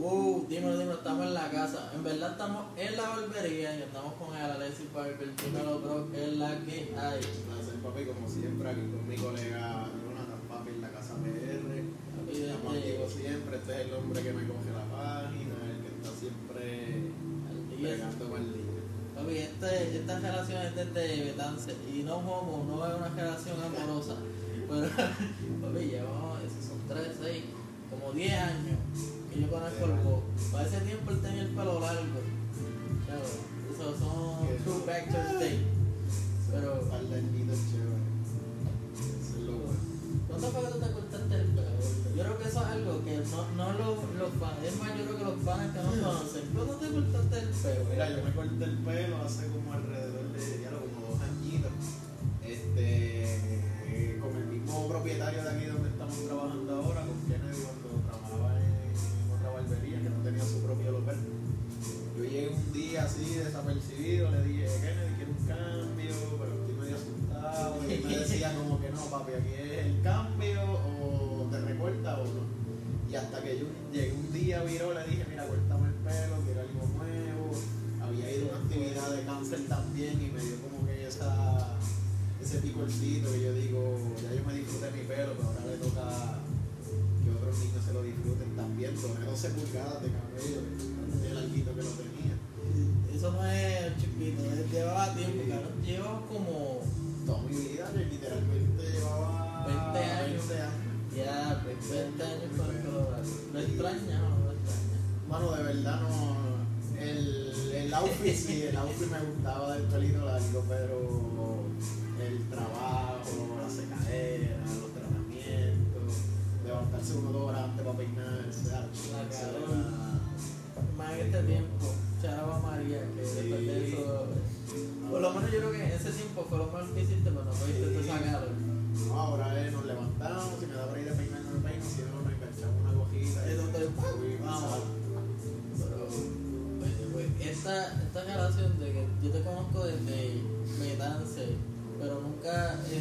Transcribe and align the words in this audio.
Wow, 0.00 0.46
dímelo, 0.48 0.78
dímelo, 0.78 0.94
estamos 0.94 1.26
en 1.26 1.34
la 1.34 1.50
casa. 1.50 1.92
En 1.94 2.02
verdad 2.02 2.30
estamos 2.32 2.64
en 2.78 2.96
la 2.96 3.02
barbería 3.10 3.78
y 3.78 3.82
andamos 3.82 4.14
con 4.14 4.34
el 4.34 4.50
Alexis 4.50 4.90
Barber. 4.94 5.28
Dímelo, 5.36 5.80
bro, 5.80 6.08
es 6.14 6.36
la 6.38 6.56
que 6.64 6.94
hay. 6.96 7.20
Placer, 7.20 7.74
papi, 7.84 8.04
como 8.06 8.26
siempre, 8.26 8.70
aquí 8.70 8.80
con 8.80 9.06
mi 9.06 9.16
colega 9.16 9.84
Jonathan, 9.92 10.40
papi, 10.48 10.70
en 10.70 10.80
la 10.80 10.90
casa 10.90 11.14
PR. 11.16 11.84
Estamos 11.84 12.72
desde- 12.72 12.88
activos 12.88 13.12
siempre. 13.12 13.56
Este 13.58 13.72
es 13.72 13.80
el 13.88 13.92
hombre 13.94 14.22
que 14.22 14.32
me 14.32 14.48
coge 14.48 14.70
la 14.72 14.84
página, 14.88 15.54
el 15.68 15.78
que 15.84 15.88
está 16.00 16.10
siempre 16.18 17.12
pegando 17.76 18.28
mal 18.30 18.52
día. 18.54 18.80
Papi, 19.14 19.36
este, 19.36 19.96
esta 19.98 20.18
relación 20.18 20.62
es 20.62 20.76
desde 20.76 21.24
Betance 21.24 21.76
y 21.92 22.02
no 22.04 22.16
homo, 22.16 22.64
no 22.66 22.86
es 22.88 22.94
una 22.94 23.08
relación 23.10 23.56
amorosa. 23.62 24.16
Pero, 24.66 24.88
papi, 25.60 25.84
llevamos, 25.84 26.38
esos 26.40 26.64
son 26.64 26.78
3, 26.88 27.06
6, 27.20 27.44
como 27.90 28.12
10 28.14 28.32
años 28.32 28.78
que 29.40 29.46
yo 29.46 29.52
conozco 29.52 29.84
el 29.84 29.92
Bo. 30.04 30.22
Para 30.52 30.66
ese 30.66 30.80
tiempo 30.80 31.10
él 31.10 31.20
tenía 31.20 31.42
el 31.42 31.48
pelo 31.48 31.80
largo. 31.80 32.20
Chavo, 33.06 33.30
esos 33.72 33.98
son 33.98 34.48
true 34.64 34.82
factors 34.84 35.38
day. 35.40 35.66
Pero, 36.50 36.72
añitos 36.92 37.58
chévere. 37.70 38.00
Eso 39.00 39.38
es 39.38 39.44
lo 39.46 39.52
bueno. 39.52 39.80
¿cuándo 40.28 40.46
fue 40.50 40.60
que 40.60 40.72
tú 40.72 40.78
te 40.80 40.92
cortaste 40.92 41.34
el 41.34 41.46
pelo? 41.54 41.70
Yo 42.16 42.22
creo 42.24 42.38
que 42.38 42.48
eso 42.48 42.60
es 42.60 42.66
algo 42.66 43.04
que 43.04 43.16
no, 43.16 43.40
no 43.56 43.72
los, 43.72 43.96
los 44.18 44.32
fans, 44.40 44.58
es 44.66 44.76
más, 44.78 44.98
yo 44.98 45.04
creo 45.04 45.16
que 45.16 45.24
los 45.24 45.40
fans 45.42 45.72
que 45.72 45.82
no 45.82 45.90
conocen. 45.90 46.44
¿Cuándo 46.52 46.74
te 46.74 46.88
cortaste 46.90 47.38
el 47.38 47.48
pelo? 47.48 47.84
Mira, 47.90 48.10
yo 48.10 48.24
me 48.24 48.32
corté 48.32 48.64
el 48.64 48.78
pelo 48.78 49.16
hace 49.24 49.46
como 49.48 49.72
alrededor 49.72 50.09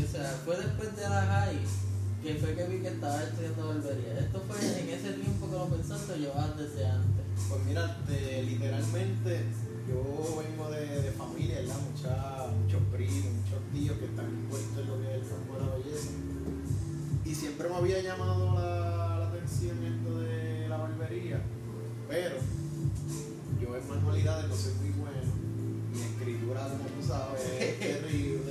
o 0.10 0.12
sea, 0.12 0.42
fue 0.46 0.58
después 0.58 0.96
de 0.96 1.04
la 1.04 1.22
high 1.22 1.60
que 2.24 2.36
fue 2.36 2.54
que 2.56 2.64
vi 2.68 2.80
que 2.80 2.88
estabas 2.90 3.24
estudiando 3.24 3.68
barbería. 3.68 4.20
¿Esto 4.20 4.44
fue 4.48 4.58
en 4.60 4.90
ese 4.90 5.14
tiempo 5.14 5.46
que 5.48 5.54
lo 5.54 5.66
pensaste 5.70 6.14
o 6.14 6.16
llevabas 6.18 6.58
desde 6.58 6.86
antes? 6.88 7.26
Pues 7.48 7.62
mira, 7.66 7.98
te- 8.06 8.44
literalmente 8.44 9.46
yo 9.88 10.44
vengo 10.44 10.70
de, 10.70 11.02
de 11.02 11.12
familia, 11.12 11.62
¿verdad? 11.62 11.78
Mucha, 11.80 12.48
muchos 12.60 12.82
primos, 12.92 13.32
muchos 13.40 13.62
tíos 13.72 13.98
que 14.00 14.06
están 14.06 14.26
envueltos 14.26 14.78
en 14.84 14.88
lo 14.88 15.00
que 15.00 15.08
es 15.16 15.24
el 15.24 15.30
campo 15.30 15.54
de 15.56 15.60
la 15.66 15.76
belleza. 15.76 16.10
Y 17.26 17.36
siempre 17.36 17.70
me 17.70 17.76
había 17.76 18.02
llamado 18.02 18.54
la, 18.56 19.18
la 19.20 19.28
atención 19.30 19.78
esto 19.84 20.20
de 20.20 20.68
la 20.68 20.78
barbería, 20.78 21.42
pero 22.10 22.36
yo 23.62 23.76
en 23.78 23.88
manualidades 23.88 24.50
no 24.50 24.56
soy 24.56 24.74
muy 24.82 24.90
bueno. 25.00 25.32
Mi 25.94 26.02
escritura, 26.02 26.68
como 26.68 26.84
tú 26.90 27.08
sabes, 27.08 27.42
es 27.60 27.80
terrible. 27.80 28.49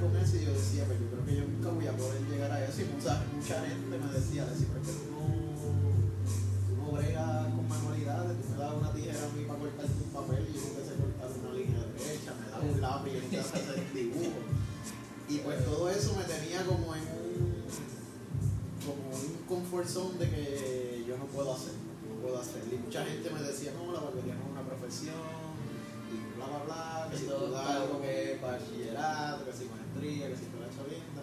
Con 0.00 0.16
eso 0.16 0.36
y 0.36 0.44
yo 0.46 0.52
decía, 0.52 0.84
pues 0.86 0.98
yo 0.98 1.06
creo 1.12 1.24
que 1.26 1.36
yo 1.36 1.44
nunca 1.44 1.68
voy 1.68 1.86
a 1.86 1.92
poder 1.92 2.22
llegar 2.24 2.50
a 2.50 2.64
eso 2.64 2.80
y 2.80 2.84
mucha, 2.88 3.20
mucha 3.28 3.60
gente 3.60 3.92
me 4.00 4.08
decía, 4.08 4.46
decir, 4.46 4.68
pero 4.72 4.80
es 4.80 4.88
que 4.88 4.96
tú 4.96 5.12
no, 5.12 5.28
tú 5.60 6.72
no 6.80 6.84
bregas 6.96 7.52
con 7.52 7.68
manualidades, 7.68 8.40
tú 8.40 8.48
me 8.48 8.56
das 8.56 8.72
una 8.72 8.92
tijera 8.92 9.20
a 9.20 9.36
mí 9.36 9.44
para 9.44 9.58
cortarte 9.60 10.00
un 10.00 10.12
papel 10.16 10.48
y 10.48 10.52
yo 10.56 10.68
no 10.72 10.80
sé 10.80 10.92
cortar 10.96 11.28
una 11.36 11.52
línea 11.52 11.84
derecha, 11.92 12.32
me 12.40 12.46
das 12.48 12.62
un 12.64 12.80
lápiz 12.80 13.12
y 13.12 13.28
te 13.28 13.42
sé 13.44 13.56
hacer 13.60 13.92
dibujo. 13.92 14.40
Y 15.28 15.38
pues 15.38 15.64
todo 15.64 15.90
eso 15.90 16.16
me 16.16 16.24
tenía 16.24 16.64
como 16.64 16.96
en 16.96 17.04
un, 17.04 17.60
como 18.82 19.04
un 19.14 19.32
comfort 19.46 19.86
zone 19.86 20.18
de 20.18 20.30
que 20.30 21.04
yo 21.06 21.16
no 21.18 21.26
puedo 21.26 21.54
hacer, 21.54 21.76
no 22.08 22.22
puedo 22.22 22.40
hacer. 22.40 22.64
Y 22.72 22.78
mucha 22.78 23.04
gente 23.04 23.30
me 23.30 23.42
decía, 23.42 23.72
no, 23.76 23.92
la 23.92 24.00
barbería 24.00 24.34
no 24.34 24.48
es 24.48 24.50
una 24.50 24.64
profesión, 24.66 25.14
y 26.10 26.36
bla 26.36 26.46
bla 26.46 26.64
bla, 26.64 27.08
que 27.10 27.18
si 27.18 27.26
tú 27.26 27.54
algo 27.54 28.00
que 28.00 28.32
es 28.32 28.42
bachillerato, 28.42 29.44
que 29.44 29.52
si 29.52 29.64
que 30.00 30.36
si 30.36 30.46
tú 30.48 30.56
la 30.60 30.70
chavienda. 30.72 31.22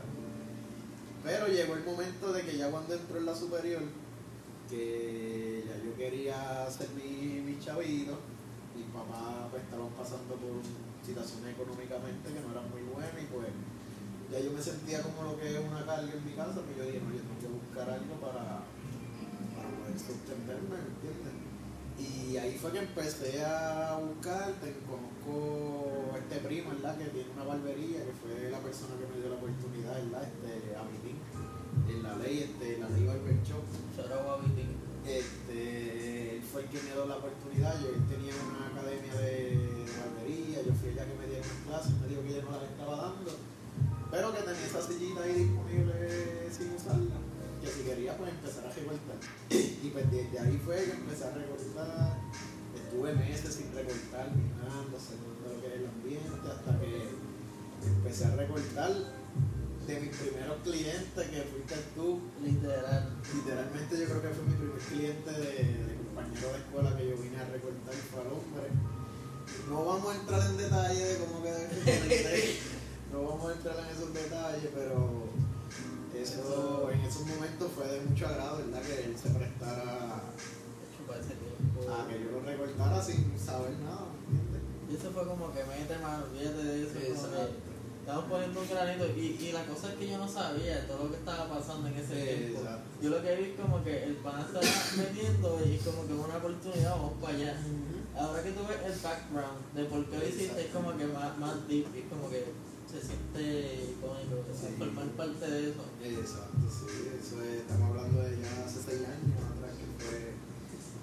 Pero 1.23 1.47
llegó 1.47 1.73
el 1.73 1.83
momento 1.83 2.31
de 2.31 2.41
que 2.43 2.57
ya 2.57 2.69
cuando 2.69 2.93
entró 2.93 3.17
en 3.17 3.25
la 3.25 3.35
superior, 3.35 3.81
que 4.69 5.63
ya 5.65 5.83
yo 5.83 5.95
quería 5.95 6.65
hacer 6.65 6.89
mi, 6.91 7.41
mi 7.41 7.59
chavito, 7.59 8.19
mis 8.75 8.85
papás 8.93 9.49
pues 9.49 9.63
estaban 9.63 9.89
pasando 9.97 10.35
por 10.35 10.61
situaciones 11.03 11.55
económicamente 11.55 12.29
que 12.29 12.41
no 12.41 12.51
eran 12.51 12.69
muy 12.69 12.83
buenas 12.83 13.17
y 13.17 13.25
pues 13.33 13.47
ya 14.31 14.39
yo 14.39 14.51
me 14.51 14.61
sentía 14.61 15.01
como 15.01 15.23
lo 15.23 15.39
que 15.39 15.47
es 15.47 15.59
una 15.59 15.85
carga 15.85 16.11
en 16.11 16.25
mi 16.25 16.33
casa, 16.33 16.61
pues 16.61 16.77
yo 16.77 16.83
dije, 16.83 16.99
no, 16.99 17.11
yo 17.11 17.23
tengo 17.23 17.39
que 17.39 17.47
buscar 17.47 17.89
algo 17.89 18.13
para, 18.19 18.67
para 19.55 19.67
poder 19.71 19.97
sustentarme, 19.97 20.75
¿me 20.75 20.91
entiendes? 20.93 21.36
Y 21.97 22.37
ahí 22.37 22.57
fue 22.61 22.71
que 22.71 22.79
empecé 22.79 23.43
a 23.43 23.97
buscar, 23.97 24.53
te 24.61 24.73
conozco 24.85 26.13
a 26.13 26.17
este 26.19 26.37
primo, 26.45 26.69
¿verdad? 26.69 26.97
Que 26.97 27.05
tiene 27.05 27.29
una 27.33 27.43
barbería, 27.43 28.05
que 28.05 28.13
fue 28.21 28.51
la 28.51 28.59
persona 28.59 28.93
que 28.99 29.07
me 29.09 29.19
dio 29.19 29.29
la 29.29 29.37
oportunidad, 29.37 29.95
¿verdad? 29.95 30.23
Este, 30.23 30.75
Amitín, 30.75 31.17
en 31.89 32.03
la 32.03 32.15
ley, 32.17 32.43
este, 32.43 32.77
la 32.77 32.89
ley 32.89 33.05
Barber 33.05 33.41
Shop. 33.43 33.65
Este, 35.07 36.35
él 36.35 36.41
fue 36.43 36.61
el 36.63 36.67
que 36.67 36.83
me 36.83 36.91
dio 36.91 37.05
la 37.05 37.15
oportunidad, 37.15 37.73
yo 37.81 37.89
él 37.95 38.03
tenía 38.11 38.33
una 38.43 38.67
academia 38.67 39.13
de 39.15 39.85
barbería, 39.87 40.61
yo 40.67 40.73
fui 40.75 40.89
allá 40.91 41.05
que 41.07 41.15
me 41.15 41.27
dieron 41.27 41.49
clases, 41.65 41.93
me 42.01 42.07
dijo 42.07 42.21
que 42.23 42.33
ya 42.35 42.41
no 42.43 42.51
las 42.51 42.63
estaba 42.63 42.95
dando, 42.97 43.31
pero 44.11 44.33
que 44.35 44.41
tenía 44.43 44.65
esa 44.67 44.81
sillita 44.81 45.23
ahí 45.23 45.33
disponible 45.47 46.49
sin 46.51 46.75
usarla, 46.75 47.15
que 47.67 47.73
si 47.73 47.81
quería 47.83 48.15
pues 48.17 48.31
empezar 48.31 48.65
a 48.65 48.71
recortar. 48.71 49.19
Y 49.51 49.89
pues 49.91 50.11
desde 50.11 50.39
ahí 50.39 50.59
fue 50.63 50.75
que 50.83 50.91
empecé 50.91 51.23
a 51.25 51.31
recortar, 51.35 52.17
estuve 52.75 53.13
meses 53.13 53.53
sin 53.53 53.75
recortar, 53.75 54.31
mirando, 54.31 54.95
según 54.95 55.35
lo 55.43 55.61
que 55.61 55.67
es 55.67 55.73
el 55.75 55.87
ambiente, 55.87 56.47
hasta 56.47 56.79
que 56.79 57.11
empecé 57.83 58.25
a 58.25 58.35
recortar 58.35 58.91
de 59.87 59.99
mis 60.01 60.15
primeros 60.15 60.57
clientes, 60.63 61.27
que 61.27 61.41
fuiste 61.43 61.75
tú, 61.95 62.19
Literal. 62.43 63.15
Literalmente 63.35 63.99
yo 63.99 64.05
creo 64.05 64.21
que 64.21 64.29
fue 64.35 64.45
mi 64.47 64.55
primer 64.55 64.79
cliente 64.79 65.31
de, 65.31 65.53
de 65.87 65.95
compañero 65.95 66.47
de 66.51 66.57
escuela 66.59 66.97
que 66.97 67.09
yo 67.09 67.17
vine 67.17 67.37
a 67.39 67.45
recortar 67.51 67.95
fue 68.11 68.21
al 68.21 68.27
hombre. 68.27 68.67
No 69.69 69.85
vamos 69.85 70.15
a 70.15 70.19
entrar 70.19 70.41
en 70.49 70.57
detalle 70.57 71.03
de 71.03 71.17
cómo 71.19 71.43
quedé 71.43 71.67
comenté, 71.67 72.59
no 73.11 73.23
vamos 73.23 73.49
a 73.49 73.53
entrar 73.53 73.79
en 73.79 73.95
esos 73.95 74.13
detalles, 74.13 74.69
pero 74.75 75.27
eso 76.21 76.89
en 76.91 77.01
esos 77.01 77.16
momentos 77.57 77.71
fue 77.75 77.87
de 77.87 78.05
mucho 78.05 78.27
agrado, 78.27 78.57
¿verdad? 78.57 78.81
Que 78.81 79.03
él 79.05 79.17
se 79.17 79.29
prestara 79.29 80.21
a 81.87 82.07
que 82.07 82.19
yo 82.19 82.31
lo 82.31 82.41
recortara 82.41 83.01
sin 83.01 83.33
saber 83.39 83.71
nada, 83.79 84.07
¿me 84.29 84.39
entiendes? 84.39 84.61
Y 84.89 84.95
eso 84.95 85.11
fue 85.11 85.25
como 85.25 85.51
que 85.53 85.63
mete 85.63 85.97
mano, 85.99 86.25
olvídate 86.31 86.63
de 86.63 86.83
eso. 86.83 86.97
Exacto. 86.97 87.37
que 87.37 87.99
estamos 87.99 88.25
poniendo 88.25 88.61
un 88.61 88.69
granito 88.69 89.05
y, 89.17 89.37
y 89.39 89.51
la 89.51 89.65
cosa 89.65 89.89
es 89.89 89.95
que 89.95 90.09
yo 90.09 90.17
no 90.17 90.27
sabía 90.27 90.87
todo 90.87 91.05
lo 91.05 91.11
que 91.11 91.17
estaba 91.17 91.49
pasando 91.49 91.87
en 91.87 91.95
ese 91.95 92.15
tiempo. 92.15 92.59
Exacto. 92.59 92.87
Yo 93.01 93.09
lo 93.09 93.21
que 93.21 93.35
vi 93.35 93.43
es 93.43 93.59
como 93.59 93.83
que 93.83 94.03
el 94.03 94.15
pan 94.17 94.39
estaba 94.41 94.65
metiendo 94.97 95.61
y 95.65 95.75
es 95.75 95.81
como 95.81 96.07
que 96.07 96.13
una 96.13 96.37
oportunidad, 96.37 96.91
vamos 96.91 97.13
para 97.21 97.33
allá. 97.33 97.57
Ahora 98.17 98.43
que 98.43 98.51
tú 98.51 98.61
ves 98.67 98.79
el 98.85 98.99
background 98.99 99.73
de 99.75 99.85
por 99.85 100.05
qué 100.09 100.17
lo 100.17 100.27
hiciste, 100.27 100.61
es 100.65 100.71
como 100.73 100.97
que 100.97 101.05
más, 101.05 101.37
más 101.37 101.67
deep, 101.67 101.85
es 101.95 102.05
como 102.09 102.29
que 102.29 102.45
se 102.89 103.01
siente 103.01 103.93
icónico, 103.97 104.43
Sí. 104.53 104.75
formar 104.77 105.07
parte 105.11 105.45
de 105.51 105.69
eso. 105.71 105.83
Exacto, 106.03 106.65
sí, 106.69 107.09
eso 107.19 107.43
es, 107.43 107.61
estamos 107.61 107.89
hablando 107.91 108.21
de 108.21 108.39
ya 108.41 108.65
hace 108.65 108.79
seis 108.81 109.01
años 109.07 109.35
atrás 109.43 109.71
que 109.75 109.85
fue 109.99 110.33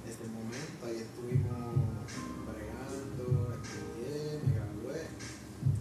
este 0.09 0.27
momento, 0.29 0.81
ahí 0.87 1.05
estuvimos 1.05 2.09
bregando, 2.49 3.53
estudié, 3.53 4.41
me 4.45 4.51
gradué, 4.57 5.03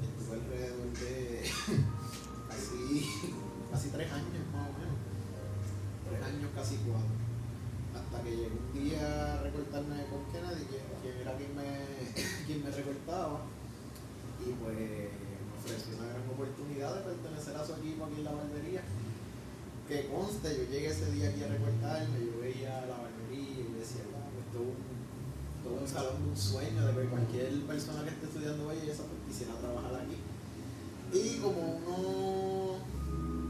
estuve 0.03 0.33
alrededor 0.35 0.91
de 0.94 1.41
casi, 2.50 3.31
casi 3.71 3.89
tres 3.89 4.11
años 4.11 4.44
más 4.51 4.69
o 4.69 4.73
menos, 4.75 5.00
tres 6.03 6.21
años 6.23 6.50
casi 6.53 6.75
cuatro, 6.83 7.15
hasta 7.95 8.23
que 8.23 8.31
llegó 8.35 8.59
un 8.59 8.73
día 8.75 9.39
a 9.39 9.41
recortarme 9.44 10.05
con 10.11 10.21
Kennedy, 10.31 10.65
que, 10.67 10.79
quien 11.01 11.15
era 11.21 11.38
quien 11.38 11.55
me, 11.55 11.71
quien 12.45 12.59
me 12.63 12.71
recortaba, 12.71 13.39
y 14.44 14.51
pues 14.59 14.75
me 14.75 15.59
ofreció 15.59 15.95
una 15.97 16.07
gran 16.11 16.27
oportunidad 16.27 16.95
de 16.95 17.01
pertenecer 17.01 17.55
a 17.55 17.65
su 17.65 17.73
equipo 17.75 18.03
aquí 18.05 18.15
en 18.17 18.23
la 18.25 18.31
barbería. 18.33 18.81
Que 19.93 20.07
conste, 20.09 20.49
yo 20.57 20.63
llegué 20.73 20.87
ese 20.89 21.05
día 21.13 21.29
aquí 21.29 21.43
a 21.43 21.53
recortarme, 21.53 22.17
yo 22.25 22.41
veía 22.41 22.81
la 22.89 22.97
barbería 22.97 23.61
y 23.61 23.77
decía, 23.77 24.01
wow, 24.09 24.25
esto 24.41 24.57
es 24.57 24.73
un, 24.73 25.61
todo 25.61 25.77
un 25.77 25.87
salón 25.87 26.17
de 26.17 26.29
un 26.33 26.37
sueño 26.37 26.81
de 26.81 26.91
que 26.97 27.09
cualquier 27.13 27.53
persona 27.69 28.01
que 28.01 28.09
esté 28.09 28.25
estudiando 28.25 28.73
belleza 28.73 29.05
pues, 29.05 29.21
quisiera 29.29 29.53
trabajar 29.61 29.93
aquí. 30.01 30.17
Y 31.13 31.37
como 31.37 31.77
uno, 31.77 32.81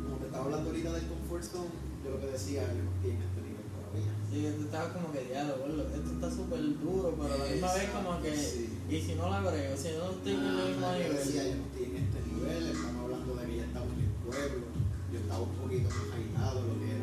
como 0.03 0.15
te 0.19 0.25
estaba 0.27 0.43
hablando 0.43 0.67
ahorita 0.67 0.91
del 0.91 1.07
comfort 1.07 1.43
zone, 1.47 1.71
yo 2.03 2.11
lo 2.11 2.19
que 2.19 2.27
decía, 2.35 2.67
yo 2.75 2.83
no 2.83 2.91
estoy 2.91 3.11
en 3.15 3.21
este 3.23 3.39
nivel 3.39 3.63
todavía. 3.71 4.11
Sí, 4.27 4.37
tú 4.59 4.63
estabas 4.67 4.91
como 4.99 5.07
que 5.15 5.23
boludo, 5.63 5.83
esto 5.95 6.11
está 6.11 6.27
súper 6.27 6.59
duro, 6.83 7.07
pero 7.23 7.33
a 7.33 7.37
la 7.39 7.45
misma 7.55 7.71
vez 7.71 7.87
como 7.95 8.19
que, 8.19 8.35
Sí. 8.35 8.67
y 8.91 8.99
si 8.99 9.15
no 9.15 9.31
la 9.31 9.39
agrego, 9.39 9.79
si 9.79 9.95
no 9.95 10.11
estoy 10.11 10.33
en 10.35 10.43
el 10.43 10.75
mismo 10.75 10.87
Ajá, 10.91 10.99
yo 10.99 11.07
nivel. 11.07 11.15
decía, 11.23 11.43
yo 11.47 11.55
no 11.55 11.63
estoy 11.71 11.83
en 11.87 11.95
este 12.03 12.19
nivel, 12.27 12.61
estamos 12.67 12.99
hablando 12.99 13.31
de 13.31 13.43
que 13.47 13.55
ya 13.55 13.63
estaba 13.63 13.85
en 13.87 13.99
el 14.03 14.11
pueblo, 14.27 14.65
yo 15.13 15.19
estaba 15.19 15.41
un 15.45 15.53
poquito 15.61 15.89
más 15.93 16.09
aislado, 16.09 16.22
lo 16.51 17.02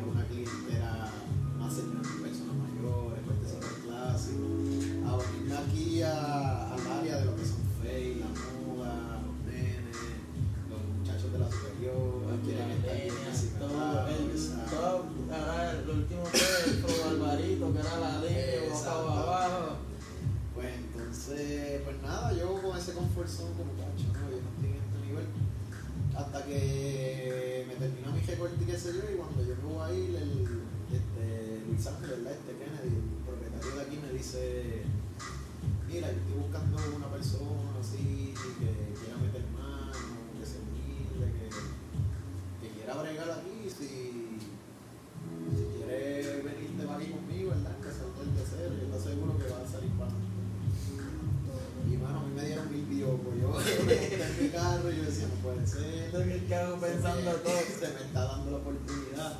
puede 55.41 55.65
ser. 55.67 56.13
Lo 56.13 56.19
que 56.19 56.45
cago 56.47 56.77
pensando 56.77 57.31
todo. 57.31 57.59
Se 57.59 57.87
me 57.87 58.01
está 58.05 58.25
dando 58.25 58.51
la 58.51 58.57
oportunidad. 58.57 59.37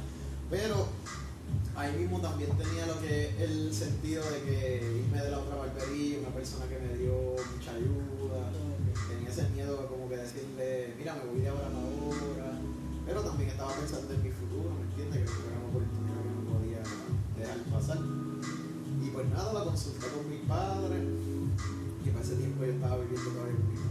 Pero 0.49 0.87
ahí 1.75 1.97
mismo 1.97 2.19
también 2.19 2.49
tenía 2.57 2.85
lo 2.85 2.99
que 2.99 3.35
el 3.41 3.73
sentido 3.73 4.23
de 4.29 4.41
que 4.41 5.03
irme 5.05 5.21
de 5.21 5.31
la 5.31 5.39
otra 5.39 5.55
barbería, 5.55 6.19
una 6.19 6.29
persona 6.29 6.65
que 6.67 6.79
me 6.79 6.97
dio 6.97 7.35
mucha 7.37 7.71
ayuda. 7.71 8.51
Tenía 9.07 9.29
ese 9.29 9.49
miedo 9.49 9.81
de 9.81 9.87
como 9.87 10.09
que 10.09 10.17
decirle, 10.17 10.95
mira, 10.97 11.15
me 11.15 11.31
voy 11.31 11.41
de 11.41 11.49
ahora 11.49 11.67
a 11.67 11.71
ahora. 11.71 12.59
Pero 13.05 13.21
también 13.21 13.49
estaba 13.49 13.73
pensando 13.73 14.13
en 14.13 14.23
mi 14.23 14.29
futuro, 14.29 14.71
¿me 14.77 14.83
entiendes? 14.91 15.29
Que 15.31 15.47
era 15.47 15.57
una 15.57 15.69
oportunidad 15.69 16.21
que 16.21 16.31
no 16.35 16.43
podía 16.51 16.81
dejar 17.37 17.59
pasar. 17.71 17.99
Y 19.01 19.09
pues 19.09 19.25
nada, 19.29 19.53
la 19.53 19.63
consulté 19.65 20.07
con 20.07 20.29
mis 20.29 20.41
padres, 20.47 21.03
que 22.03 22.11
para 22.11 22.23
ese 22.23 22.35
tiempo 22.35 22.65
yo 22.65 22.71
estaba 22.71 22.97
viviendo 22.97 23.29
todavía 23.31 23.55
con 23.55 23.90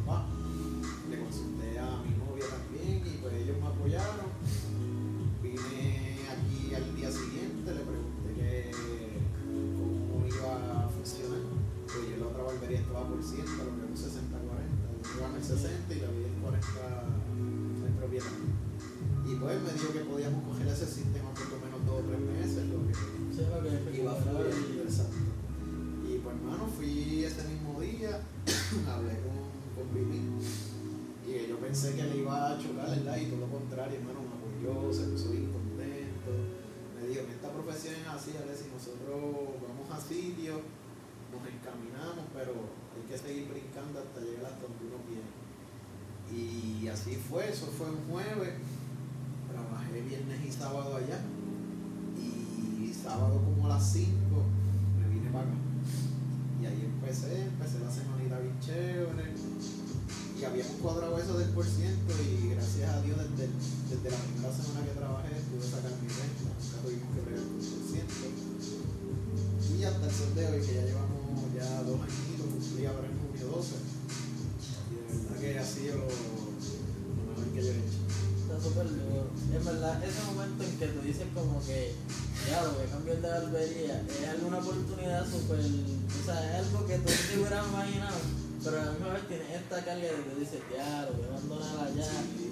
es 84.22 84.28
alguna 84.28 84.58
oportunidad 84.58 85.24
súper, 85.24 85.60
o 85.60 86.24
sea, 86.24 86.38
es 86.50 86.66
algo 86.66 86.86
que 86.86 86.98
tú 86.98 87.10
no 87.10 87.20
te 87.28 87.38
hubieras 87.38 87.66
imaginado, 87.68 88.18
pero 88.64 88.80
a 88.80 88.84
la 88.84 88.92
misma 88.92 89.12
vez 89.14 89.28
tienes 89.28 89.50
esta 89.50 89.84
carga 89.84 90.08
de 90.10 90.24
que 90.24 90.34
dices, 90.40 90.60
lo 90.60 91.12
voy 91.16 91.24
a 91.24 91.28
abandonar 91.30 91.86
allá, 91.86 92.10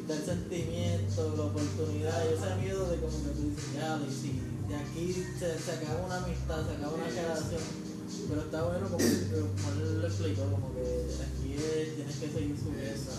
del 0.09 0.25
sentimiento, 0.25 1.35
la 1.37 1.45
oportunidad, 1.45 2.25
y 2.25 2.35
ese 2.35 2.55
miedo 2.63 2.89
de 2.89 2.97
como 2.97 3.17
que 3.25 3.31
tú 3.37 3.43
dices, 3.51 3.75
ya, 3.77 4.01
y 4.01 4.11
si 4.13 4.41
de 4.69 4.77
aquí 4.77 5.13
se, 5.13 5.59
se 5.59 5.73
acaba 5.73 6.07
una 6.07 6.17
amistad, 6.25 6.65
se 6.65 6.77
acaba 6.77 6.95
una 6.95 7.09
relación, 7.09 7.89
pero 8.29 8.41
está 8.41 8.63
bueno 8.65 8.89
como, 8.89 9.05
como 9.05 9.81
él 9.81 10.01
lo 10.01 10.07
explicó, 10.07 10.43
como 10.49 10.75
que 10.75 11.09
aquí 11.21 11.57
es, 11.57 11.97
tienes 11.97 12.17
que 12.17 12.29
seguir. 12.29 12.57
Y 12.57 12.81
eso 12.89 13.13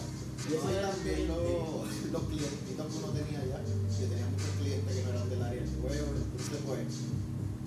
No, 0.49 0.71
y 0.71 0.75
es 0.75 0.81
también 0.81 1.27
los, 1.27 2.11
los 2.13 2.23
clientitos 2.25 2.85
que 2.85 2.97
uno 2.97 3.09
tenía 3.13 3.39
allá, 3.39 3.59
que 3.65 4.05
tenía 4.05 4.27
muchos 4.29 4.53
clientes 4.61 4.95
que 4.95 5.03
no 5.03 5.09
eran 5.09 5.29
del 5.29 5.41
área 5.41 5.61
del 5.61 5.69
pueblo, 5.77 6.17
entonces 6.21 6.59
pues 6.65 6.79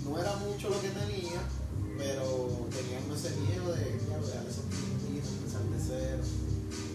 no 0.02 0.18
era 0.18 0.32
mucho 0.62 0.76
lo 0.76 0.80
que 0.80 0.88
tenía, 0.90 1.42
pero 1.98 2.68
teníamos 2.70 3.18
ese 3.18 3.34
miedo 3.40 3.74
de 3.74 3.98
ya, 3.98 4.18
dejar 4.18 4.46
esos 4.46 4.64
clientitos, 4.70 5.32
empezar 5.38 5.62
de 5.62 5.78
cero. 5.80 6.22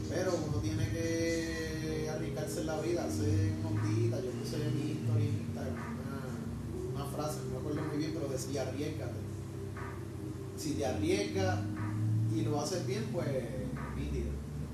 Pero 0.10 0.40
uno 0.48 0.58
tiene 0.60 0.90
que 0.90 2.10
arriesgarse 2.10 2.62
en 2.62 2.68
la 2.68 2.80
vida, 2.80 3.04
hacer 3.04 3.52
una 3.60 3.70
ondita, 3.70 4.22
yo 4.22 4.32
puse 4.32 4.56
en 4.56 4.76
mi 4.76 4.92
historia 4.92 5.28
en 5.28 5.40
Instagram 5.42 5.76
una, 6.00 7.04
una 7.04 7.12
frase, 7.12 7.40
no 7.44 7.52
me 7.52 7.58
acuerdo 7.58 7.82
muy 7.90 7.98
bien, 7.98 8.14
pero 8.14 8.30
decía 8.30 8.62
arriesgate. 8.62 9.20
Si 10.58 10.72
te 10.74 10.86
arriesgas 10.86 11.60
y 12.34 12.42
lo 12.44 12.62
haces 12.62 12.88
bien, 12.88 13.04
pues 13.12 13.28
nítido. 13.98 14.32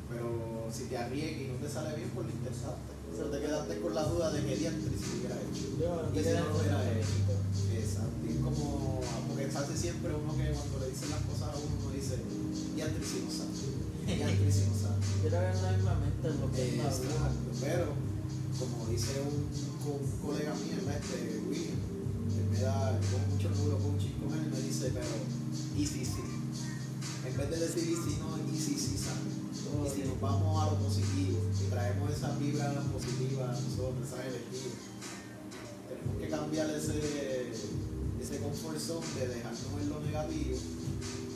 Pero 0.07 0.69
si 0.71 0.85
te 0.85 0.97
arriesgas 0.97 1.41
y 1.41 1.47
no 1.47 1.55
te 1.55 1.69
sale 1.69 1.95
bien, 1.95 2.11
pues 2.13 2.27
lo 2.27 2.31
intentaste. 2.31 2.93
O 3.11 3.15
sea, 3.15 3.31
te 3.31 3.39
quedaste 3.39 3.79
con 3.79 3.95
la 3.95 4.03
duda 4.03 4.31
de 4.31 4.45
que 4.45 4.55
diantre 4.55 4.91
si 4.97 5.17
hubiera 5.17 5.35
hecho. 5.35 5.65
Yo, 5.81 6.19
Y 6.19 6.23
si 6.23 6.29
no 6.29 6.45
lo 6.45 6.59
hubiera 6.59 6.91
hecho. 6.93 7.07
Exacto. 7.73 8.12
Es 8.29 8.37
como, 8.43 9.01
porque 9.27 9.47
casi 9.47 9.77
siempre 9.77 10.13
uno 10.15 10.35
que 10.37 10.51
cuando 10.51 10.79
le 10.79 10.89
dicen 10.89 11.09
las 11.09 11.21
cosas 11.23 11.53
a 11.53 11.57
uno, 11.57 11.75
uno 11.83 11.91
dice, 11.91 12.17
diantre 12.75 13.03
si 13.05 13.23
no 13.23 13.31
sabe. 13.31 13.53
Diantre 14.07 14.51
si 14.51 14.63
no 14.67 14.75
sabe. 14.75 14.99
Yo 15.23 15.29
creo 15.29 15.41
que 15.41 15.57
en 15.57 15.63
la 15.63 15.71
misma 15.71 15.95
mente 15.99 16.27
es 16.27 16.35
lo 16.35 16.51
que 16.51 16.61
es 16.79 17.01
pero 17.61 18.13
como 18.59 18.85
dice 18.87 19.21
un, 19.21 19.49
un 19.89 20.03
colega 20.21 20.53
mío, 20.55 20.77
este 20.77 21.41
William, 21.49 21.79
él 22.37 22.47
me 22.51 22.59
da, 22.59 22.99
como 23.11 23.27
mucho 23.33 23.49
nudo 23.49 23.77
coaching 23.79 24.15
con 24.21 24.37
él, 24.37 24.51
me 24.51 24.59
dice, 24.61 24.91
pero, 24.93 25.07
y 25.75 25.85
si 25.85 26.05
sí, 26.05 26.23
en 27.25 27.37
vez 27.37 27.49
de 27.49 27.59
decir 27.59 27.83
y 27.83 27.95
si 27.95 28.19
no, 28.19 28.37
y 28.37 28.57
si 28.57 28.75
sí 28.77 28.97
sabe. 28.97 29.31
Y 29.73 29.89
si 29.89 30.07
nos 30.07 30.21
vamos 30.21 30.61
a 30.61 30.71
lo 30.71 30.77
positivo 30.77 31.39
y 31.59 31.69
traemos 31.69 32.11
esa 32.11 32.35
vibra 32.37 32.71
positiva 32.93 33.49
a 33.49 33.53
nosotros, 33.53 34.05
esa 34.05 34.21
energía, 34.21 34.69
tenemos 35.89 36.21
que 36.21 36.27
cambiar 36.29 36.69
ese, 36.69 37.51
ese 38.23 38.39
confort 38.39 38.79
zone 38.79 39.05
de 39.19 39.27
dejarnos 39.35 39.75
en 39.83 39.89
lo 39.89 39.99
negativo 39.99 40.55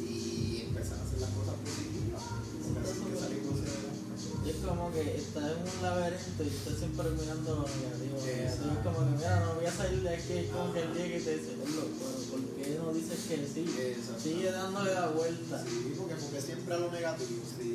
y 0.08 0.63
empezar 0.72 1.00
a 1.00 1.03
hacer 1.03 1.20
las 1.20 1.32
cosas 1.36 1.56
positivas. 1.60 2.24
Que 2.24 3.20
salimos. 3.20 3.60
Y 4.48 4.50
es 4.50 4.58
como 4.63 4.91
que 4.96 5.03
estás 5.20 5.51
en 5.51 5.67
un 5.67 5.84
laberinto 5.84 6.44
y 6.44 6.48
estás 6.48 6.79
siempre 6.79 7.12
mirando 7.12 7.50
lo 7.60 7.67
negativo. 7.67 8.15
Es 8.24 8.56
como 8.79 9.00
que, 9.03 9.15
mira, 9.20 9.44
no 9.44 9.56
voy 9.56 9.65
a 9.67 9.72
salir 9.75 10.00
de 10.00 10.15
aquí. 10.15 10.34
Es 10.48 10.50
como 10.50 10.72
que 10.72 10.79
el 10.79 10.94
día 10.96 11.08
que 11.12 11.20
te 11.20 11.38
dice, 11.38 11.51
"Gordo, 11.60 11.84
pero 12.00 12.15
¿por 12.32 12.41
qué 12.56 12.79
no 12.79 12.94
dices 12.96 13.20
que 13.27 13.36
sí? 13.44 13.67
Sigue 14.24 14.51
dándole 14.51 14.94
la 14.94 15.08
vuelta. 15.12 15.60
Sí, 15.67 15.91
porque, 16.00 16.15
porque 16.15 16.39
siempre 16.41 16.74
a 16.74 16.79
lo 16.79 16.89
negativo. 16.89 17.44
Si, 17.44 17.67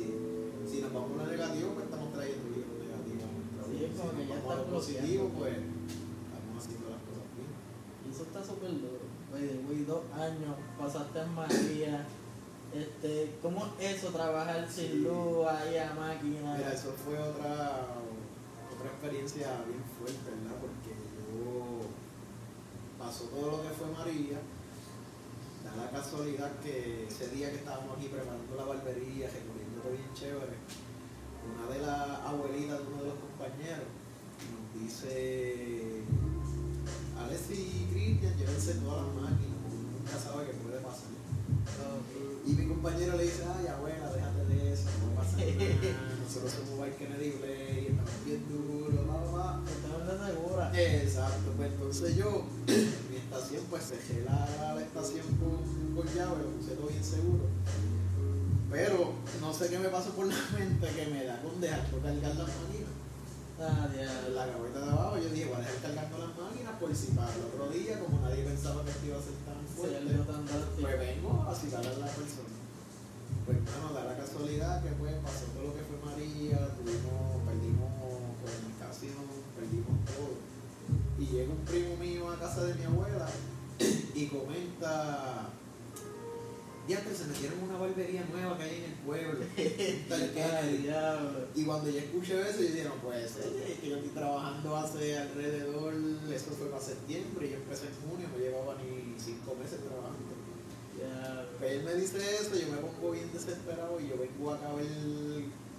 si 0.65 0.81
nos 0.81 0.91
vamos 0.91 1.21
a 1.21 1.23
lo 1.23 1.29
negativo, 1.29 1.69
pues 1.77 1.85
estamos 1.85 2.09
trayendo 2.13 2.49
lo 2.49 2.81
negativo 2.81 3.21
a 3.21 3.29
nuestra 3.29 3.61
Sí, 3.69 3.77
es 3.85 3.93
como 3.93 4.09
si 4.09 4.17
que 4.17 4.25
nos 4.25 4.33
ya 4.33 4.37
está 4.41 4.65
positivo, 4.73 5.23
pues 5.37 5.53
estamos 5.53 6.57
haciendo 6.57 6.89
las 6.89 7.01
cosas 7.05 7.25
bien. 7.37 7.51
Y 8.01 8.09
eso 8.09 8.23
está 8.25 8.41
súper 8.41 8.71
duro. 8.81 9.02
Güey, 9.65 9.83
dos 9.85 10.03
años, 10.13 10.55
pasaste 10.79 11.19
en 11.19 11.35
María. 11.35 12.05
Este, 12.73 13.37
¿Cómo 13.41 13.73
es 13.79 13.97
eso, 13.97 14.09
trabajar 14.09 14.67
sin 14.69 15.03
luz 15.03 15.45
ahí 15.47 15.77
a 15.77 15.93
máquina? 15.93 16.55
Mira, 16.57 16.73
eso 16.73 16.93
fue 17.03 17.17
otra, 17.19 17.87
otra 18.73 18.87
experiencia 18.87 19.47
bien 19.67 19.83
fuerte, 19.99 20.31
¿verdad? 20.31 20.57
Porque 20.59 20.89
yo 20.89 21.81
pasó 22.97 23.25
todo 23.25 23.51
lo 23.51 23.61
que 23.63 23.69
fue 23.69 23.87
María. 23.87 24.39
Da 25.63 25.75
la 25.75 25.91
casualidad 25.91 26.51
que 26.61 27.07
ese 27.07 27.27
día 27.29 27.49
que 27.51 27.57
estábamos 27.57 27.97
aquí 27.97 28.07
preparando 28.07 28.55
la 28.55 28.65
barbería, 28.65 29.27
recorriendo 29.27 29.81
todo 29.81 29.91
bien 29.91 30.13
chévere, 30.13 30.57
una 31.43 31.73
de 31.73 31.81
las 31.85 32.19
abuelitas 32.25 32.79
de 32.79 32.87
uno 32.87 33.03
de 33.03 33.09
los 33.09 33.19
compañeros 33.19 33.87
nos 34.49 34.81
dice, 34.81 36.01
Alex 37.23 37.41
y 37.51 37.87
Cristian, 37.91 38.33
llévense 38.37 38.73
todas 38.75 39.05
las 39.07 39.15
máquinas, 39.15 39.59
nunca 39.71 40.17
sabe 40.19 40.45
qué 40.47 40.53
puede 40.63 40.79
pasar. 40.81 41.09
Y 42.45 42.51
mi 42.53 42.67
compañero 42.67 43.15
le 43.17 43.23
dice, 43.23 43.43
ay 43.47 43.67
abuela, 43.67 44.11
déjate 44.11 44.43
de 44.53 44.73
eso, 44.73 44.83
no 44.99 45.15
pasa 45.15 45.37
nada, 45.37 45.47
nosotros 46.23 46.51
somos 46.51 46.79
Mike 46.79 46.97
Kennedy 46.99 47.31
Play, 47.39 47.87
estamos 47.91 48.25
bien 48.25 48.43
duros, 48.49 49.05
bla, 49.05 49.17
bla, 49.17 49.31
bla. 49.31 49.61
Estás 49.63 50.11
en 50.11 50.19
la 50.19 50.27
segura. 50.27 50.71
Exacto, 51.03 51.51
pues 51.55 51.71
entonces 51.71 52.15
yo, 52.17 52.43
mi 52.67 53.15
estación, 53.15 53.63
pues 53.69 53.83
cerré 53.87 54.25
la, 54.25 54.73
la 54.75 54.81
estación 54.81 55.25
con, 55.39 55.95
con 55.95 56.05
llave, 56.13 56.43
lo 56.43 56.49
puse 56.59 56.75
todo 56.75 56.87
bien 56.87 57.03
seguro. 57.03 57.45
Pero 58.69 59.13
no 59.39 59.53
sé 59.53 59.69
qué 59.69 59.79
me 59.79 59.87
pasó 59.89 60.09
por 60.11 60.25
la 60.27 60.35
mente 60.57 60.87
que 60.87 61.05
me 61.07 61.23
da 61.23 61.39
con 61.41 61.61
dejar 61.61 61.85
de 61.89 61.99
cargar 62.01 62.35
las 62.35 62.47
máquinas. 62.59 62.91
Ah, 63.61 63.85
En 63.85 63.93
diablo. 63.93 64.29
la 64.35 64.45
gaveta 64.47 64.79
de 64.81 64.91
abajo 64.91 65.17
yo 65.17 65.29
dije, 65.29 65.45
voy 65.45 65.55
a 65.55 65.59
dejar 65.59 65.77
cargando 65.93 66.17
para 66.83 67.33
el 67.33 67.43
otro 67.47 67.69
día, 67.71 67.97
como 67.97 68.19
nadie 68.19 68.43
pensaba 68.43 68.83
que 68.83 68.91
esto 68.91 69.05
iba 69.07 69.17
a 69.17 69.23
ser 69.23 69.39
tan 69.47 69.63
fuerte. 69.71 70.03
tan. 70.03 70.43
Pues 70.81 70.99
vengo 70.99 71.45
a 71.47 71.55
citar 71.55 71.79
a 71.79 71.97
la 71.97 72.07
persona. 72.11 72.51
Pues 73.45 73.57
bueno, 73.63 73.93
da 73.93 74.03
la 74.03 74.17
casualidad 74.17 74.83
que 74.83 74.89
pues 74.99 75.15
pasó 75.23 75.45
todo 75.55 75.71
lo 75.71 75.73
que 75.73 75.83
fue 75.87 75.97
María, 76.03 76.75
tuvimos, 76.75 77.39
perdimos 77.47 77.87
comunicación, 78.43 79.23
perdimos 79.55 79.95
todo. 80.11 80.35
Y 81.19 81.25
llega 81.31 81.53
un 81.53 81.63
primo 81.63 81.95
mío 81.95 82.29
a 82.29 82.39
casa 82.39 82.65
de 82.65 82.75
mi 82.75 82.83
abuela 82.83 83.29
y 84.13 84.27
comenta, 84.27 85.49
diantre, 86.87 87.15
se 87.15 87.25
metieron 87.25 87.63
una 87.63 87.77
barbería 87.77 88.25
nueva 88.31 88.57
que 88.57 88.63
hay 88.63 88.75
en 88.77 88.83
el 88.91 88.97
pueblo. 89.05 89.45
Tal 90.09 90.21
Ay, 90.21 90.31
Kennedy". 90.33 90.83
diablo. 90.83 91.47
Y 91.55 91.63
cuando 91.63 91.89
yo 91.89 91.99
escuché 91.99 92.41
eso, 92.41 92.59
yo 92.59 92.67
dije, 92.67 92.83
no 92.83 92.95
puede 92.95 93.27
ser, 93.27 93.45
que 93.81 93.89
yo 93.89 93.95
estoy 93.97 94.11
trabajando 94.11 94.75
hace 94.75 95.17
alrededor, 95.17 95.93
eso 96.31 96.51
fue 96.51 96.67
para 96.67 96.83
septiembre, 96.83 97.47
y 97.47 97.51
yo 97.51 97.55
empecé 97.57 97.87
en 97.87 98.09
junio, 98.09 98.27
no 98.31 98.37
llevaba 98.37 98.75
ni 98.75 99.15
cinco 99.19 99.55
meses 99.55 99.79
trabajando. 99.79 100.33
Pues 101.59 101.71
él 101.71 101.83
me 101.83 101.93
dice 101.95 102.17
eso, 102.17 102.55
yo 102.55 102.67
me 102.67 102.77
pongo 102.77 103.11
bien 103.11 103.31
desesperado 103.31 103.99
y 103.99 104.09
yo 104.09 104.17
vengo 104.17 104.51
acá 104.51 104.69
a 104.69 104.75
ver 104.75 104.85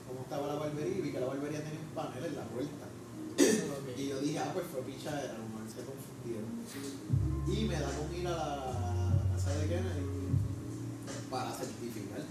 cómo 0.09 0.21
estaba 0.23 0.47
la 0.47 0.55
barbería 0.55 0.97
y 0.97 1.01
vi 1.01 1.13
que 1.13 1.21
la 1.21 1.27
barbería 1.27 1.63
tenía 1.63 1.81
un 1.81 1.95
panel 1.95 2.25
en 2.25 2.37
la 2.37 2.45
puerta. 2.45 2.87
Ok. 3.37 3.99
Y 3.99 4.09
yo 4.09 4.21
dije, 4.21 4.39
ah, 4.39 4.51
pues 4.55 4.67
fue 4.73 4.81
pichadera, 4.83 5.35
normal, 5.35 5.69
se 5.69 5.85
confundieron. 5.85 6.49
Y 7.47 7.65
me 7.69 7.75
da 7.75 7.91
con 7.93 8.15
ir 8.15 8.27
a 8.27 8.31
la, 8.31 9.25
la 9.29 9.37
casa 9.37 9.59
de 9.59 9.69
Kennedy 9.69 10.14
para 11.31 11.51
certificar. 11.53 12.23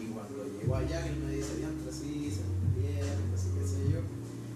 Y 0.00 0.06
cuando 0.12 0.44
llego 0.58 0.74
allá, 0.76 1.02
que 1.04 1.10
él 1.10 1.16
me 1.24 1.32
dice, 1.32 1.56
diantre, 1.56 1.92
sí, 1.92 2.30
se 2.34 2.42
confundieron, 2.42 3.30
que 3.30 3.36
sí, 3.38 3.48
qué 3.58 3.64
sé 3.66 3.80
yo. 3.92 4.00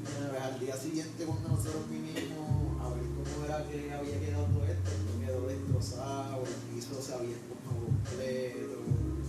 Pues 0.03 0.43
al 0.43 0.59
día 0.59 0.77
siguiente 0.77 1.25
cuando 1.25 1.49
nosotros 1.51 1.87
vinimos 1.89 2.83
a 2.83 2.89
ver 2.91 3.07
cómo 3.15 3.45
era 3.47 3.63
que 3.71 3.87
había 3.93 4.19
quedado 4.19 4.45
todo 4.51 4.65
esto, 4.67 4.89
esto 4.91 5.13
quedó 5.23 5.47
destrozado, 5.47 6.43
el 6.43 6.59
piso 6.75 6.99
se 6.99 7.15
había 7.15 7.37
esponjado 7.39 7.87
completo, 7.87 8.83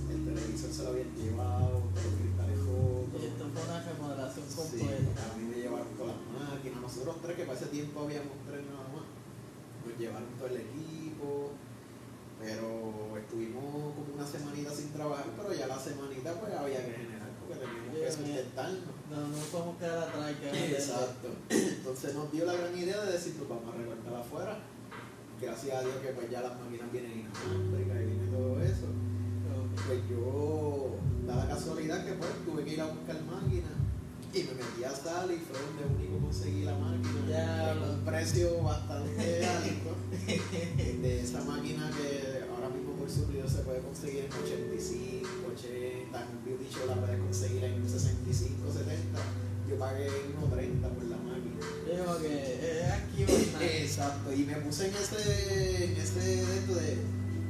el 0.09 0.19
televisor 0.25 0.71
se 0.73 0.81
lo 0.83 0.89
habían 0.89 1.13
llevado, 1.13 1.77
los 1.93 2.13
cristales 2.17 2.57
Y 2.57 2.65
rotos. 2.65 3.21
esto 3.21 3.43
fue 3.53 3.61
una 3.69 3.79
remodelación 3.85 4.45
Sí, 4.49 4.55
completa. 4.57 5.21
a 5.29 5.37
mí 5.37 5.43
me 5.45 5.57
llevaron 5.61 5.91
con 5.93 6.07
las 6.09 6.21
máquinas, 6.33 6.81
nosotros 6.81 7.15
tres, 7.21 7.35
que 7.37 7.45
para 7.45 7.57
ese 7.61 7.69
tiempo 7.69 7.95
habíamos 8.01 8.33
tres 8.49 8.61
nada 8.65 8.87
más, 8.97 9.05
nos 9.05 9.93
llevaron 10.01 10.29
todo 10.41 10.47
el 10.49 10.57
equipo, 10.57 11.53
pero 12.43 13.17
estuvimos 13.17 13.63
como 13.95 14.13
una 14.15 14.27
semanita 14.27 14.71
sin 14.71 14.91
trabajar, 14.91 15.25
pero 15.35 15.53
ya 15.53 15.67
la 15.67 15.79
semanita 15.79 16.33
pues 16.39 16.53
había 16.53 16.85
que 16.85 16.91
generar 16.91 17.29
porque 17.39 17.55
teníamos 17.55 17.99
que 17.99 18.11
sustentarnos. 18.11 18.95
No, 19.09 19.27
no 19.27 19.37
podemos 19.51 19.77
quedar 19.77 19.97
atrás. 19.99 20.35
Que 20.39 20.49
Exacto. 20.75 21.27
Entonces 21.49 22.15
nos 22.15 22.31
dio 22.31 22.45
la 22.45 22.53
gran 22.53 22.77
idea 22.77 23.01
de 23.05 23.11
decir, 23.13 23.35
pues 23.37 23.49
vamos 23.49 23.73
a 23.73 23.77
recortar 23.77 24.15
afuera. 24.15 24.59
Gracias 25.41 25.75
a 25.75 25.81
Dios 25.81 25.95
que 25.97 26.09
pues 26.09 26.29
ya 26.29 26.41
las 26.41 26.59
máquinas 26.59 26.91
vienen 26.91 27.19
inalámbricas 27.19 28.01
y 28.01 28.05
viene 28.05 28.27
todo 28.31 28.61
eso. 28.61 28.87
Pues 29.87 29.99
yo, 30.09 30.95
da 31.25 31.35
la 31.35 31.47
casualidad 31.47 32.05
que 32.05 32.13
pues 32.13 32.29
tuve 32.45 32.63
que 32.63 32.73
ir 32.73 32.81
a 32.81 32.85
buscar 32.85 33.21
máquinas 33.23 33.72
y 34.33 34.43
me 34.43 34.53
metí 34.55 34.83
a 34.83 34.89
sal 34.89 35.29
y 35.31 35.37
fue 35.37 35.61
donde 35.61 35.85
único 35.93 36.17
conseguí 36.25 36.63
la 36.63 36.73
máquina 36.73 37.21
Ya, 37.29 37.71
en 37.73 37.83
un 37.83 38.03
precio 38.03 38.63
bastante 38.63 39.45
alto. 39.45 39.95
De 41.01 41.21
esa 41.21 41.43
máquina 41.43 41.91
que 41.95 42.41
ahora 42.49 42.69
mismo 42.69 42.93
por 42.93 43.09
surtido 43.09 43.47
se 43.47 43.59
puede 43.59 43.79
conseguir 43.81 44.25
en 44.25 44.33
85, 44.33 45.29
80, 45.53 46.17
en 46.17 46.37
un 46.37 46.45
beauty 46.45 46.65
shop 46.65 46.87
la 46.87 46.95
puedes 46.95 47.19
conseguir 47.19 47.63
en 47.63 47.87
65, 47.87 48.73
70 48.73 49.19
yo 49.69 49.77
pagué 49.77 50.07
1.30 50.09 50.81
por 50.81 51.03
la 51.05 51.17
máquina. 51.17 51.61
Que 52.19 52.81
es 52.81 52.91
aquí 52.91 53.25
exacto 53.61 54.33
y 54.33 54.43
me 54.43 54.55
puse 54.55 54.87
en 54.87 54.95
ese 54.95 55.85
en 55.85 55.97
ese 55.97 56.19
de 56.19 56.57
esto 56.57 56.75
de 56.75 56.97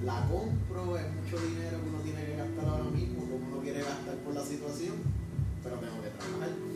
la 0.03 0.27
compro 0.27 0.97
es 0.97 1.05
mucho 1.13 1.39
dinero 1.47 1.81
que 1.81 1.89
uno 1.89 1.99
tiene 2.03 2.25
que 2.25 2.35
gastar 2.35 2.65
ahora 2.65 2.89
mismo 2.91 3.21
como 3.21 3.47
uno 3.47 3.61
quiere 3.61 3.79
gastar 3.79 4.15
por 4.25 4.33
la 4.33 4.43
situación 4.43 4.95
pero 5.63 5.77
tengo 5.77 6.01
que 6.01 6.09
trabajar. 6.09 6.73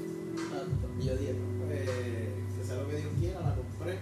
Y 0.99 1.05
yo 1.05 1.15
dije, 1.17 1.35
pues, 1.65 1.89
que 2.57 2.63
sea 2.65 2.75
lo 2.77 2.89
que 2.89 2.97
Dios 2.97 3.11
quiera, 3.19 3.41
la 3.41 3.55
compré. 3.55 3.99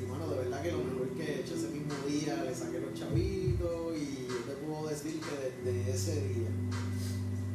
Y 0.00 0.04
bueno, 0.04 0.28
de 0.28 0.36
verdad 0.36 0.62
que 0.62 0.72
lo 0.72 0.78
mejor 0.78 1.08
que 1.10 1.22
he 1.22 1.40
hecho 1.40 1.54
ese 1.54 1.68
mismo 1.68 1.94
día, 2.06 2.42
le 2.44 2.54
saqué 2.54 2.80
los 2.80 2.94
chavitos 2.94 3.96
y 3.96 4.26
yo 4.28 4.36
te 4.46 4.52
puedo 4.64 4.88
decir 4.88 5.20
que 5.20 5.70
desde 5.70 5.90
ese 5.90 6.28
día 6.28 6.48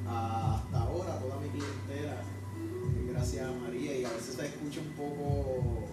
hasta 0.07 0.79
ahora 0.79 1.19
toda 1.19 1.39
mi 1.41 1.49
clientela, 1.49 2.21
eh, 2.21 3.11
gracias 3.11 3.45
a 3.45 3.51
María, 3.51 3.97
y 3.99 4.05
a 4.05 4.11
veces 4.11 4.35
se 4.35 4.45
escucha 4.45 4.79
un 4.79 4.93
poco 4.93 5.87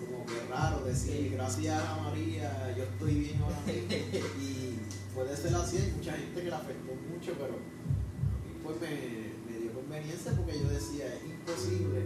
como 0.00 0.26
que 0.26 0.50
raro 0.50 0.84
decir 0.84 1.32
gracias 1.32 1.80
a 1.80 2.02
María 2.02 2.74
yo 2.76 2.84
estoy 2.84 3.14
bien 3.14 3.40
ahora 3.42 3.60
mismo 3.66 3.88
y 4.42 4.78
puede 5.14 5.36
ser 5.36 5.54
así, 5.54 5.76
hay 5.76 5.92
mucha 5.96 6.12
gente 6.12 6.42
que 6.42 6.50
la 6.50 6.58
afectó 6.58 6.92
mucho, 6.94 7.32
pero 7.38 7.54
mí 8.68 8.74
pues 8.78 8.90
me, 8.90 9.50
me 9.50 9.58
dio 9.60 9.72
conveniencia 9.72 10.32
porque 10.32 10.60
yo 10.60 10.68
decía, 10.68 11.06
es 11.14 11.24
imposible 11.24 12.04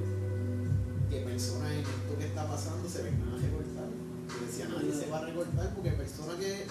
que 1.11 1.17
personas 1.21 1.73
en 1.73 1.81
esto 1.81 2.19
que 2.19 2.27
está 2.27 2.49
pasando 2.49 2.89
se 2.89 3.03
vengan 3.03 3.35
a 3.35 3.37
recortar. 3.37 3.89
Yo 4.31 4.47
decía, 4.47 4.69
nadie 4.69 4.93
se 4.95 5.11
va 5.11 5.19
a 5.19 5.27
recortar 5.27 5.75
porque 5.75 5.91
personas 5.93 6.37
que 6.37 6.67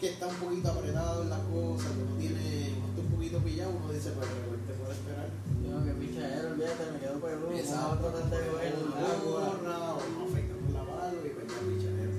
que 0.00 0.08
está 0.16 0.26
un 0.28 0.36
poquito 0.36 0.70
apretado 0.72 1.22
en 1.22 1.28
las 1.28 1.40
cosas, 1.40 1.92
que 1.92 2.02
uno 2.02 2.16
tiene, 2.16 2.72
está 2.72 3.00
un 3.04 3.12
poquito 3.12 3.38
pillado, 3.44 3.70
uno 3.76 3.92
dice, 3.92 4.12
pues 4.16 4.28
te 4.32 4.72
puede 4.72 4.94
esperar. 4.96 5.28
Digo 5.60 5.84
que 5.84 5.92
pichadero, 5.92 6.48
olvídate, 6.56 6.92
me 6.92 6.98
quedo 7.00 7.16
a 7.20 7.98
tratar 8.00 8.30
de 8.30 8.48
coger 8.48 8.72
el 8.72 8.88
Una 8.88 8.96
agua. 8.96 9.60
gorra, 9.60 9.92
o 9.92 10.00
nos 10.08 10.32
afeitamos 10.32 10.72
la 10.72 10.82
barba 10.88 11.20
y 11.20 11.28
pues 11.28 11.46
ya 11.52 11.60
pichadero. 11.68 12.12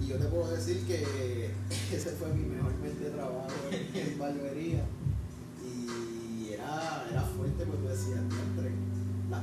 Y 0.00 0.06
yo 0.06 0.16
te 0.16 0.24
puedo 0.24 0.50
decir 0.56 0.86
que 0.86 1.50
ese 1.92 2.10
fue 2.16 2.32
mi 2.32 2.48
mejor 2.48 2.72
mes 2.80 2.98
de 2.98 3.10
trabajo 3.10 3.52
en, 3.70 3.92
en 3.92 4.18
barbería. 4.18 4.84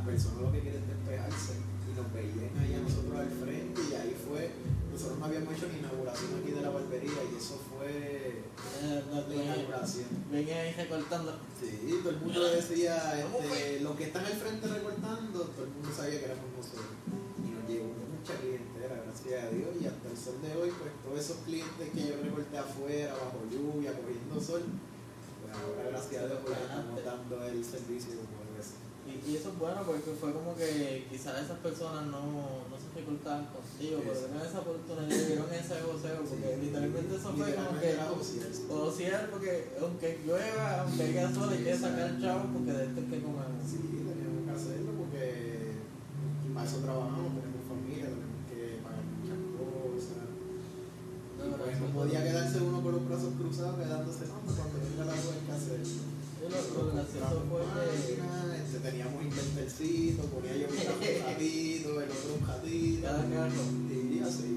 Personas 0.10 0.42
lo 0.42 0.52
que 0.52 0.60
quieren 0.60 0.82
es 0.82 0.90
despejarse. 0.90 1.54
Y 1.86 1.92
nos 1.94 2.08
veían 2.14 2.54
ahí 2.58 2.74
a 2.74 2.82
nosotros 2.82 3.14
al 3.18 3.30
frente 3.30 3.82
y 3.82 3.94
ahí 3.94 4.14
fue, 4.18 4.52
nosotros 4.92 5.20
no 5.20 5.26
habíamos 5.26 5.54
hecho 5.54 5.68
ni 5.70 5.80
inauguración 5.80 6.30
aquí 6.42 6.52
de 6.52 6.62
la 6.62 6.70
barbería 6.70 7.22
y 7.30 7.36
eso 7.38 7.58
fue 7.70 7.90
Eh, 8.82 9.04
no, 9.10 9.28
la 9.28 9.36
inauguración. 9.36 10.10
Venía 10.32 10.62
ahí 10.62 10.74
recortando. 10.74 11.40
Sí, 11.60 12.00
todo 12.04 12.12
el 12.12 12.20
mundo 12.22 12.44
decía, 12.50 12.96
este, 13.20 13.80
los 13.82 13.96
que 13.96 14.04
están 14.06 14.26
al 14.26 14.34
frente 14.34 14.68
recortando, 14.68 15.40
todo 15.56 15.64
el 15.66 15.72
mundo 15.72 15.90
sabía 15.96 16.20
que 16.20 16.26
éramos 16.26 16.50
nosotros. 16.58 16.92
Y 17.40 17.50
nos 17.50 17.64
llegó 17.70 17.88
mucha 17.90 18.34
clientela, 18.40 18.96
gracias 19.04 19.44
a 19.44 19.50
Dios, 19.50 19.72
y 19.82 19.86
hasta 19.88 20.08
el 20.10 20.18
sol 20.18 20.38
de 20.42 20.52
hoy, 20.56 20.70
pues 20.78 20.92
todos 21.04 21.20
esos 21.20 21.38
clientes 21.48 21.90
que 21.90 22.02
yo 22.08 22.16
recorté 22.22 22.58
afuera, 22.58 23.14
bajo 23.14 23.40
lluvia, 23.50 23.94
cogiendo 23.96 24.36
sol, 24.40 24.64
pues 24.64 25.52
ahora 25.56 25.90
gracias 25.90 26.24
a 26.24 26.28
Dios 26.28 26.40
pues 26.44 26.58
estamos 26.60 27.00
dando 27.04 27.36
el 27.48 27.64
servicio. 27.64 28.39
Y, 29.10 29.32
y 29.32 29.36
eso 29.38 29.50
es 29.50 29.58
bueno 29.58 29.82
porque 29.86 30.12
fue 30.20 30.32
como 30.34 30.56
que 30.56 31.08
quizás 31.10 31.42
esas 31.44 31.58
personas 31.60 32.06
no, 32.06 32.22
no 32.70 32.76
se 32.78 32.88
recortaban 32.94 33.50
contigo, 33.50 33.98
pero 34.06 34.14
Exacto. 34.14 34.30
tenían 34.30 34.46
esa 34.48 34.60
oportunidad 34.62 35.10
y 35.10 35.26
vieron 35.26 35.50
ese 35.54 35.76
joseo, 35.82 36.20
porque 36.30 36.50
Sí. 36.54 36.62
literalmente 36.62 37.16
eso 37.18 37.30
fue 37.34 37.56
como 37.56 37.80
que 37.80 37.90
era 37.90 38.06
ociar. 38.12 38.48
o 38.70 38.92
sea, 38.94 39.28
porque 39.32 39.52
aunque 39.82 40.20
llueva, 40.26 40.82
aunque 40.86 41.04
haya 41.04 41.34
sol, 41.34 41.50
hay 41.50 41.64
que 41.64 41.74
sacar 41.78 42.22
chavo 42.22 42.44
porque 42.54 42.72
de 42.72 42.84
esto 42.86 43.00
es 43.02 43.08
que 43.10 43.18
comemos. 43.26 43.66
Sí, 43.66 43.78
teníamos 43.82 44.42
que 44.46 44.52
hacerlo 44.54 44.92
porque 45.02 45.24
para 46.54 46.66
eso 46.70 46.78
trabajamos, 46.86 47.32
tenemos 47.34 47.64
familia, 47.66 48.06
tenemos 48.14 48.42
que 48.46 48.60
pagar 48.86 49.04
muchas 49.10 49.40
cosas. 49.58 50.22
No, 51.40 51.44
pero 51.50 51.64
pues 51.66 51.80
no 51.82 51.88
podía 51.98 52.22
quedarse 52.24 52.58
uno 52.62 52.78
con 52.84 52.92
los 52.94 53.04
brazos 53.10 53.34
cruzados 53.40 53.76
quedándose, 53.80 54.28
no, 54.30 54.38
pues 54.46 54.54
cuando 54.60 54.78
venga 54.86 55.06
la 55.10 55.14
hay 55.18 55.42
que 55.46 55.54
hacerlo. 55.56 56.19
Lo, 56.50 56.84
lo 56.84 56.92
gracioso 56.94 57.44
fue 57.50 57.62
que 57.62 58.58
Este, 58.58 58.78
teníamos 58.80 59.22
inventercito, 59.24 60.24
ponía 60.24 60.58
yo 60.58 60.68
un 60.68 60.76
gatito, 61.26 62.02
el 62.02 62.10
otro 62.10 62.34
un 62.40 62.48
gatito. 62.48 63.02
cada 63.08 63.24
carro. 63.30 63.64
Y 63.90 64.20
así. 64.20 64.50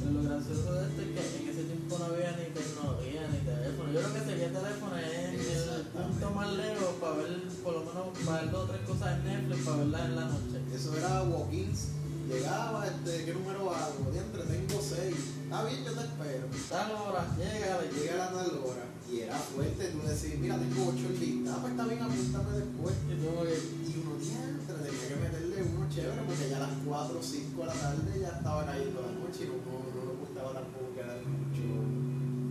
Pero 0.00 0.10
lo 0.12 0.22
gracioso 0.28 0.72
de 0.74 0.88
esto 0.88 1.02
es 1.02 1.08
que 1.14 1.42
en 1.42 1.48
ese 1.48 1.62
tiempo 1.64 1.98
no 1.98 2.04
había 2.06 2.32
ni 2.36 2.50
tecnología 2.50 3.22
ni 3.30 3.38
teléfono. 3.46 3.92
Yo 3.92 4.00
creo 4.00 4.14
que 4.14 4.20
sería 4.30 4.48
teléfono 4.52 4.96
es 4.98 5.68
el 5.68 5.82
punto 5.94 6.30
más 6.32 6.52
lejos 6.54 6.90
para 7.00 7.14
ver, 7.14 7.42
por 7.62 7.72
lo 7.74 7.80
menos, 7.84 8.18
para 8.26 8.42
ver 8.42 8.50
dos 8.50 8.64
o 8.64 8.72
tres 8.72 8.82
cosas 8.86 9.18
en 9.18 9.24
Netflix, 9.24 9.64
para 9.64 9.76
verlas 9.78 10.04
en 10.06 10.16
la 10.16 10.24
noche. 10.26 10.56
Eso 10.74 10.96
era 10.96 11.22
walk-ins. 11.22 11.80
Llegaba, 12.28 12.86
este, 12.86 13.24
¿qué 13.24 13.32
número 13.32 13.72
hago? 13.72 14.10
Diantre, 14.12 14.42
tengo 14.42 14.82
seis. 14.82 15.16
Está 15.44 15.64
bien, 15.64 15.84
yo 15.84 15.92
te 15.92 16.00
espero. 16.00 16.46
Tal 16.68 16.90
hora, 16.92 17.24
llega, 17.38 17.80
le 17.80 17.88
Llega 18.00 18.14
a 18.14 18.32
la 18.32 18.42
tal 18.42 18.58
hora. 18.58 18.84
Y 19.10 19.20
era 19.20 19.38
fuerte, 19.38 19.88
tú 19.88 20.06
decís, 20.06 20.38
mira, 20.38 20.58
tengo 20.58 20.92
ocho 20.92 21.08
en 21.08 21.20
lista. 21.20 21.54
Ah, 21.54 21.58
pues 21.62 21.72
está 21.72 21.84
bien, 21.86 22.02
apúntame 22.02 22.52
después. 22.60 22.94
Y 23.08 23.16
que, 23.16 23.16
Y 23.16 23.92
uno 24.04 24.12
diantre, 24.20 24.74
tenía 24.84 25.08
que 25.08 25.16
meterle 25.16 25.62
uno 25.64 25.88
chévere 25.88 26.22
porque 26.28 26.50
ya 26.50 26.56
a 26.58 26.68
las 26.68 26.76
4 26.84 27.18
o 27.18 27.22
5 27.22 27.60
de 27.60 27.66
la 27.66 27.72
tarde 27.72 28.20
ya 28.20 28.28
estaba 28.36 28.66
cayendo 28.66 29.00
la 29.00 29.12
noche 29.16 29.40
y 29.44 29.48
no, 29.48 29.56
no, 29.64 29.80
no 29.96 30.00
nos 30.12 30.16
gustaba 30.20 30.52
tampoco 30.52 30.92
quedar 30.92 31.24
mucho, 31.24 31.64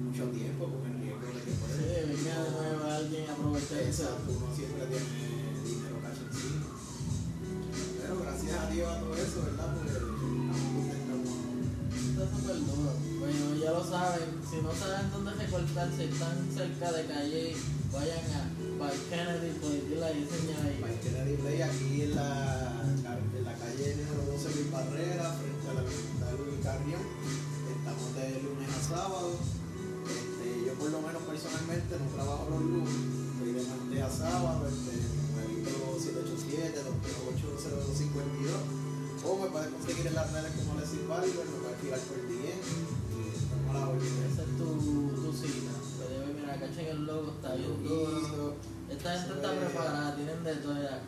mucho 0.10 0.24
tiempo 0.34 0.66
con 0.66 0.82
el 0.82 0.98
riesgo 0.98 1.30
de 1.30 1.42
que 1.46 1.52
sí, 1.54 1.58
puede 1.62 2.10
venga 2.10 2.36
de 2.42 2.50
nuevo 2.50 2.90
alguien 2.90 3.30
a 3.30 3.34
aprovechar. 3.38 3.82
Exacto, 3.86 4.28
uno 4.34 4.50
siempre 4.50 4.82
tiene 4.90 5.62
dinero 5.62 6.02
cash 6.02 6.26
encima. 6.26 6.74
Pero 8.02 8.18
gracias 8.18 8.58
a 8.58 8.66
Dios 8.74 8.90
a 8.90 8.98
todo 8.98 9.14
eso, 9.14 9.38
¿verdad? 9.46 9.78
Porque 9.78 9.94
estamos 9.94 11.30
ahora. 11.38 11.70
Está 12.02 12.24
súper 12.34 12.58
duro. 12.66 12.98
Bueno, 13.22 13.46
ya 13.62 13.72
lo 13.78 13.84
saben, 13.86 14.37
si 14.50 14.62
no 14.62 14.72
saben 14.72 15.12
dónde 15.12 15.34
recortar, 15.36 15.92
si 15.92 16.04
están 16.04 16.48
cerca 16.56 16.94
de 16.94 17.06
calle, 17.06 17.54
vayan 17.92 18.24
a 18.32 18.48
Park 18.80 18.96
Kennedy, 19.10 19.52
por 19.60 19.72
ahí, 20.04 20.24
enseña 20.24 20.56
ahí. 20.64 20.80
Para 20.80 20.94
Kennedy 21.04 21.36
Play 21.36 21.62
aquí 21.62 22.04
en 22.04 22.16
la, 22.16 22.72
en 22.88 23.44
la 23.44 23.54
calle 23.60 23.98
número 24.00 24.24
12 24.32 24.56
Luis 24.56 24.72
Barrera, 24.72 25.36
frente 25.36 25.68
a 25.68 25.74
la 25.74 25.82
Universidad 25.84 26.32
Luis 26.40 26.64
Carrión. 26.64 27.04
Estamos 27.68 28.16
de 28.16 28.40
lunes 28.40 28.72
a 28.72 28.80
sábado. 28.88 29.36
Este, 30.08 30.64
yo 30.64 30.80
por 30.80 30.96
lo 30.96 31.02
menos 31.02 31.24
personalmente 31.28 32.00
no 32.00 32.08
trabajo 32.16 32.48
los 32.48 32.64
lunes, 32.64 32.88
estoy 32.88 33.52
de 33.52 34.00
a 34.02 34.10
sábado, 34.10 34.64
este, 34.64 34.96
numerito 35.36 36.00
787 36.00 36.88
238 36.88 37.68
o 39.28 39.36
me 39.44 39.50
puedes 39.50 39.68
conseguir 39.76 40.08
en 40.08 40.16
las 40.16 40.32
redes 40.32 40.54
como 40.56 40.80
les 40.80 40.88
Barber, 41.08 41.36
me 41.36 41.60
puedes 41.60 41.82
tirar 41.82 42.00
por 42.00 42.16
DM 42.16 42.97
Esa 43.72 44.44
es 44.44 44.58
tu, 44.58 44.66
tu 45.16 45.34
cita. 45.34 45.72
Te 46.00 46.14
debe 46.14 46.34
mirar, 46.34 46.60
cachen 46.60 46.86
el 46.88 47.06
logo, 47.06 47.32
está 47.32 47.56
bien 47.56 47.84
duro. 47.84 48.56
Esta 48.90 49.20
gente 49.20 49.34
está 49.36 49.52
preparada, 49.60 50.16
tienen 50.16 50.44
de 50.44 50.56
todo 50.56 50.74
ya. 50.76 51.04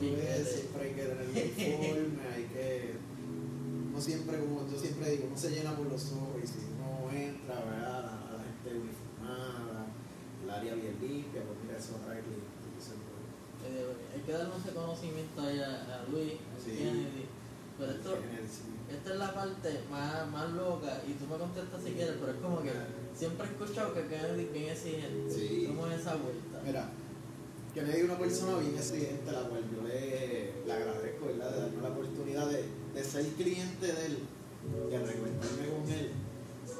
Es, 0.00 0.48
siempre 0.48 0.82
hay 0.88 0.94
que 0.94 1.02
tener 1.02 1.26
uniforme, 1.28 2.22
hay 2.34 2.44
que. 2.44 2.94
No 3.92 4.00
siempre, 4.00 4.38
como 4.38 4.68
yo 4.70 4.78
siempre 4.78 5.10
digo, 5.10 5.24
uno 5.26 5.36
se 5.36 5.50
llena 5.50 5.76
por 5.76 5.86
los 5.90 6.12
ojos 6.12 6.38
y 6.42 6.46
si 6.46 6.58
uno 6.78 7.10
entra, 7.10 7.56
¿verdad? 7.56 8.04
La, 8.06 8.38
la 8.38 8.44
gente 8.44 8.80
uniformada, 8.80 9.86
el 10.44 10.50
área 10.50 10.74
bien 10.74 10.96
limpia, 11.00 11.42
pues 11.42 11.58
mira, 11.66 11.76
eso 11.78 11.98
clientes. 11.98 12.54
entonces, 12.64 12.94
pues, 12.94 13.66
Eh, 13.66 13.92
hay 14.14 14.20
que 14.22 14.32
darle 14.32 14.54
ese 14.56 14.70
conocimiento 14.72 15.40
ahí 15.42 15.58
a, 15.58 16.00
a 16.00 16.04
Luis, 16.08 16.34
a 16.38 16.56
Sí. 16.64 16.70
Kennedy. 16.78 17.26
Pero 17.76 17.92
esto. 17.92 18.10
Esta 18.90 19.12
es 19.12 19.18
la 19.18 19.32
parte 19.34 19.80
más, 19.90 20.28
más 20.30 20.50
loca 20.52 21.02
y 21.06 21.12
tú 21.12 21.26
me 21.26 21.38
contestas 21.38 21.82
si 21.84 21.92
quieres, 21.92 22.16
pero 22.20 22.32
es 22.32 22.38
como 22.38 22.62
que 22.62 22.72
siempre 23.14 23.46
he 23.46 23.50
escuchado 23.50 23.94
que 23.94 24.06
Kennedy 24.06 24.44
es 24.44 24.52
bien 24.52 24.68
exigente. 24.70 25.30
Sí. 25.34 25.64
¿Cómo 25.68 25.86
es 25.86 26.00
esa 26.00 26.16
vuelta? 26.16 26.60
Mira, 26.64 26.90
que 27.74 27.82
me 27.82 27.92
diga 27.92 28.04
una 28.06 28.18
persona 28.18 28.58
bien 28.58 28.74
exigente, 28.76 29.30
a 29.30 29.32
la 29.32 29.48
cual 29.48 29.62
yo 29.70 29.86
le, 29.86 30.52
le 30.66 30.72
agradezco, 30.72 31.26
¿verdad? 31.26 31.50
De 31.52 31.60
darme 31.60 31.82
la 31.82 31.88
oportunidad 31.90 32.46
de, 32.50 32.64
de 32.94 33.04
ser 33.04 33.24
cliente 33.34 33.86
de 33.86 34.06
él, 34.06 34.18
de 34.90 34.98
recuentarme 34.98 35.68
con 35.68 35.92
él, 35.92 36.10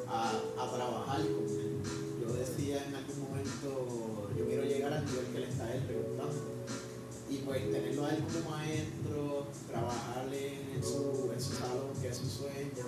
a, 0.09 0.31
a 0.59 0.71
trabajar 0.75 1.21
con 1.21 1.45
él. 1.49 1.79
Yo 2.21 2.35
decía 2.35 2.85
en 2.89 2.95
algún 2.95 3.21
momento, 3.31 4.29
yo 4.37 4.47
quiero 4.47 4.65
llegar 4.65 4.93
al 4.93 5.05
nivel 5.05 5.27
que 5.27 5.37
él 5.39 5.45
está 5.45 5.73
él 5.73 5.83
preguntando. 5.85 6.50
Y 7.31 7.37
pues 7.47 7.71
tenerlo 7.71 8.05
a 8.07 8.11
él 8.11 8.25
como 8.25 8.51
maestro, 8.51 9.47
trabajarle 9.69 10.55
en 10.75 10.83
su, 10.83 11.31
en 11.33 11.41
su 11.41 11.53
salón, 11.55 11.91
que 12.01 12.09
es 12.09 12.17
su 12.17 12.27
sueño. 12.27 12.87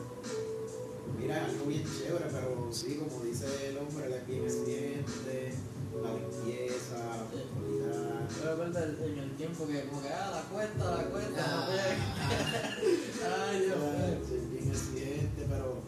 Mira, 1.19 1.45
algo 1.45 1.67
bien 1.67 1.85
chévere, 1.85 2.25
pero 2.33 2.69
sí, 2.73 2.97
como 2.97 3.23
dice 3.25 3.47
el 3.69 3.79
hombre, 3.79 4.07
él 4.07 4.13
es 4.15 4.27
bien 4.27 4.45
exigente, 4.45 5.55
la 6.03 6.15
limpieza, 6.15 6.97
la 6.99 8.51
recuerdo 8.51 8.79
el- 8.83 9.13
en 9.13 9.19
el 9.19 9.31
tiempo 9.37 9.67
que 9.69 9.85
como 9.85 10.03
que, 10.03 10.09
ah, 10.09 10.31
la 10.35 10.43
cuesta, 10.51 10.97
la 10.97 11.05
cuesta, 11.05 11.47
no 11.47 11.63
Ah, 11.63 11.69
pega. 11.71 13.47
Ay, 13.51 13.61
Dios 13.61 13.79
mío. 13.79 14.49
Bien 14.51 14.69
exigente, 14.73 15.47
pero 15.49 15.83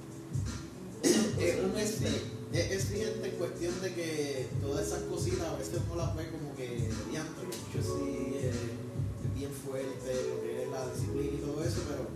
es 1.03 1.59
un 1.65 1.75
exi- 1.75 2.23
es 2.55 2.71
exigente 2.71 3.29
en 3.29 3.35
cuestión 3.35 3.81
de 3.83 3.93
que 3.95 4.47
todas 4.63 4.87
esas 4.87 5.03
cositas 5.03 5.43
a 5.43 5.57
veces 5.57 5.81
uno 5.91 5.97
las 5.97 6.15
ve 6.15 6.31
como 6.31 6.55
que 6.55 6.89
diantre, 7.11 7.47
mucho 7.47 7.83
sí 7.83 8.37
es, 8.39 8.55
es 8.55 9.35
bien 9.35 9.51
fuerte, 9.51 10.15
lo 10.31 10.41
que 10.41 10.63
es 10.63 10.71
la 10.71 10.89
disciplina 10.89 11.33
y 11.35 11.39
todo 11.39 11.65
eso, 11.65 11.81
pero 11.89 12.07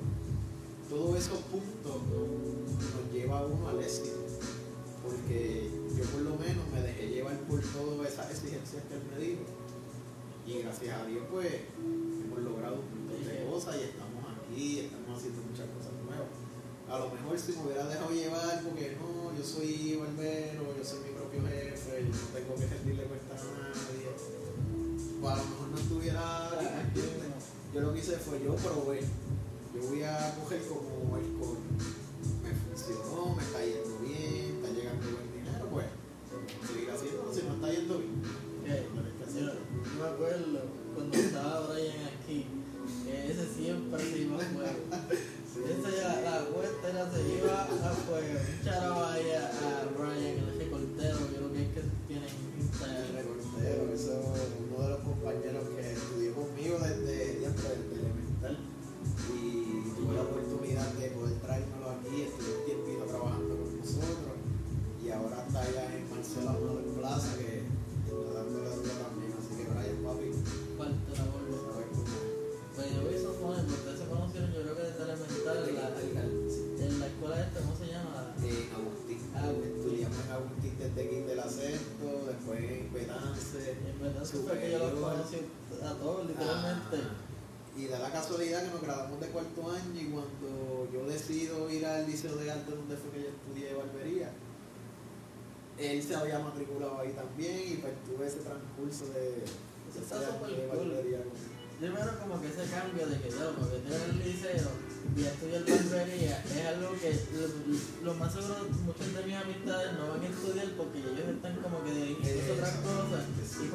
todos 0.89 1.19
esos 1.19 1.39
puntos 1.51 2.03
nos 2.07 3.13
lleva 3.13 3.41
a 3.41 3.47
uno 3.47 3.69
al 3.69 3.81
éxito. 3.81 4.17
Porque 5.03 5.71
yo 5.97 6.05
por 6.05 6.21
lo 6.23 6.37
menos 6.37 6.65
me 6.73 6.83
dejé 6.83 7.09
llevar 7.09 7.37
por 7.41 7.61
todas 7.61 8.13
esas 8.13 8.31
exigencias 8.31 8.83
que 8.89 8.95
él 8.95 9.03
me 9.11 9.19
dijo. 9.19 9.43
Y 10.47 10.63
gracias 10.63 11.01
a 11.01 11.05
Dios 11.07 11.25
pues 11.31 11.51
hemos 11.77 12.39
logrado 12.39 12.77
un 12.77 13.07
montón 13.07 13.27
de 13.27 13.45
cosas 13.45 13.77
y 13.77 13.91
estamos 13.91 14.23
aquí, 14.23 14.81
estamos 14.81 15.19
haciendo 15.19 15.43
muchas 15.43 15.67
cosas 15.67 15.93
nuevas. 16.07 16.48
A 16.91 16.99
lo 16.99 17.11
mejor 17.11 17.39
si 17.39 17.53
me 17.53 17.65
hubiera 17.65 17.87
dejado 17.87 18.11
llevar 18.11 18.63
porque 18.65 18.97
no, 18.97 19.37
yo 19.37 19.45
soy 19.45 19.97
barbero, 20.01 20.75
yo 20.77 20.83
soy 20.83 21.01
mi 21.01 21.11
propio 21.11 21.43
jefe, 21.47 22.01
yo 22.01 22.17
no 22.17 22.29
tengo 22.33 22.55
que 22.57 22.67
rendirle 22.67 23.05
cuenta 23.05 23.35
a 23.35 23.37
nadie, 23.37 24.09
pues 25.21 25.33
a 25.33 25.37
lo 25.37 25.45
mejor 25.45 25.69
no 25.69 25.79
estuviera. 25.79 26.51
Yo 27.75 27.81
lo 27.83 27.93
que 27.93 27.99
hice 27.99 28.17
fue 28.17 28.43
yo 28.43 28.55
probé, 28.57 29.03
yo 29.75 29.83
voy 29.87 30.03
a 30.03 30.35
coger 30.41 30.63
como 30.67 31.19
el 31.19 31.25
con 31.37 31.59
me 32.43 32.55
funcionó, 32.55 33.35
me 33.37 33.43
está 33.43 33.59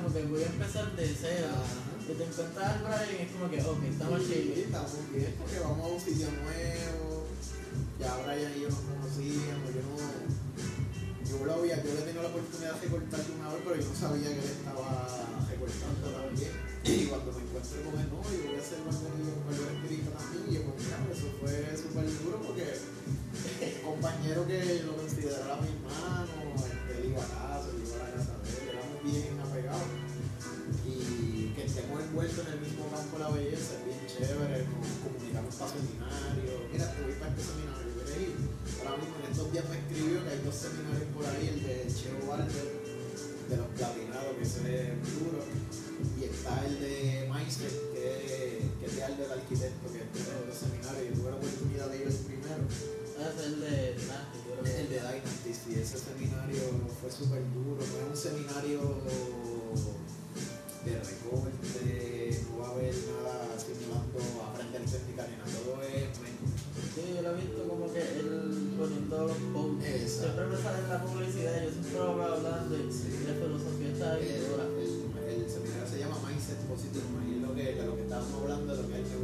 como 0.04 0.14
que 0.14 0.24
voy 0.26 0.44
a 0.44 0.48
empezar 0.48 0.92
de 0.96 1.16
cero. 1.20 1.48
Ajá. 1.56 2.04
Que 2.04 2.14
te 2.16 2.24
encuentras 2.28 2.68
al 2.68 2.80
Brian 2.84 3.16
y 3.16 3.24
es 3.24 3.32
como 3.32 3.48
que, 3.50 3.60
ok, 3.64 3.84
estamos 3.88 4.20
Sí, 4.28 4.34
chidos. 4.34 4.58
estamos 4.68 4.92
bien 5.16 5.36
porque 5.40 5.60
vamos 5.64 5.80
a 5.80 5.88
un 5.96 6.02
sitio 6.04 6.28
nuevo. 6.44 7.24
Ya 8.00 8.12
Brian 8.28 8.52
y 8.52 8.62
yo 8.62 8.70
nos 8.70 8.84
conocíamos. 8.84 9.70
Yo 9.72 9.82
no. 9.88 9.96
Yo 11.24 11.46
lo 11.48 11.54
había, 11.56 11.82
yo 11.82 11.94
le 11.96 12.02
tenía 12.04 12.22
la 12.22 12.28
oportunidad 12.30 12.76
de 12.76 12.82
recortarle 12.84 13.32
una 13.40 13.48
vez, 13.56 13.62
pero 13.64 13.76
yo 13.80 13.88
no 13.88 13.96
sabía 13.96 14.30
que 14.36 14.40
él 14.44 14.52
estaba 14.60 15.08
recortando 15.50 16.06
también. 16.12 16.54
Y 16.84 17.06
cuando 17.08 17.32
me 17.32 17.42
encuentro 17.48 17.78
con 17.88 17.96
él, 17.96 18.08
no, 18.12 18.20
yo 18.28 18.44
voy 18.44 18.60
a 18.60 18.62
hacer 18.62 18.80
barbería 18.84 19.23
días 39.54 39.70
me 39.70 39.78
escribió 39.78 40.18
que 40.26 40.30
hay 40.34 40.42
dos 40.42 40.56
seminarios 40.56 41.14
por 41.14 41.26
ahí, 41.30 41.46
el 41.46 41.62
de 41.62 41.86
Cheo 41.86 42.18
Barber, 42.26 42.74
de 42.74 43.54
los 43.54 43.70
platinados, 43.78 44.34
que 44.34 44.42
es 44.50 44.58
muy 44.58 45.14
duro, 45.14 45.46
y 46.18 46.24
está 46.26 46.66
el 46.66 46.80
de 46.82 47.30
Meister, 47.30 47.70
que, 47.94 48.66
que 48.82 48.86
es 48.90 48.96
de 48.98 49.04
Albert 49.04 49.30
Arquitecto, 49.30 49.86
que 49.94 50.02
es 50.02 50.10
de 50.10 50.46
los 50.50 50.58
seminarios, 50.58 51.06
yo 51.06 51.14
tuve 51.22 51.30
la 51.30 51.38
oportunidad 51.38 51.86
de 51.86 51.98
ir 52.02 52.08
el 52.10 52.18
primero, 52.26 52.66
Ah, 53.14 53.30
es 53.30 53.46
el 53.46 53.62
de 53.62 53.94
Dynasty, 53.94 54.38
yo 54.42 54.52
creo 54.58 54.64
que 54.66 54.82
el 54.82 54.90
de 54.90 55.00
Dynasty, 55.06 55.52
sí, 55.54 55.70
ese 55.78 55.98
seminario 56.02 56.62
fue 56.98 57.12
súper 57.14 57.46
duro, 57.54 57.78
es 57.78 57.94
un 58.10 58.18
seminario 58.18 58.82
de 60.82 60.94
recorte, 60.98 62.42
no 62.50 62.58
va 62.58 62.68
a 62.68 62.72
haber 62.74 62.96
nada 63.06 63.54
simulando 63.62 64.18
aprender 64.50 64.82
técnica 64.82 65.30
ni 65.30 65.38
nada, 65.38 65.62
todo 65.62 65.78
es. 65.86 66.10
Sí, 66.94 67.14
yo 67.16 67.22
lo 67.22 67.32
he 67.32 67.42
visto 67.42 67.68
como 67.70 67.94
que 67.94 68.02
él 68.02 68.53
poniendo. 68.84 69.32
Siempre 70.04 70.46
me 70.46 70.58
sale 70.58 70.80
en 70.84 70.90
la 70.90 71.00
publicidad, 71.04 71.64
yo 71.64 71.70
siempre 71.72 71.94
lo 71.94 72.16
veo 72.18 72.34
hablando 72.36 72.76
y 72.76 72.84
la 72.84 73.34
filosofía 73.40 73.90
está 73.94 74.20
El, 74.20 74.26
bien 74.26 74.40
dura. 74.44 74.66
el, 74.68 75.42
el 75.44 75.50
seminario 75.50 75.88
se 75.88 76.00
llama 76.00 76.18
Mindset 76.28 76.60
Positive 76.68 77.08
Mind, 77.16 77.32
y 77.32 77.36
es 77.38 77.42
lo 77.48 77.56
que, 77.56 77.64
de 77.80 77.86
lo 77.88 77.96
que 77.96 78.04
estábamos 78.04 78.34
hablando, 78.44 78.76
de 78.76 78.82
lo 78.84 78.88
que 78.90 78.96
es 79.02 79.12
el 79.12 79.23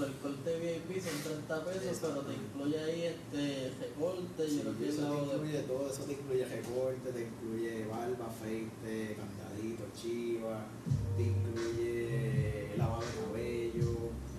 el 0.00 0.12
corte 0.22 0.58
VIP 0.58 1.02
son 1.04 1.20
30 1.22 1.64
pesos, 1.64 1.98
pero 2.00 2.20
te 2.22 2.32
incluye 2.34 2.78
ahí 2.80 3.02
este 3.12 3.72
recorte, 3.78 4.48
Sí, 4.48 4.56
yo 4.56 4.62
creo 4.62 4.78
que 4.78 4.88
eso 4.88 4.92
es 4.92 4.96
te 4.96 5.02
lo 5.02 5.14
de... 5.14 5.34
incluye 5.36 5.58
todo, 5.68 5.90
eso 5.92 6.02
te 6.04 6.12
incluye 6.12 6.44
recorte, 6.46 7.12
te 7.12 7.22
incluye 7.28 7.86
barba, 7.86 8.26
aceite, 8.32 9.16
candadito, 9.20 9.84
chiva, 9.94 10.66
te 11.16 11.22
incluye 11.22 12.72
lavado 12.78 13.02
de 13.02 13.12
cabello, 13.20 13.92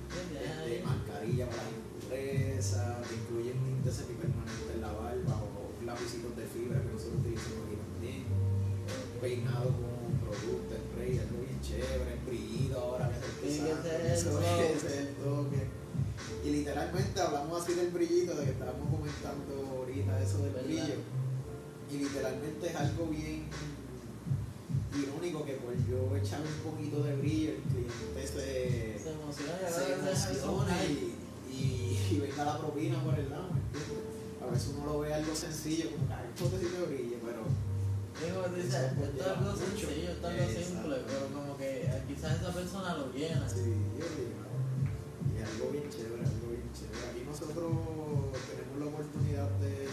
este, 0.10 0.84
mascarilla 0.84 1.50
para 1.50 1.64
las 1.64 1.72
impurezas, 1.74 3.08
te 3.08 3.14
incluye 3.16 3.52
tinte 3.54 3.92
semipermanente 3.92 4.74
en 4.74 4.82
la 4.82 4.92
barba 4.94 5.36
o 5.38 5.86
lapicitos 5.86 6.36
de 6.36 6.46
fibra 6.48 6.82
que 6.82 6.92
nosotros 6.94 7.22
utilizamos 7.22 7.66
aquí 7.68 7.78
también, 7.78 8.24
peinado 9.22 9.70
con 9.70 9.94
productos, 10.26 10.78
spray, 10.90 11.20
algo 11.20 11.38
bien 11.46 11.62
chévere, 11.62 12.18
brillido 12.26 12.80
ahora 12.80 13.12
que 13.42 13.50
se 13.52 15.13
literalmente 16.64 17.20
hablamos 17.22 17.62
así 17.62 17.74
del 17.74 17.90
brillito, 17.92 18.36
de 18.36 18.46
que 18.46 18.52
estábamos 18.52 18.88
comentando 18.90 19.78
ahorita 19.80 20.22
eso 20.22 20.38
del 20.38 20.54
¿Verdad? 20.54 20.64
brillo. 20.64 20.96
Y 21.92 21.98
literalmente 21.98 22.68
es 22.70 22.76
algo 22.76 23.06
bien 23.08 23.44
irónico 24.96 25.44
que 25.46 25.54
por 25.56 25.76
yo 25.86 26.16
echar 26.16 26.40
un 26.40 26.72
poquito 26.72 27.04
de 27.04 27.16
brillo, 27.18 27.52
el 27.52 27.62
cliente 27.68 28.28
se, 28.28 28.98
Se 28.98 29.12
emociona 29.12 29.60
y 29.68 29.74
se 29.74 29.94
emociona 29.94 30.86
y, 30.86 31.14
y, 31.52 32.16
y 32.16 32.20
venga 32.22 32.46
la 32.46 32.58
propina 32.60 33.04
por 33.04 33.20
el 33.20 33.30
lado. 33.30 33.50
A 34.42 34.52
veces 34.52 34.74
uno 34.78 34.86
lo 34.94 35.00
ve 35.00 35.14
algo 35.14 35.36
sencillo, 35.36 35.92
como 35.92 36.08
que 36.08 36.14
hay 36.14 36.26
un 36.28 36.50
potecito 36.50 36.80
de 36.80 36.86
brillo, 36.96 37.18
pero 37.26 37.44
Digo, 38.24 38.46
dice, 38.56 38.78
esto 38.86 39.04
es 39.20 39.28
algo 39.28 39.56
sencillo, 39.58 39.90
esto 40.12 40.30
es 40.30 40.42
algo 40.42 40.64
simple, 40.64 40.96
pero 41.08 41.28
como 41.34 41.58
que 41.58 41.82
eh, 41.84 42.04
quizás 42.08 42.40
esa 42.40 42.54
persona 42.54 42.94
lo 42.96 43.12
llena. 43.12 43.50
sí, 43.50 43.60
obligado. 43.60 44.54
Y 45.34 45.42
es 45.42 45.50
algo 45.50 45.72
bien 45.72 45.90
chévere, 45.90 46.24
nosotros 47.34 47.66
tenemos 48.46 48.78
la 48.78 48.86
oportunidad 48.86 49.50
de, 49.58 49.90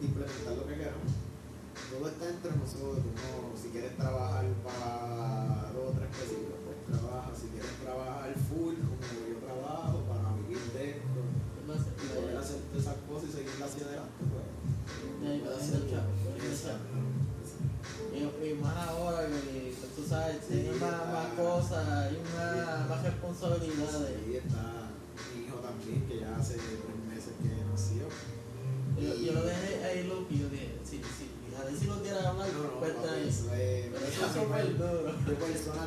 implementar 0.00 0.54
lo 0.54 0.66
que 0.68 0.76
queramos. 0.76 1.10
Todo 1.90 2.08
está 2.08 2.28
entre 2.30 2.56
nosotros. 2.56 3.02
Uno, 3.02 3.50
si 3.60 3.68
quieres 3.70 3.96
trabajar 3.96 4.44
para 4.62 5.72
dos 5.74 5.90
o 5.90 5.98
tres 5.98 6.08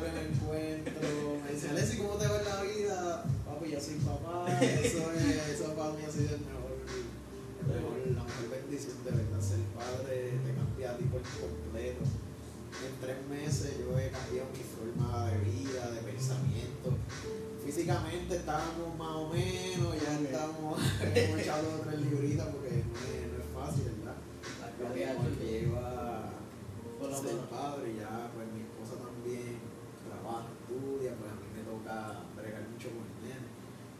que 0.00 0.12
me 0.12 0.22
encuentro, 0.34 1.08
me 1.44 1.52
dice, 1.52 1.68
Alessi, 1.70 1.96
¿cómo 1.98 2.14
te 2.14 2.26
va 2.26 2.38
en 2.38 2.44
la 2.44 2.62
vida? 2.62 3.24
Papi, 3.44 3.70
yo 3.70 3.80
soy 3.80 3.96
papá, 3.96 4.46
eso 4.60 5.12
es, 5.16 5.48
eso 5.54 5.74
para 5.74 5.90
mí 5.90 6.02
ha 6.06 6.10
sido 6.10 6.34
el 6.34 6.40
mejor, 6.42 6.72
el 7.60 7.66
mejor, 7.68 7.98
la 8.16 8.24
mejor 8.24 8.50
bendición 8.50 8.96
de 9.04 9.10
verdad, 9.10 9.40
ser 9.40 9.60
padre 9.74 10.32
te 10.44 10.54
cambia 10.54 10.90
a 10.90 10.96
ti 10.96 11.04
por 11.04 11.22
completo. 11.22 12.04
En 12.74 12.90
tres 13.00 13.16
meses 13.30 13.78
yo 13.78 13.96
he 13.98 14.10
cambiado 14.10 14.48
mi 14.50 14.64
forma 14.66 15.30
de 15.30 15.38
vida, 15.46 15.90
de 15.90 16.02
pensamiento. 16.02 16.98
Físicamente 17.64 18.36
estábamos 18.36 18.98
más 18.98 19.14
o 19.14 19.28
menos, 19.28 19.94
ya 19.94 20.20
estamos, 20.20 20.80
hemos 21.14 21.40
echado 21.40 21.80
tres 21.86 22.00
libritas 22.00 22.48
porque 22.48 22.82
no 22.82 22.98
es, 22.98 23.28
no 23.30 23.38
es 23.38 23.46
fácil, 23.54 23.84
¿verdad? 23.84 24.16
Lo 24.80 24.92
que 24.92 25.06
lo 25.06 25.22
ser 27.14 27.46
padre, 27.46 27.94
ya 27.94 28.26
pues 28.34 28.42
mi 28.50 28.66
esposa 28.66 28.98
también 28.98 29.62
trabaja, 30.02 30.50
estudia, 30.50 31.14
pues 31.14 31.30
a 31.30 31.38
toca 31.94 32.24
bregar 32.36 32.62
mucho 32.68 32.88
con 32.90 33.04
el 33.06 33.18
nene. 33.22 33.46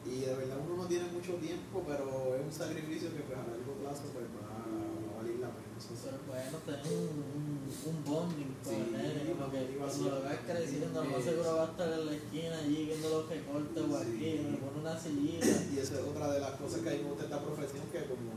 Y 0.04 0.26
de 0.26 0.34
verdad 0.34 0.58
uno 0.60 0.82
no 0.82 0.86
tiene 0.88 1.06
mucho 1.12 1.34
tiempo, 1.40 1.82
pero 1.86 2.34
es 2.36 2.42
un 2.44 2.52
sacrificio 2.52 3.08
que 3.14 3.22
pues 3.24 3.38
a 3.38 3.46
largo 3.46 3.72
plazo 3.80 4.02
pues 4.12 4.26
va, 4.36 4.44
va 4.44 5.14
a 5.14 5.22
valer 5.22 5.38
la 5.40 5.48
pena. 5.54 5.72
Eso. 5.78 5.94
Pero 6.04 6.18
bueno, 6.28 6.54
tener 6.64 6.86
un, 6.92 7.16
un, 7.34 7.64
un 7.64 7.96
bonding 8.04 8.52
con 8.62 8.68
Sí, 8.74 8.78
el 8.84 8.92
nene, 8.92 9.32
como 9.32 9.50
que 9.50 9.60
cuando 9.78 10.04
lo 10.10 10.22
vas 10.22 10.38
creciendo, 10.46 11.04
lo 11.04 11.10
más 11.10 11.22
seguro 11.24 11.56
va 11.56 11.62
a 11.64 11.70
estar 11.72 11.88
en 11.92 12.06
la 12.06 12.12
esquina 12.14 12.54
allí 12.58 12.78
viendo 12.84 13.08
los 13.08 13.24
recortes 13.28 13.82
o 13.82 13.96
aquí, 13.96 14.28
Sí. 14.28 14.46
me 14.50 14.58
pone 14.60 14.76
una 14.84 14.94
sillita. 14.98 15.46
Y 15.72 15.78
esa 15.80 15.94
es 15.98 16.04
otra 16.04 16.26
de 16.32 16.40
las 16.40 16.52
cosas 16.60 16.80
que 16.82 16.88
a 16.90 16.92
mí 16.92 16.98
me 17.02 17.08
gusta 17.10 17.24
esta 17.24 17.40
profesión, 17.42 17.84
que 17.90 18.04
como 18.04 18.30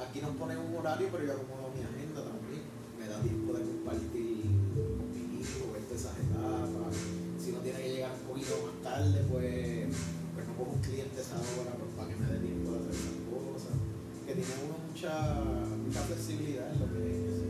aquí 0.00 0.18
nos 0.20 0.34
ponen 0.36 0.58
un 0.58 0.72
horario, 0.80 1.08
pero 1.12 1.22
yo 1.28 1.32
acomodo 1.36 1.70
mi 1.76 1.82
agenda 1.84 2.24
también. 2.24 2.62
Me 2.98 3.06
da 3.06 3.20
tiempo 3.20 3.52
de 3.52 3.62
compartir 3.62 4.48
con 4.72 5.12
mi 5.12 5.40
hijo, 5.44 5.72
verte 5.76 5.94
esas 5.94 6.16
etapas. 6.18 6.96
Si 7.44 7.52
no 7.52 7.58
tiene 7.58 7.78
que 7.78 7.92
llegar 7.92 8.10
un 8.16 8.26
poquito 8.32 8.56
más 8.64 8.80
tarde, 8.80 9.20
pues, 9.28 9.92
pues 10.32 10.48
no 10.48 10.52
pongo 10.56 10.72
un 10.72 10.80
cliente 10.80 11.20
esa 11.20 11.36
hora 11.36 11.76
pues, 11.76 11.92
para 11.92 12.08
que 12.08 12.16
me 12.16 12.24
dé 12.32 12.38
tiempo 12.40 12.72
de 12.72 12.88
hacer 12.88 12.96
esas 12.96 13.20
cosas. 13.28 13.76
Que 14.24 14.32
tiene 14.32 14.54
mucha, 14.64 15.44
mucha 15.76 16.00
flexibilidad 16.08 16.72
en 16.72 16.80
lo 16.80 16.88
que 16.88 17.04
es. 17.04 17.44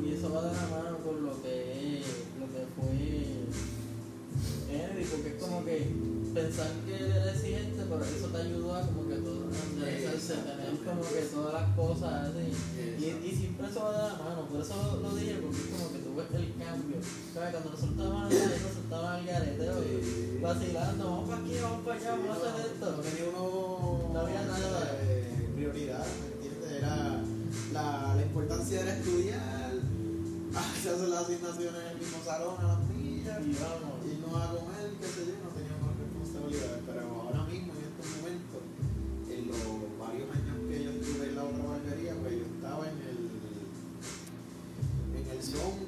Y 0.00 0.08
eso 0.08 0.32
va 0.32 0.48
de 0.48 0.56
la 0.56 0.68
mano 0.72 0.96
con 1.04 1.20
lo 1.20 1.36
que 1.42 2.00
lo 2.40 2.46
que 2.48 2.64
fue 2.72 3.44
Kennedy, 4.72 5.04
porque 5.04 5.28
es 5.36 5.42
como 5.42 5.64
que 5.66 5.76
pensar 6.32 6.72
que 6.86 6.96
era 6.96 7.30
exigente, 7.30 7.84
pero 7.84 8.00
eso 8.00 8.28
te 8.32 8.38
ayudó 8.40 8.74
a 8.74 8.80
como 8.88 9.06
que 9.06 9.16
todo, 9.16 9.52
enderezarse, 9.52 10.48
tener 10.48 10.80
como 10.80 11.02
que 11.04 11.28
todas 11.28 11.52
las 11.52 11.76
cosas 11.76 12.32
así. 12.32 12.56
Y, 12.98 13.04
y 13.04 13.36
siempre 13.36 13.68
eso 13.68 13.84
va 13.84 13.92
de 13.92 14.16
la 14.16 14.18
mano, 14.24 14.48
por 14.48 14.62
eso 14.62 14.74
lo, 14.80 15.10
lo 15.10 15.14
dije, 15.14 15.44
porque 15.44 15.60
es 15.60 15.68
como 15.76 15.92
el 16.22 16.54
cambio. 16.58 16.96
¿Sabes? 17.34 17.50
Cuando 17.50 17.70
estábamos 17.74 18.32
en 18.32 18.42
el 18.42 18.48
nosotros 18.48 18.76
estábamos 18.84 19.10
al 19.10 19.26
garete, 19.26 19.70
oye, 19.70 20.38
vacilando, 20.40 21.04
vamos 21.10 21.28
para 21.28 21.42
aquí, 21.42 21.54
vamos 21.62 21.80
para 21.84 21.96
allá, 22.00 22.10
vamos 22.10 22.38
a 22.44 22.52
hacer 22.54 22.66
esto. 22.72 22.86
No 22.96 23.02
tenía 23.02 23.24
uno 23.30 24.10
No 24.12 24.20
había 24.20 24.42
nada. 24.42 24.98
eh, 25.02 25.50
prioridad, 25.54 26.06
¿me 26.06 26.26
entiendes? 26.34 26.72
Era 26.72 27.22
la, 27.72 28.14
la 28.14 28.22
importancia 28.22 28.80
era 28.80 28.96
estudiar, 28.96 29.72
se 30.82 30.90
hacen 30.90 31.10
las 31.10 31.24
asignaciones 31.24 31.80
en 31.82 31.88
el 31.90 31.98
mismo 31.98 32.18
salón 32.24 32.54
a 32.60 32.62
las 32.68 32.80
millas, 32.90 33.38
Y 33.42 33.52
vamos. 33.58 33.98
irnos 34.06 34.34
a 34.42 34.46
comer, 34.54 34.90
qué 35.00 35.06
sé 35.06 35.20
yo, 35.26 35.34
no 35.42 35.50
tenía 35.50 35.76
más 35.82 35.92
responsabilidades. 35.98 36.83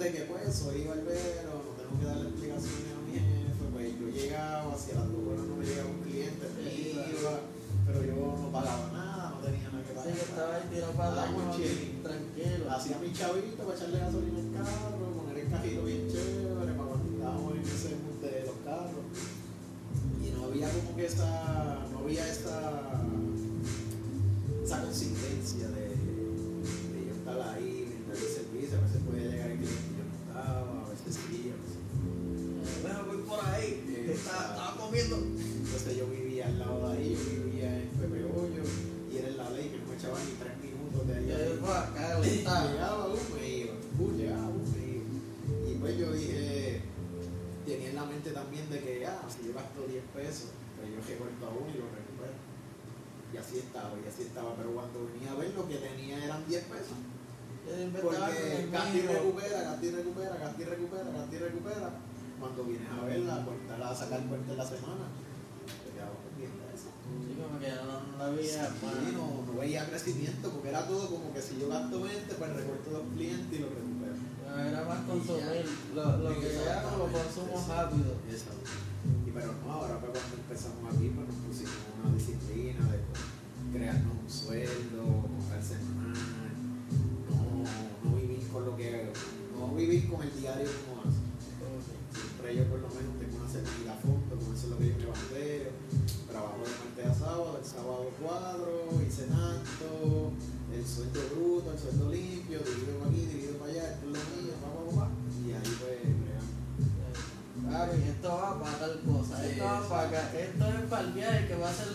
De 0.07 0.13
que 0.13 0.23
pues 0.31 0.55
soy 0.55 0.85
barbero, 0.85 1.51
no 1.67 1.73
tengo 1.75 1.99
que 1.99 2.07
darle 2.07 2.29
explicaciones 2.31 2.95
a 2.95 3.01
mi 3.07 3.13
jefe, 3.19 3.65
pues 3.73 3.87
yo 3.99 4.07
llegaba, 4.09 4.73
hacia 4.75 4.95
las 4.95 5.09
dos 5.11 5.23
horas 5.27 5.45
no 5.51 5.57
me 5.57 5.65
llegaba 5.67 5.91
un 5.91 6.03
cliente, 6.07 6.47
me 6.63 6.75
iba, 6.75 7.35
pero 7.87 7.99
yo 8.07 8.15
no 8.15 8.53
pagaba 8.53 8.87
nada, 8.93 9.31
no 9.35 9.39
tenía 9.43 9.69
nada 9.71 9.83
que 9.83 9.91
Sí, 9.91 9.97
pagar. 9.97 10.15
que 10.15 10.23
estaba 10.23 10.55
ahí 10.57 10.63
tirado 10.71 10.93
para 10.93 11.27
chill. 11.57 12.03
tranquilo. 12.03 12.71
Hacía 12.71 12.99
mi 12.99 13.13
chavito 13.13 13.63
para 13.65 13.77
echarle 13.77 13.99
gasolina 13.99 14.36
no, 68.83 69.59
veía 69.59 69.89
crecimiento 69.89 70.51
porque 70.51 70.69
era 70.69 70.87
todo 70.87 71.09
como 71.09 71.33
que 71.33 71.41
si 71.41 71.59
yo 71.59 71.69
gasto 71.69 72.03
20, 72.03 72.35
pues 72.35 72.53
recorto 72.53 72.91
los 72.91 73.03
clientes 73.15 73.59
y 73.59 73.63
lo 73.63 73.69
recupero. 73.69 74.17
Era 74.57 74.85
más 74.85 75.01
consumir. 75.05 75.67
Lo, 75.95 76.17
lo 76.19 76.41
que 76.41 76.71
hago 76.71 76.97
lo 76.99 77.13
consumo 77.13 77.65
rápido. 77.69 78.15
Exacto. 78.31 78.71
Y 79.27 79.31
pero 79.31 79.53
no, 79.53 79.73
ahora 79.73 80.01
pues 80.01 80.13
cuando 80.13 80.37
empezamos 80.37 80.95
aquí, 80.95 81.13
pues 81.15 81.29
nos 81.29 81.37
pusimos 81.45 81.77
una 82.03 82.15
disciplina 82.15 82.85
de 82.93 82.99
pues, 82.99 83.21
crearnos 83.73 84.13
un 84.23 84.31
sueldo, 84.31 84.96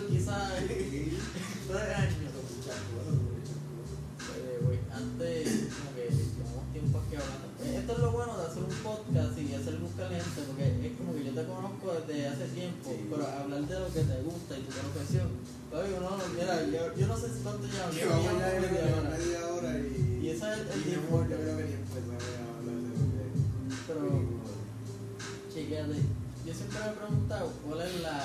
quizás 0.10 0.52
tres 0.68 1.98
años. 1.98 2.32
Antes, 4.94 5.48
como 5.72 5.96
que 5.96 6.04
llevamos 6.12 6.66
tiempo 6.74 7.00
aquí 7.00 7.16
hablando. 7.16 7.48
Eh, 7.64 7.78
Esto 7.80 7.94
es 7.94 8.00
lo 8.00 8.12
bueno 8.12 8.38
de 8.38 8.46
hacer 8.46 8.64
un 8.64 8.76
podcast 8.84 9.34
y 9.40 9.54
hacer 9.56 9.76
un 9.82 9.90
caliente, 9.98 10.40
porque 10.46 10.66
es 10.88 10.94
como 10.98 11.14
que 11.16 11.24
yo 11.26 11.32
te 11.34 11.46
conozco 11.46 11.86
desde 12.06 12.28
hace 12.28 12.46
tiempo, 12.54 12.92
pero 13.10 13.26
hablar 13.26 13.62
de 13.66 13.80
lo 13.80 13.88
que 13.94 14.02
te 14.02 14.22
gusta 14.22 14.58
y 14.58 14.62
tu 14.62 14.72
profesión. 14.72 15.30
No, 15.72 15.80
mira, 16.36 16.62
yo, 16.70 16.94
yo 16.98 17.08
no 17.08 17.18
sé 17.18 17.28
si 17.34 17.40
cuánto 17.42 17.66
llevamos, 17.66 17.96
yo 17.96 18.02
Llevamos 18.06 18.26
llevo 18.28 18.40
ya 18.40 18.46
media 19.10 19.48
hora. 19.48 19.72
y. 19.80 20.20
Y 20.22 20.30
ese 20.30 20.46
es 20.46 20.58
el- 20.60 20.84
yo 20.86 21.00
creo 21.10 21.58
que 21.58 21.64
ni 21.66 21.74
empezamos 21.82 22.22
a 22.22 22.46
hablar 22.60 22.78
de 22.78 22.94
lo 22.94 23.06
que. 23.10 23.26
Pero, 23.88 24.06
yo 26.46 26.54
siempre 26.54 26.80
me 26.80 26.88
he 26.90 26.94
preguntado 26.94 27.46
cuál 27.66 27.82
es 27.82 28.02
la 28.02 28.18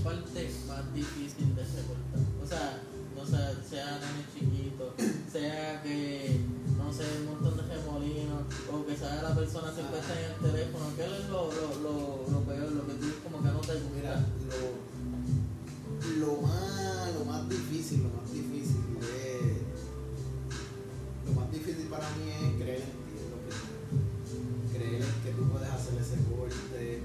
parte 0.00 0.50
más 0.66 0.94
difícil 0.94 1.54
de 1.54 1.62
recortar. 1.62 2.20
O 2.42 2.46
sea, 2.46 2.82
no 3.16 3.24
sé, 3.26 3.68
sea 3.68 3.98
nene 4.00 4.24
chiquito, 4.32 4.94
sea 5.30 5.82
que, 5.82 6.40
no 6.78 6.92
sé, 6.92 7.04
un 7.20 7.26
montón 7.26 7.56
de 7.56 7.74
remolinos, 7.74 8.42
o 8.72 8.86
que 8.86 8.96
sea 8.96 9.22
la 9.22 9.34
persona 9.34 9.72
se 9.74 9.80
encuentra 9.82 10.14
en 10.18 10.32
el 10.32 10.52
teléfono. 10.52 10.84
¿Qué 10.96 11.04
es 11.04 11.28
lo, 11.28 11.52
lo, 11.52 12.26
lo, 12.30 12.40
peor, 12.40 12.72
lo 12.72 12.86
que 12.86 12.94
tú 12.94 13.06
como 13.22 13.42
que 13.42 13.48
no 13.52 13.60
te 13.60 13.72
Mira, 13.94 14.14
gusta? 14.16 14.56
lo, 16.18 16.26
lo 16.26 16.42
más, 16.42 17.14
lo 17.14 17.24
más 17.24 17.48
difícil, 17.48 18.02
lo 18.04 18.10
más 18.10 18.32
difícil 18.32 18.82
es, 19.02 19.58
lo 21.26 21.40
más 21.40 21.50
difícil 21.52 21.86
para 21.86 22.08
mí 22.16 22.30
es 22.30 22.62
creer 22.62 22.80
en 22.80 22.98
ti, 23.04 23.14
lo 23.30 23.38
que 23.46 24.78
creer 24.78 25.04
que 25.22 25.30
tú 25.32 25.44
puedes 25.48 25.68
hacer 25.68 25.94
ese 26.00 26.16
corte, 26.28 27.02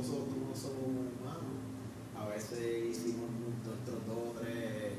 nosotros 0.00 0.56
somos 0.56 0.96
humanos, 0.96 1.60
a 2.16 2.24
veces 2.32 2.88
hicimos 2.88 3.28
nuestros 3.36 4.00
dos 4.08 4.32
o 4.32 4.40
tres 4.40 4.96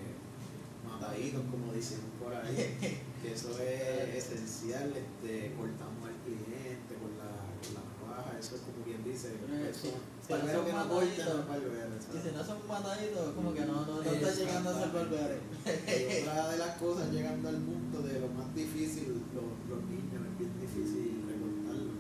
mataditos, 0.86 1.42
como 1.50 1.74
dicen 1.74 2.06
por 2.22 2.30
ahí, 2.36 2.78
que 3.22 3.34
eso 3.34 3.50
es 3.58 4.14
esencial, 4.14 4.94
este, 4.94 5.58
cortamos 5.58 6.06
al 6.06 6.22
cliente 6.22 6.94
con 7.02 7.18
la, 7.18 7.34
con 7.34 7.74
la 7.74 7.82
navaja, 7.82 8.38
eso 8.38 8.56
es 8.58 8.62
como 8.62 8.86
quien 8.86 9.02
dice, 9.04 9.34
eso, 9.74 9.90
barbero 10.30 10.62
no 10.62 10.66
que 10.70 10.72
no 10.72 10.86
no 10.86 11.22
Y 11.26 12.22
si 12.22 12.30
no 12.30 12.46
son 12.46 12.60
mataditos, 12.68 13.34
como 13.34 13.54
que 13.56 13.66
no, 13.66 13.82
no, 13.82 14.04
no 14.04 14.06
está 14.06 14.32
llegando 14.38 14.70
a 14.70 14.74
ser. 14.86 15.42
Y 15.66 16.22
otra 16.22 16.52
de 16.52 16.58
las 16.58 16.78
cosas 16.84 17.10
llegando 17.12 17.50
al 17.50 17.58
punto 17.58 18.04
de 18.04 18.20
lo 18.20 18.28
más 18.38 18.54
difícil, 18.54 19.26
los, 19.34 19.50
los 19.66 19.82
niños 19.90 20.22
es 20.30 20.38
bien 20.38 20.54
difícil 20.62 21.26
recortarlos. 21.26 21.98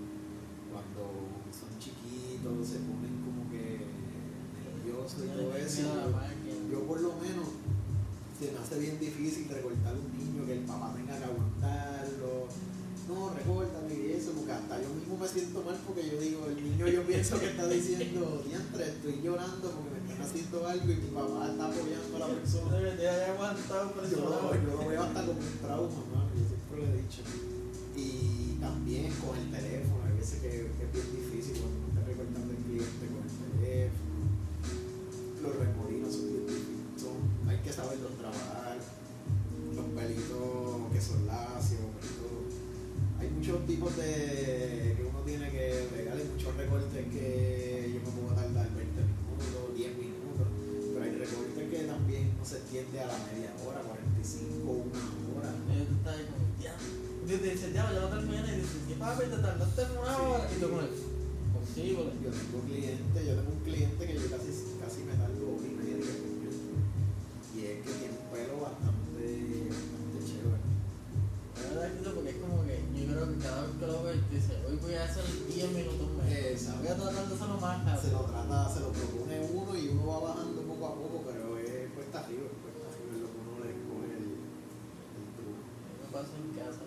Cuando 0.69 1.30
chiquitos 2.41 2.67
se 2.67 2.79
ponen 2.89 3.21
como 3.21 3.49
que 3.49 3.85
nerviosos 4.65 5.25
y 5.25 5.29
todo 5.29 5.55
eso. 5.55 5.81
Yo 6.71 6.79
por 6.87 7.01
lo 7.01 7.13
menos 7.21 7.47
se 8.39 8.51
me 8.51 8.57
hace 8.57 8.79
bien 8.79 8.99
difícil 8.99 9.47
recortar 9.49 9.93
un 9.93 10.09
niño 10.17 10.45
que 10.45 10.53
el 10.53 10.65
papá 10.65 10.93
tenga 10.95 11.17
que 11.17 11.25
aguantarlo. 11.25 12.47
No, 13.09 13.33
recórtame 13.33 13.93
y 13.93 14.13
eso, 14.13 14.31
porque 14.31 14.53
hasta 14.53 14.81
yo 14.81 14.87
mismo 14.89 15.17
me 15.17 15.27
siento 15.27 15.61
mal 15.63 15.77
porque 15.85 16.09
yo 16.09 16.21
digo, 16.21 16.45
el 16.47 16.55
niño 16.55 16.87
yo 16.87 17.03
pienso 17.03 17.39
que 17.39 17.47
está 17.47 17.67
diciendo, 17.67 18.41
diantre, 18.47 18.87
estoy 18.87 19.21
llorando 19.21 19.71
porque 19.71 19.89
me 19.91 19.99
están 19.99 20.25
haciendo 20.25 20.67
algo 20.67 20.85
y 20.85 20.95
mi 20.95 21.11
papá 21.11 21.49
está 21.51 21.65
apoyando 21.65 22.15
a 22.15 22.19
la 22.19 22.27
persona. 22.27 22.77
De 22.77 23.09
haber 23.09 23.29
aguantado 23.31 23.93
Yo 24.09 24.17
lo, 24.17 24.53
yo 24.55 24.81
lo 24.81 24.87
veo 24.87 25.03
hasta 25.03 25.25
como 25.25 25.39
un 25.39 25.57
trauma, 25.59 26.01
mano, 26.13 26.29
yo 26.37 26.45
siempre 26.47 26.77
lo 26.77 26.85
he 26.87 27.01
dicho. 27.01 27.21
Y 27.97 28.61
también 28.61 29.11
con 29.19 29.35
el 29.37 29.51
teléfono, 29.51 30.05
hay 30.07 30.17
veces 30.17 30.39
que, 30.39 30.49
que 30.49 30.83
es 30.85 30.93
bien 30.93 31.07
difícil 31.11 31.61
Los 35.41 35.55
remolinos 35.55 36.13
son 36.13 36.27
bien 36.27 36.41
hay 37.49 37.57
que 37.57 37.73
saberlos 37.73 38.13
trabajar. 38.17 38.77
Los 39.75 39.85
pelitos 39.97 40.93
que 40.93 41.01
son 41.01 41.25
lacios, 41.25 41.81
pelitos. 41.97 42.61
Hay 43.19 43.29
muchos 43.29 43.65
tipos 43.65 43.97
de 43.97 44.93
que 44.97 45.03
uno 45.09 45.19
tiene 45.25 45.49
que 45.49 45.87
bregar, 45.91 46.17
hay 46.17 46.29
muchos 46.29 46.55
recortes 46.55 47.05
que 47.09 47.91
yo 47.93 47.99
me 48.05 48.21
puedo 48.21 48.35
tardar 48.35 48.69
20 48.69 49.01
minutos, 49.01 49.77
10 49.77 49.97
minutos, 49.97 50.47
pero 50.93 51.05
hay 51.05 51.11
recortes 51.17 51.69
que 51.69 51.79
también 51.89 52.37
no 52.37 52.45
se 52.45 52.57
extiende 52.57 52.99
a 53.01 53.07
la 53.07 53.17
media 53.33 53.53
hora, 53.65 53.81
45, 53.81 54.61
una 54.61 55.01
hora. 55.37 55.49
Ahí 55.49 56.25
como, 56.29 56.45
ya. 56.61 56.77
Ya, 57.25 57.73
ya 57.73 57.99
lo 57.99 58.09
terminé. 58.09 58.41
Y 58.41 58.61
dices, 58.61 58.81
¿qué 58.87 58.95
papi? 58.95 59.25
Te 59.29 59.37
tardaste 59.37 59.81
una 59.97 60.17
hora. 60.17 60.49
Y 60.51 60.59
tú 60.59 60.69
como, 60.69 60.81
posible. 61.61 62.11
Yo 62.23 62.29
tengo 62.31 62.59
clientes, 62.65 63.21
yo 63.25 63.33
tengo 63.35 63.51
un 63.51 63.63
cliente 63.63 64.01
que 64.07 64.13
yo 64.13 64.27
casi, 64.29 64.49
casi 64.81 65.03
me 65.03 65.13
tardo 65.13 65.30
que 67.83 67.91
tiene 67.91 68.15
un 68.17 68.27
pelo 68.31 68.55
bastante, 68.61 69.21
bastante 69.69 70.17
chévere. 70.25 70.61
Verdad 71.55 71.85
es 71.91 72.07
porque 72.13 72.29
es 72.29 72.39
como 72.41 72.63
que 72.65 72.75
yo 72.95 73.03
creo 73.11 73.25
que 73.31 73.37
cada 73.43 73.61
vez 73.61 73.71
que 73.79 73.87
lo 73.87 74.03
ves, 74.03 74.19
dice, 74.31 74.53
hoy 74.67 74.75
voy 74.81 74.93
a 74.95 75.03
hacer 75.05 75.23
10 75.47 75.71
minutos 75.71 76.07
más. 76.17 76.27
Exacto. 76.31 76.79
Voy 76.81 76.91
a 76.91 76.95
tratar 76.95 77.27
de 77.27 77.33
hacerlo 77.35 77.57
más 77.59 77.77
Se 77.79 77.85
rápido. 77.89 78.21
lo 78.21 78.25
trata, 78.31 78.69
se 78.73 78.79
lo 78.81 78.89
propone 78.91 79.35
uno 79.53 79.71
y 79.77 79.83
uno 79.89 80.03
va 80.07 80.19
bajando 80.31 80.61
poco 80.63 80.85
a 80.87 80.93
poco, 80.95 81.17
pero 81.25 81.57
es 81.57 81.91
cuesta 81.93 82.19
arriba, 82.21 82.45
es 82.49 82.57
cuesta 82.61 82.85
arriba 82.91 83.13
lo 83.21 83.29
que 83.31 83.39
uno 83.41 83.53
le 83.61 83.69
escoge 83.71 84.09
el, 84.17 84.27
el 84.41 85.25
truco. 85.37 85.61
me 86.01 86.07
pasa 86.11 86.33
en 86.37 86.49
casa. 86.57 86.81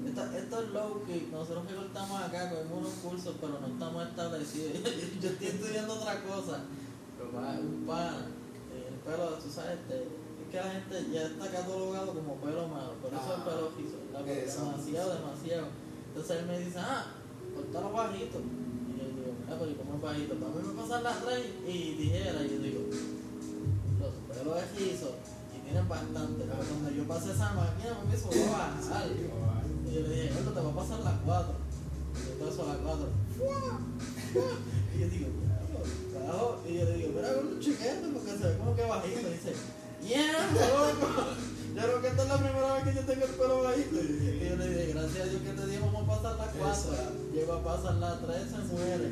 Esta, 0.00 0.22
esto 0.38 0.54
es 0.62 0.68
low 0.70 1.04
que 1.04 1.28
nosotros 1.30 1.68
recortamos 1.68 2.16
acá, 2.22 2.50
cogemos 2.50 2.78
unos 2.80 2.94
cursos, 3.04 3.34
pero 3.40 3.60
no 3.60 3.66
estamos 3.68 4.08
establecidos. 4.08 4.72
Yo 5.20 5.28
estoy 5.28 5.46
estudiando 5.46 5.92
otra 5.94 6.22
cosa. 6.24 6.64
Pero 7.18 7.32
va, 7.36 7.52
un 7.60 7.84
pana, 7.86 8.26
eh, 8.72 8.88
el 8.88 8.94
pelo, 9.04 9.36
tú 9.36 9.50
sabes, 9.50 9.76
este, 9.80 10.08
es 10.08 10.08
que 10.50 10.56
la 10.56 10.70
gente 10.70 11.06
ya 11.12 11.22
está 11.26 11.46
catalogado 11.50 12.12
como 12.14 12.34
pelo 12.36 12.66
malo, 12.68 12.94
por 13.00 13.12
eso 13.14 13.34
el 13.34 13.40
Ah, 13.40 13.44
pelo 13.44 13.70
¿verdad? 13.70 14.18
Porque 14.18 14.40
exacto. 14.40 14.70
demasiado, 14.70 15.14
demasiado. 15.14 15.66
Entonces 16.08 16.36
él 16.40 16.46
me 16.46 16.58
dice, 16.58 16.78
ah, 16.78 17.06
cortalo 17.54 17.92
bajito. 17.92 18.38
Y 18.40 18.92
yo 18.98 19.04
digo, 19.14 19.30
ah, 19.48 19.54
pero 19.58 19.70
¿y 19.70 19.74
cómo 19.74 19.94
es 19.94 20.02
bajito? 20.02 20.34
Mí 20.34 20.44
me 20.66 20.74
pasan 20.82 21.04
las 21.04 21.18
tres 21.24 21.46
y 21.68 21.94
tijera, 21.96 22.42
y 22.42 22.50
yo 22.50 22.58
digo, 22.58 22.80
los 22.90 24.12
pelos 24.36 24.58
es 24.58 24.68
rizo 24.78 25.14
y 25.54 25.58
tienen 25.62 25.88
bastante, 25.88 26.44
pero 26.44 26.62
cuando 26.66 26.90
yo 26.90 27.04
pase 27.06 27.30
esa 27.32 27.52
máquina, 27.54 27.98
me 28.02 28.16
va 28.16 28.66
a 28.66 28.74
bajar. 28.74 29.06
Y 29.10 29.94
yo 29.94 30.00
le 30.02 30.08
dije, 30.10 30.28
esto 30.38 30.50
te 30.52 30.60
va 30.60 30.70
a 30.70 30.74
pasar 30.74 31.00
las 31.00 31.14
cuatro. 31.24 31.54
Y 32.14 32.28
yo 32.28 32.34
todo 32.38 32.48
eso 32.50 32.62
a 32.62 32.66
las 32.74 32.76
cuatro. 32.78 33.08
Y 34.92 35.00
yo 35.00 35.08
digo, 35.08 35.28
"Diablo, 35.40 35.80
carajo. 36.12 36.60
Y 36.68 36.74
yo 36.78 36.84
le 36.84 36.92
digo, 36.98 37.08
mira 37.14 37.28
chiquete 37.60 38.08
porque 38.12 38.30
se 38.36 38.44
ve 38.48 38.58
como 38.58 38.74
que 38.76 38.82
bajito. 38.82 39.20
Y 39.20 39.32
dice, 39.32 39.52
loco. 40.00 41.40
Yo 41.74 41.82
creo 41.82 42.02
que 42.02 42.08
esta 42.08 42.22
es 42.22 42.28
la 42.28 42.38
primera 42.38 42.74
vez 42.74 42.84
que 42.84 42.94
yo 42.94 43.00
tengo 43.06 43.24
el 43.24 43.30
pelo 43.32 43.62
bajito. 43.62 43.96
Y 43.96 44.48
yo 44.48 44.56
le 44.56 44.68
dije, 44.68 44.92
gracias 44.92 45.20
a 45.20 45.30
Dios 45.30 45.42
que 45.42 45.52
te 45.52 45.66
dije, 45.66 45.80
vamos 45.80 46.02
a 46.02 46.06
pasar 46.06 46.36
las 46.36 46.48
cuatro. 46.54 46.92
Llego 47.32 47.52
a 47.52 47.62
pasar 47.62 47.94
las 47.94 48.20
tres, 48.20 48.42
se 48.50 48.58
muere. 48.74 49.08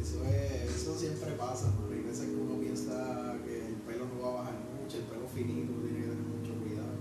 Eso, 0.00 0.24
es, 0.24 0.74
eso 0.74 0.98
siempre 0.98 1.32
pasa, 1.32 1.72
¿no? 1.76 1.92
Hay 1.92 2.02
veces 2.02 2.26
que 2.26 2.36
uno 2.36 2.60
piensa 2.60 3.36
que 3.44 3.66
el 3.66 3.74
pelo 3.86 4.06
no 4.06 4.22
va 4.22 4.28
a 4.28 4.36
bajar 4.42 4.54
mucho, 4.80 4.96
el 4.98 5.04
pelo 5.04 5.26
finito, 5.28 5.72
tiene 5.82 5.98
que 6.00 6.06
tener 6.06 6.24
mucho 6.24 6.54
cuidado. 6.62 6.96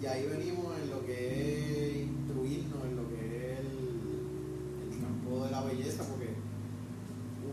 Y 0.00 0.06
ahí 0.06 0.26
venimos 0.26 0.66
en 0.82 0.90
lo 0.90 1.06
que 1.06 1.16
es 1.28 1.96
instruirnos, 2.08 2.84
en 2.84 2.96
lo 2.96 3.08
que 3.08 3.20
es 3.22 3.58
el, 3.60 4.92
el 4.92 5.00
campo 5.00 5.44
de 5.44 5.50
la 5.50 5.62
belleza, 5.62 6.04
porque 6.08 6.34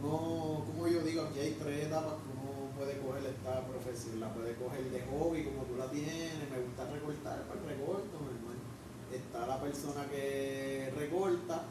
uno, 0.01 0.63
como 0.65 0.87
yo 0.87 1.03
digo, 1.03 1.23
aquí 1.23 1.39
hay 1.39 1.57
tres 1.59 1.85
etapas 1.85 2.13
que 2.23 2.31
uno 2.31 2.71
puede 2.75 2.99
profesión, 3.67 4.19
la 4.19 4.33
puede 4.33 4.55
coger 4.55 4.83
de 4.91 5.01
hobby, 5.09 5.43
como 5.43 5.63
tú 5.63 5.75
la 5.77 5.89
tienes, 5.89 6.33
me 6.49 6.59
gusta 6.61 6.89
recortar, 6.89 7.43
pues 7.47 7.59
recorto, 7.65 8.13
mi 8.21 8.29
hermano. 8.35 8.61
Está 9.13 9.47
la 9.47 9.59
persona 9.61 10.05
que 10.09 10.93
recorta, 10.95 11.65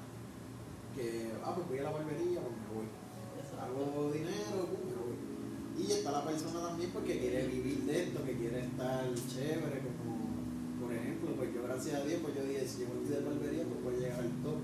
que, 0.94 1.32
ah, 1.44 1.54
pues 1.54 1.68
voy 1.68 1.78
a 1.78 1.82
la 1.84 1.90
barbería, 1.90 2.40
pues 2.40 2.52
me 2.52 2.68
voy 2.74 2.88
hago 3.58 4.10
dinero, 4.12 4.70
pum, 4.70 4.86
me 4.86 4.94
voy. 4.94 5.18
Y 5.78 5.92
está 5.92 6.10
la 6.10 6.24
persona 6.24 6.68
también 6.68 6.90
porque 6.90 7.18
quiere 7.18 7.46
vivir 7.46 7.78
de 7.84 8.04
esto, 8.04 8.24
que 8.24 8.36
quiere 8.36 8.60
estar 8.60 9.06
chévere, 9.14 9.82
como 9.82 10.18
por 10.80 10.92
ejemplo, 10.92 11.30
pues 11.36 11.54
yo 11.54 11.62
gracias 11.62 12.00
a 12.00 12.04
Dios, 12.04 12.20
pues 12.22 12.34
yo 12.34 12.42
dije, 12.44 12.66
si 12.66 12.82
yo 12.82 12.86
fui 12.88 13.08
de 13.08 13.20
barbería, 13.20 13.64
pues 13.64 13.82
voy 13.82 13.94
a 13.94 13.98
llegar 13.98 14.20
al 14.20 14.30
top. 14.42 14.58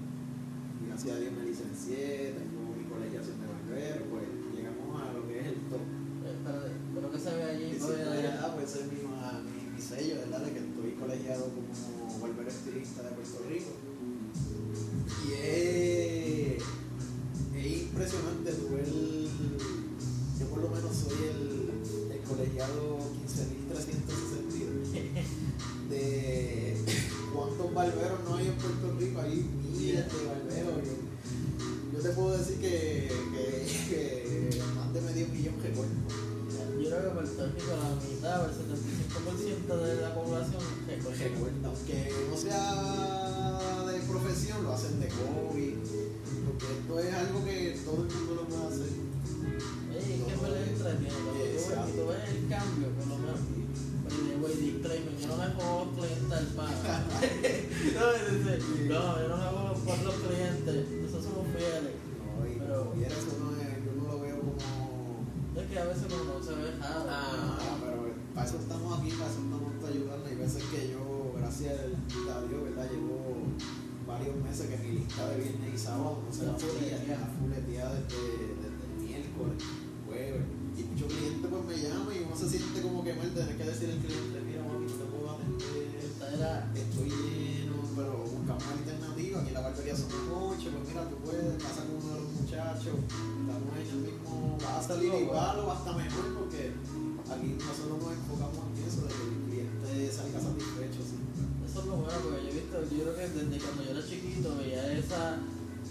Gracias 0.86 1.16
a 1.16 1.20
Dios 1.20 1.32
me 1.32 1.44
licencié, 1.44 2.34
tengo 2.38 2.74
mi 2.76 2.84
colegiación 2.84 3.40
de 3.40 3.46
barbero, 3.46 4.04
pues 4.10 4.24
llegamos 4.54 5.02
a 5.02 5.12
lo 5.12 5.26
que 5.28 5.40
es 5.40 5.46
el 5.46 5.60
top. 5.70 6.83
Se 7.24 7.32
ve 7.34 7.42
allí. 7.42 7.64
Y 7.72 7.78
si 7.78 7.84
oye, 7.84 8.04
no, 8.04 8.10
allá. 8.10 8.36
ya, 8.36 8.54
pues 8.54 8.68
ese 8.68 8.80
es 8.80 8.86
mi, 8.92 8.98
mi, 9.00 9.08
mi 9.74 9.80
sello, 9.80 10.16
¿verdad? 10.16 10.40
De 10.44 10.52
que 10.52 10.58
estoy 10.58 10.92
colegiado 10.92 11.44
como 11.56 12.20
barbero 12.20 12.50
estilista 12.50 13.02
de 13.02 13.08
Puerto 13.16 13.38
Rico. 13.48 13.72
Y 15.24 15.32
es, 15.32 16.62
es 17.56 17.66
impresionante 17.82 18.52
tu 18.52 18.68
ver, 18.76 18.84
yo 20.38 20.46
por 20.50 20.58
lo 20.64 20.68
menos 20.68 20.94
soy 20.94 21.16
el, 21.32 22.12
el 22.12 22.20
colegiado 22.28 22.98
15.362 23.24 24.92
de 25.88 26.76
cuántos 27.32 27.72
barberos 27.72 28.20
no 28.28 28.36
hay 28.36 28.48
en 28.48 28.54
Puerto 28.54 28.96
Rico, 29.00 29.20
hay 29.22 29.48
miles 29.62 30.12
de 30.12 30.24
barberos. 30.26 30.84
Yo, 30.84 30.92
yo 31.94 31.98
te 32.00 32.10
puedo 32.10 32.36
decir 32.36 32.56
que, 32.58 33.08
que, 33.32 34.50
que 34.50 34.62
más 34.76 34.92
de 34.92 35.00
medio 35.00 35.26
millón 35.28 35.54
recorto. 35.62 36.23
Puerto 37.24 37.46
Rico 37.56 37.72
la 37.80 37.88
mitad 38.04 38.42
o 38.42 38.44
el 38.44 38.52
75% 38.52 39.80
de 39.80 40.02
la 40.02 40.14
población 40.14 40.60
recorta. 40.86 41.24
recuerda, 41.24 41.68
aunque 41.68 42.12
no 42.28 42.36
sea 42.36 43.86
de 43.88 43.98
profesión, 44.00 44.64
lo 44.64 44.72
hacen 44.74 45.00
de 45.00 45.08
hobby, 45.10 45.78
porque 46.44 46.66
esto 46.68 46.98
es 47.00 47.14
algo 47.14 47.44
que 47.44 47.80
todo 47.84 47.96
el 48.04 48.14
mundo 48.14 48.34
lo 48.34 48.44
puede 48.44 48.66
hacer. 48.68 48.92
Ey, 49.94 50.20
es 50.20 50.34
que 50.34 50.36
me 50.42 50.48
le 50.50 50.58
entretiene, 50.68 51.08
tú 51.96 52.02
ves- 52.08 52.28
el 52.28 52.48
cambio, 52.48 52.88
por 52.92 53.06
lo 53.08 53.16
menos. 53.16 53.40
Oye, 54.04 54.36
güey, 54.36 54.54
disclaimer, 54.60 55.16
yo 55.18 55.26
no 55.28 55.36
me 55.38 55.46
juego 55.54 55.92
clientes 55.96 56.32
al 56.32 56.46
pan. 56.52 56.74
no, 57.94 59.00
yo 59.16 59.28
no 59.28 59.36
me 59.38 59.48
juego 59.48 59.74
por 59.86 59.98
los 60.04 60.14
clientes, 60.28 60.76
nosotros 61.00 61.24
somos 61.24 61.46
fieles. 61.56 61.94
No, 62.36 62.44
y 62.46 62.58
Pero- 62.58 62.92
y 63.00 63.04
eso 63.04 63.32
no 63.40 63.48
es, 63.56 63.72
yo 63.80 63.92
no 63.96 64.12
lo 64.12 64.20
veo 64.20 64.40
como. 64.40 64.84
Es 65.56 65.70
que 65.70 65.78
a 65.78 65.83
veces 65.94 66.26
no 66.26 66.42
se 66.42 66.54
ve 66.54 66.70
raro. 66.80 67.06
Ah, 67.08 67.76
pero 67.80 68.10
para 68.34 68.46
eso 68.46 68.58
estamos 68.58 68.98
aquí, 68.98 69.10
para 69.10 69.30
eso 69.30 69.40
estamos 69.40 69.72
para 69.80 69.92
ayudarnos. 69.94 70.28
Hay 70.28 70.36
veces 70.36 70.62
que 70.64 70.90
yo, 70.90 71.34
gracias 71.38 71.74
a 71.74 72.42
Dios, 72.48 72.62
¿verdad? 72.64 72.90
Llevo 72.90 73.54
varios 74.06 74.36
meses 74.36 74.68
que 74.68 74.76
mi 74.78 74.98
lista 74.98 75.28
de 75.28 75.36
viernes 75.38 75.74
y 75.74 75.78
sábado 75.78 76.22
no 76.26 76.32
se 76.32 76.46
la 76.46 76.54
fuletía, 76.54 77.18
la 77.18 77.30
fuletía 77.38 77.88
desde, 77.94 78.58
desde 78.58 78.82
el 78.84 78.94
miércoles, 78.98 79.62
jueves. 80.06 80.42
Y 80.74 80.82
muchos 80.82 81.06
clientes 81.06 81.46
pues 81.46 81.64
me 81.64 81.76
llaman 81.78 82.10
y 82.10 82.26
uno 82.26 82.34
se 82.34 82.48
siente 82.50 82.82
como 82.82 83.04
que 83.04 83.14
mal 83.14 83.30
tener 83.30 83.56
que 83.56 83.64
decir 83.64 83.90
al 83.94 83.98
cliente, 84.02 84.42
mira, 84.42 84.66
mami, 84.66 84.90
no 84.90 84.94
te 84.98 85.06
puedo 85.06 85.30
atender, 85.30 85.86
Esta 86.02 86.34
era, 86.34 86.72
estoy 86.74 87.06
lleno, 87.06 87.78
pero 87.94 88.26
buscamos 88.26 88.66
alternativa. 88.66 89.38
Aquí 89.38 89.48
en 89.48 89.54
la 89.54 89.60
barbería 89.60 89.94
somos 89.94 90.58
ocho, 90.58 90.74
pues 90.74 90.88
mira, 90.90 91.08
tú 91.08 91.16
puedes 91.22 91.62
pasar 91.62 91.86
con 91.86 92.02
uno 92.02 92.14
de 92.14 92.20
los 92.26 92.32
muchachos, 92.42 92.94
hechos 93.94 94.02
mismo, 94.02 94.58
va 94.58 94.78
a 94.78 94.82
salir 94.82 95.14
igual 95.14 95.58
o 95.60 95.70
hasta 95.70 95.92
mejor 95.92 96.34
porque 96.34 96.72
aquí 97.30 97.56
nosotros 97.58 97.98
nos 98.02 98.12
enfocamos 98.12 98.62
en 98.74 98.84
eso, 98.84 99.00
de 99.06 99.14
que 99.14 99.24
el 99.24 99.38
cliente 99.46 100.12
salga 100.12 100.40
satisfecho. 100.40 101.00
¿sí? 101.02 101.16
eso 101.66 101.80
es 101.80 101.86
lo 101.86 101.96
bueno, 101.96 102.18
porque 102.22 102.42
yo 102.42 102.50
he 102.50 102.54
visto, 102.54 102.76
yo 102.82 103.02
creo 103.02 103.16
que 103.16 103.28
desde 103.28 103.58
cuando 103.58 103.82
yo 103.84 103.90
era 103.90 104.06
chiquito 104.06 104.56
veía 104.58 104.92
esa 104.98 105.38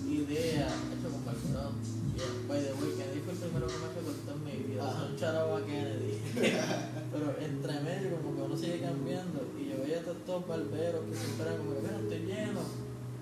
idea 0.08 0.68
hecho 0.68 1.10
con 1.10 1.26
Barcelona. 1.26 1.76
Y 2.14 2.48
by 2.48 2.60
the 2.62 2.74
way, 2.78 2.94
Kennedy 2.94 3.22
fue 3.26 3.34
el 3.34 3.40
primero 3.40 3.66
que 3.66 3.74
me 3.74 3.88
recortó 3.90 4.32
en 4.38 4.44
mi 4.46 4.56
vida. 4.70 4.86
Ajá. 4.86 5.06
Un 5.10 5.18
charaba 5.18 5.58
a 5.58 5.66
Kennedy. 5.66 6.22
Pero 7.12 7.26
entre 7.42 7.74
medio, 7.82 8.22
como 8.22 8.36
que 8.36 8.42
uno 8.44 8.56
sigue 8.56 8.82
cambiando. 8.82 9.50
Y 9.58 9.70
yo 9.70 9.82
veía 9.82 10.00
a 10.00 10.04
todos 10.04 10.18
estos 10.18 10.48
barberos 10.48 11.02
que 11.10 11.16
siempre 11.18 11.42
eran 11.42 11.58
como 11.58 11.74
que, 11.74 11.82
mira, 11.82 11.98
estoy 11.98 12.20
lleno. 12.20 12.62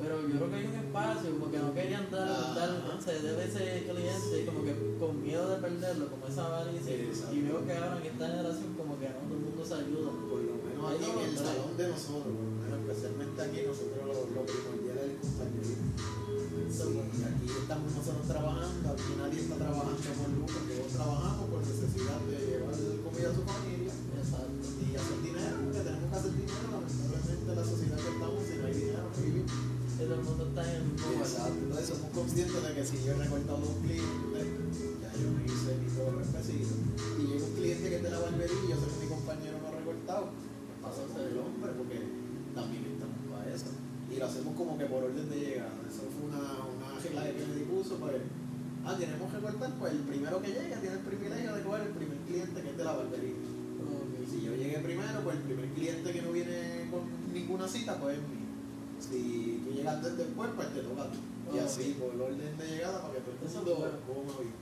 Pero 0.01 0.17
yo 0.27 0.33
creo 0.33 0.49
que 0.49 0.55
hay 0.55 0.65
un 0.65 0.75
espacio, 0.81 1.29
como 1.37 1.51
que 1.51 1.59
no 1.59 1.73
querían 1.73 2.09
dar, 2.09 2.25
Ajá. 2.27 2.57
dar 2.57 3.01
ceder 3.01 3.37
a 3.37 3.43
ese 3.45 3.85
cliente, 3.85 4.41
y 4.41 4.45
como 4.45 4.63
que 4.65 4.73
con 4.97 5.21
miedo 5.21 5.47
de 5.49 5.57
perderlo, 5.61 6.09
como 6.09 6.25
esa 6.25 6.45
avaricia. 6.47 6.95
Y 6.97 7.41
veo 7.41 7.65
que 7.65 7.73
ahora 7.77 7.97
en 8.01 8.05
esta 8.09 8.27
generación, 8.27 8.73
como 8.73 8.97
que 8.97 9.09
no, 9.09 9.21
todo 9.29 9.37
el 9.37 9.45
mundo 9.45 9.61
se 9.61 9.73
ayuda. 9.75 10.09
Por 10.25 10.41
lo 10.41 10.55
menos 10.57 10.83
aquí 10.89 11.05
en 11.05 11.29
el 11.29 11.37
salón 11.37 11.77
de 11.77 11.85
nosotros, 11.87 12.33
por 12.33 12.45
lo 12.49 12.53
menos 12.57 12.79
especialmente 12.81 13.41
aquí, 13.41 13.59
nosotros 13.61 14.01
lo, 14.01 14.17
lo 14.33 14.41
primordial 14.41 14.97
es 14.97 15.05
el 15.05 15.17
compañerismo. 15.21 15.85
Aquí 16.71 17.45
estamos 17.45 17.91
nosotros 17.93 18.25
trabajando, 18.27 18.85
aquí 18.89 19.09
nadie 19.21 19.39
está 19.41 19.55
trabajando 19.55 20.01
por 20.01 20.29
lucro, 20.33 20.59
todos 20.65 20.91
trabajamos 20.97 21.45
por 21.49 21.59
necesidad 21.61 22.19
de 22.25 22.37
llevar 22.41 22.73
comida 22.73 23.29
a 23.29 23.35
su 23.35 23.43
familia 23.43 23.80
todo 30.05 30.19
el 30.19 30.25
mundo 30.25 30.43
está 30.49 30.61
en. 30.65 30.83
Exacto, 30.97 31.59
entonces 31.61 31.87
somos 31.87 32.09
conscientes 32.11 32.59
de 32.63 32.71
que 32.73 32.83
si 32.85 32.95
yo 33.03 33.11
he 33.13 33.17
recortado 33.17 33.57
dos 33.59 33.75
clientes, 33.81 34.45
ya 35.01 35.11
yo 35.13 35.27
me 35.31 35.43
hice 35.45 35.71
mi 35.77 35.89
pobre 35.93 36.21
específico. 36.25 36.75
Y 37.19 37.21
llega 37.27 37.45
un 37.45 37.53
cliente 37.53 37.85
que 37.89 37.95
es 37.95 38.03
de 38.03 38.11
la 38.11 38.19
barbería 38.19 38.61
y 38.61 38.69
yo 38.69 38.77
sé 38.81 38.85
que 38.89 38.99
mi 39.05 39.09
compañero 39.09 39.55
no 39.61 39.67
ha 39.67 39.73
recortado, 39.77 40.23
pues 40.31 40.77
pasa 40.81 40.99
a 41.05 41.09
ser 41.13 41.23
el 41.31 41.37
hombre 41.37 41.71
porque 41.77 41.97
también 42.55 42.83
estamos 42.89 43.19
para 43.29 43.45
eso. 43.53 43.71
Y 44.11 44.13
lo 44.19 44.25
hacemos 44.25 44.51
como 44.55 44.77
que 44.77 44.85
por 44.85 45.03
orden 45.03 45.29
de 45.29 45.37
llegada. 45.39 45.75
Eso 45.87 46.03
fue 46.11 46.27
una, 46.27 46.67
una 46.67 46.89
regla 46.99 47.31
que 47.31 47.45
me 47.47 47.55
dispuso, 47.55 47.95
pues, 47.95 48.19
ah, 48.83 48.95
tenemos 48.97 49.29
que 49.31 49.37
recortar, 49.37 49.71
pues 49.79 49.91
el 49.93 50.03
primero 50.03 50.41
que 50.41 50.51
llega 50.51 50.75
tiene 50.81 50.95
el 50.99 51.05
privilegio 51.05 51.55
de 51.55 51.61
coger 51.63 51.81
el 51.87 51.93
primer 51.95 52.17
cliente 52.27 52.61
que 52.61 52.69
es 52.69 52.77
de 52.77 52.83
la 52.83 52.93
barbería. 52.93 53.39
Si 54.31 54.41
yo 54.41 54.55
llegué 54.55 54.79
primero, 54.79 55.19
pues 55.23 55.35
el 55.35 55.43
primer 55.43 55.67
cliente 55.75 56.11
que 56.11 56.21
no 56.21 56.31
viene 56.31 56.87
con 56.89 57.01
ninguna 57.33 57.67
cita, 57.67 57.99
pues 57.99 58.17
es 58.17 58.23
mío. 58.29 58.40
Si 59.01 59.61
tú 59.65 59.71
llegaste 59.73 60.11
después, 60.11 60.49
pues 60.55 60.73
te 60.73 60.81
toca 60.81 61.01
a 61.03 61.11
ti. 61.11 61.17
Y 61.53 61.57
Ok. 61.59 61.65
así, 61.65 61.97
por 61.99 62.13
el 62.13 62.21
orden 62.21 62.57
de 62.57 62.67
llegada, 62.67 63.01
para 63.01 63.13
que 63.15 63.19
todo 63.21 63.33
el 63.35 63.65
mundo 63.65 63.99
coma 64.07 64.39
bien. 64.39 64.53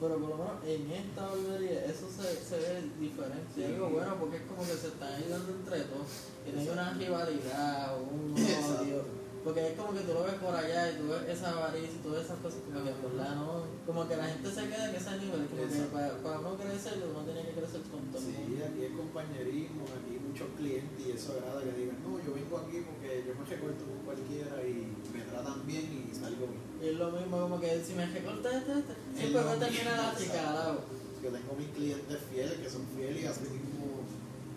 Pero 0.00 0.16
por 0.16 0.30
lo 0.30 0.36
menos 0.38 0.64
en 0.64 0.90
esta 0.92 1.26
barbería 1.26 1.84
eso 1.84 2.08
se, 2.08 2.32
se 2.40 2.56
ve 2.56 2.88
diferente. 2.98 3.52
Sí. 3.54 3.64
algo 3.64 3.90
bueno 3.90 4.16
porque 4.18 4.36
es 4.38 4.42
como 4.48 4.62
que 4.62 4.72
se 4.72 4.88
están 4.88 5.12
ayudando 5.12 5.52
entre 5.52 5.80
todos. 5.92 6.08
Y 6.48 6.52
no 6.52 6.60
hay 6.60 6.68
una 6.68 6.92
rivalidad 6.94 7.96
o 7.96 8.08
un 8.08 8.32
odio. 8.32 9.20
Porque 9.44 9.68
es 9.68 9.72
como 9.76 9.92
que 9.92 10.00
tú 10.00 10.12
lo 10.12 10.22
ves 10.24 10.34
por 10.34 10.54
allá 10.54 10.92
y 10.92 10.96
tú 11.00 11.08
ves 11.08 11.24
esa 11.36 11.50
avaricia 11.52 11.96
y 11.96 12.02
todas 12.04 12.24
esas 12.24 12.38
cosas 12.40 12.60
como 12.64 12.84
que 12.84 12.90
en 12.92 13.00
verdad 13.02 13.34
no. 13.36 13.64
Como 13.86 14.08
que 14.08 14.16
la 14.16 14.24
gente 14.28 14.48
se 14.52 14.68
queda 14.68 14.88
en 14.88 14.94
ese 14.96 15.10
nivel. 15.16 15.46
Como 15.48 15.64
que 15.68 15.80
para, 15.92 16.16
para 16.20 16.38
uno 16.40 16.56
crecer 16.56 17.00
uno 17.04 17.20
tiene 17.24 17.42
que 17.48 17.52
crecer 17.60 17.80
con 17.92 18.00
todo. 18.12 18.20
Sí, 18.20 18.36
aquí 18.36 18.84
es 18.84 18.92
compañerismo, 18.92 19.84
aquí 19.96 20.19
muchos 20.40 20.56
clientes 20.56 21.06
y 21.06 21.12
eso 21.12 21.32
agrada 21.32 21.60
que 21.60 21.72
digan, 21.76 21.98
no, 22.00 22.16
yo 22.16 22.32
vengo 22.32 22.56
aquí 22.58 22.80
porque 22.80 23.24
yo 23.28 23.34
me 23.36 23.44
recorto 23.44 23.84
con 23.84 23.98
cualquiera 24.08 24.56
y 24.64 24.88
me 25.12 25.20
tratan 25.28 25.66
bien 25.66 25.84
y 25.84 26.14
salgo 26.14 26.48
bien. 26.48 26.64
Es 26.80 26.96
lo 26.96 27.10
mismo 27.12 27.40
como 27.40 27.60
que 27.60 27.84
si 27.84 27.92
me 27.94 28.06
recortas 28.06 28.54
este, 28.54 28.72
este, 28.72 28.94
siempre 29.12 29.42
termina 29.60 30.14
mismo, 30.16 30.34
la. 30.34 30.78
Yo 31.20 31.28
tengo 31.28 31.52
mis 31.52 31.68
clientes 31.76 32.18
fieles 32.32 32.56
que 32.64 32.70
son 32.70 32.80
fieles 32.96 33.20
y 33.20 33.26
así 33.26 33.44
mismo 33.52 34.08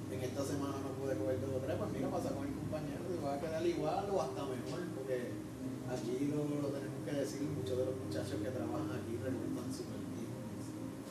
en 0.08 0.24
esta 0.24 0.46
semana 0.46 0.80
no 0.80 0.96
pude 0.96 1.20
coger 1.20 1.42
dos 1.44 1.60
o 1.60 1.60
tres, 1.60 1.76
pues 1.76 1.92
mira, 1.92 2.08
pasa 2.08 2.32
con 2.32 2.48
el 2.48 2.56
compañero 2.56 3.04
y 3.12 3.20
va 3.20 3.36
a 3.36 3.42
quedar 3.42 3.66
igual 3.68 4.08
o 4.08 4.22
hasta 4.22 4.48
mejor, 4.48 4.80
porque 4.96 5.36
aquí 5.92 6.32
lo, 6.32 6.48
lo 6.64 6.72
tenemos 6.72 7.04
que 7.04 7.12
decir, 7.12 7.44
muchos 7.52 7.76
de 7.76 7.84
los 7.84 8.00
muchachos 8.00 8.40
que 8.40 8.48
trabajan 8.48 8.88
aquí 8.96 9.20
recortan 9.20 9.68
súper 9.68 10.00
bien, 10.16 10.32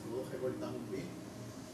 todos 0.09 0.25
recortamos 0.33 0.81
bien. 0.89 1.22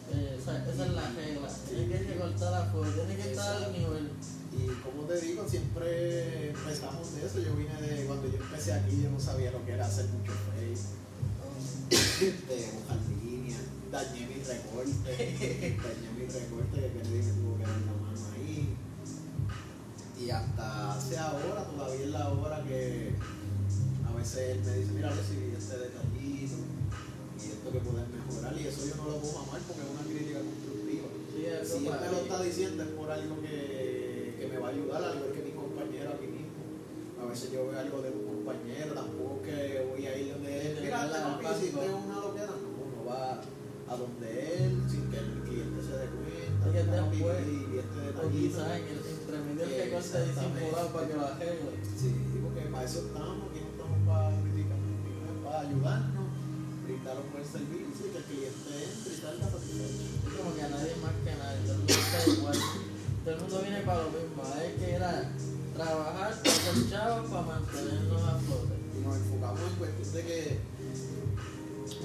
Esa, 0.09 0.69
esa 0.69 0.85
es 0.85 0.93
la 0.93 1.09
regla. 1.11 1.47
Tienes 1.67 2.01
que 2.01 2.13
recortar 2.13 2.53
a 2.53 2.65
fuego, 2.71 2.91
tienes 2.91 3.25
que 3.25 3.31
estar 3.31 3.63
al 3.63 3.71
nivel. 3.71 4.09
Y 4.51 4.67
como 4.81 5.03
te 5.03 5.21
digo, 5.21 5.47
siempre 5.47 6.49
empezamos 6.49 7.15
de 7.15 7.25
eso, 7.25 7.39
yo 7.39 7.55
vine 7.55 7.79
de 7.81 8.05
cuando 8.05 8.27
yo 8.27 8.37
empecé 8.37 8.73
aquí, 8.73 9.01
yo 9.03 9.11
no 9.11 9.19
sabía 9.19 9.51
lo 9.51 9.63
que 9.63 9.73
era 9.73 9.85
hacer 9.85 10.07
mucho 10.07 10.31
face, 10.31 10.97
de 12.25 12.71
buscar 12.73 12.97
líneas, 13.21 13.61
dañé 13.91 14.27
mi 14.27 14.43
recorte, 14.43 14.89
dañé 15.05 16.11
mi 16.17 16.25
recorte 16.25 16.81
que 16.81 16.89
Kennedy 16.91 17.23
me 17.23 17.33
tuvo 17.33 17.57
que 17.57 17.63
dar 17.63 17.77
la 17.77 17.93
mano 17.93 18.19
ahí. 18.35 18.75
Y 20.19 20.29
hasta 20.31 20.93
hace 20.93 21.17
ahora, 21.17 21.63
todavía 21.65 22.05
es 22.05 22.11
la 22.11 22.29
hora 22.29 22.63
que 22.63 23.13
a 24.07 24.15
veces 24.17 24.37
él 24.37 24.61
me 24.65 24.73
dice, 24.73 24.91
mira, 24.93 25.09
recibí 25.11 25.53
este 25.55 25.77
detallito 25.77 26.18
y 27.73 27.77
esto 27.77 27.85
que 27.85 27.89
puedes 27.89 28.07
mejorar 28.09 28.53
y 28.59 28.67
eso 28.67 28.81
yo 28.87 28.95
no 28.97 29.05
lo 29.09 29.17
puedo 29.21 29.37
amar 29.39 29.59
porque 29.67 29.81
es 29.85 29.89
una 29.93 30.03
crítica 30.09 30.39
constructiva. 30.41 31.07
Sí, 31.29 31.39
Si 31.69 31.77
él 31.87 31.93
me 32.01 32.07
lo 32.11 32.17
está 32.25 32.37
diciendo 32.43 32.83
es 32.83 32.89
por 32.89 33.11
algo 33.11 33.35
que, 33.41 34.35
que 34.39 34.45
me 34.47 34.57
va 34.57 34.67
a 34.67 34.71
ayudar, 34.71 35.03
al 35.03 35.15
igual 35.17 35.31
que 35.33 35.41
mi 35.43 35.51
compañero 35.51 36.09
aquí 36.17 36.27
mismo. 36.27 36.59
A 37.21 37.25
veces 37.29 37.51
yo 37.51 37.67
veo 37.67 37.79
algo 37.79 38.01
de 38.01 38.09
un 38.09 38.23
compañero, 38.25 38.93
tampoco 38.93 39.41
que 39.43 39.85
voy 39.91 40.05
a 40.07 40.17
ir 40.17 40.33
donde 40.33 40.49
él. 40.71 40.77
Mira, 40.81 41.05
la 41.07 41.17
este 41.19 41.43
papi, 41.43 41.45
hiciste 41.59 41.77
banco. 41.85 41.97
una 42.09 42.15
loquera. 42.19 42.47
No, 42.47 42.69
uno 42.79 42.99
va 43.05 43.41
a 43.89 43.93
donde 43.97 44.29
él, 44.57 44.71
sin 44.89 45.03
que 45.11 45.17
el 45.17 45.29
cliente 45.45 45.79
se 45.83 45.93
dé 45.99 46.07
cuenta. 46.09 46.63
Y 46.65 46.71
que 46.73 46.83
"Mira, 46.83 47.03
papi, 47.03 47.17
después, 47.17 47.39
y 47.49 47.77
este 47.77 47.99
detallito. 48.01 48.29
quizás 48.33 48.71
en 48.79 48.83
el 48.89 48.99
entremedio 49.03 49.63
el 49.63 49.69
que 49.69 49.97
Exactamente. 49.97 50.39
disimulado 50.39 50.87
para 50.93 51.07
que 51.07 51.13
lo 51.13 51.25
arregle. 51.27 51.71
Sí, 51.99 52.09
porque 52.43 52.61
para 52.71 52.83
eso 52.85 52.99
estamos, 53.05 53.37
aquí 53.51 53.59
no 53.61 53.69
estamos 53.77 53.99
para 54.07 54.27
criticar, 54.41 54.79
para 55.43 55.59
ayudarnos, 55.67 56.18
brindar 56.89 57.21
un 57.21 57.29
buen 57.29 57.45
servicio 57.45 58.01
y 58.01 58.09
que 58.09 58.17
el 58.17 58.25
cliente 58.25 58.73
entre 58.81 59.13
y 59.13 59.21
salga 59.21 59.45
satisfecho. 59.45 60.09
Es 60.25 60.33
como 60.33 60.55
que 60.57 60.63
a 60.65 60.69
nadie 60.73 60.97
más 60.97 61.13
que 61.21 61.29
a 61.29 61.37
nadie, 61.37 61.61
todo 61.61 61.73
el 61.73 61.85
mundo 61.85 61.93
está 61.93 62.17
igual. 62.25 62.57
Todo 63.21 63.33
el 63.35 63.41
mundo 63.41 63.57
viene 63.61 63.81
para 63.85 64.01
lo 64.01 64.09
mismo, 64.09 64.41
hay 64.41 64.73
que 64.73 64.87
era 64.97 65.29
trabajar, 65.77 66.33
hacer 66.33 66.89
chavos 66.89 67.29
para 67.29 67.45
mantenernos 67.45 68.23
a 68.25 68.33
flote. 68.41 68.73
y 68.73 69.05
nos 69.05 69.17
enfocamos 69.21 69.61
en 69.69 69.75
cuestión 69.77 70.13
de 70.17 70.21
que 70.25 70.39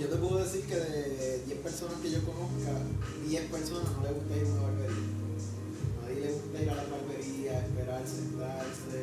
yo 0.00 0.08
te 0.08 0.16
puedo 0.16 0.36
decir 0.44 0.62
que 0.66 0.76
de 0.76 1.42
10 1.46 1.58
personas 1.60 1.96
que 2.02 2.10
yo 2.10 2.20
conozca, 2.24 2.76
10 3.24 3.50
personas 3.50 3.88
no 3.88 4.02
les 4.04 4.14
gusta 4.20 4.36
ir 4.36 4.44
a 4.44 4.52
una 4.52 4.62
barbería. 4.68 5.08
A 5.96 6.02
nadie 6.04 6.20
le 6.20 6.32
gusta 6.34 6.56
ir 6.60 6.70
a 6.70 6.74
la 6.76 6.84
barbería, 6.92 7.52
esperar, 7.64 8.02
sentarse, 8.04 9.00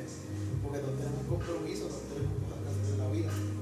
porque 0.61 0.77
todos 0.77 0.97
tenemos 0.99 1.25
compromisos, 1.25 1.89
todos 1.89 2.05
tenemos 2.13 2.37
cosas 2.37 2.59
que 2.61 2.69
hacer 2.69 2.93
en 2.93 2.99
la 3.01 3.09
vida. 3.09 3.60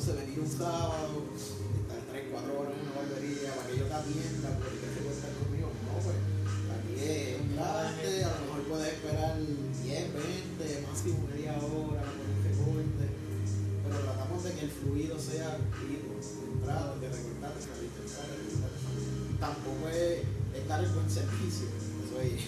Entonces 0.00 0.24
venir 0.24 0.40
un 0.40 0.48
sábado, 0.48 1.28
estar 1.36 2.00
3, 2.08 2.32
4 2.32 2.56
horas 2.56 2.72
en 2.72 2.88
una 2.88 3.04
barbería 3.04 3.52
para 3.52 3.68
que 3.68 3.76
yo 3.76 3.84
te 3.84 3.92
atienda, 4.00 4.48
porque 4.56 4.80
te 4.80 4.96
puedes 5.04 5.20
estar 5.20 5.28
conmigo, 5.44 5.68
no, 5.76 5.92
pues 6.00 6.16
aquí 6.16 6.96
es 6.96 7.36
grande, 7.52 8.24
a 8.24 8.32
lo 8.32 8.40
mejor 8.48 8.64
puedes 8.64 8.96
esperar 8.96 9.36
10, 9.36 9.76
20, 9.84 10.88
máximo 10.88 11.28
media 11.28 11.52
hora 11.60 12.00
con 12.00 12.16
el 12.32 12.40
recorte, 12.48 13.12
pero 13.12 13.96
tratamos 14.00 14.40
de 14.40 14.50
que 14.56 14.64
el 14.64 14.72
fluido 14.72 15.20
sea 15.20 15.60
continuo, 15.68 16.16
entrada, 16.16 16.96
de 16.96 17.04
recortar, 17.04 17.52
de 17.52 17.60
recortar, 17.60 18.24
de 18.40 18.48
salir. 18.56 19.36
Tampoco 19.36 19.84
es 19.92 20.24
estar 20.56 20.80
en 20.80 20.94
buen 20.96 21.10
servicio, 21.12 21.68
eso 21.76 22.16
es, 22.24 22.40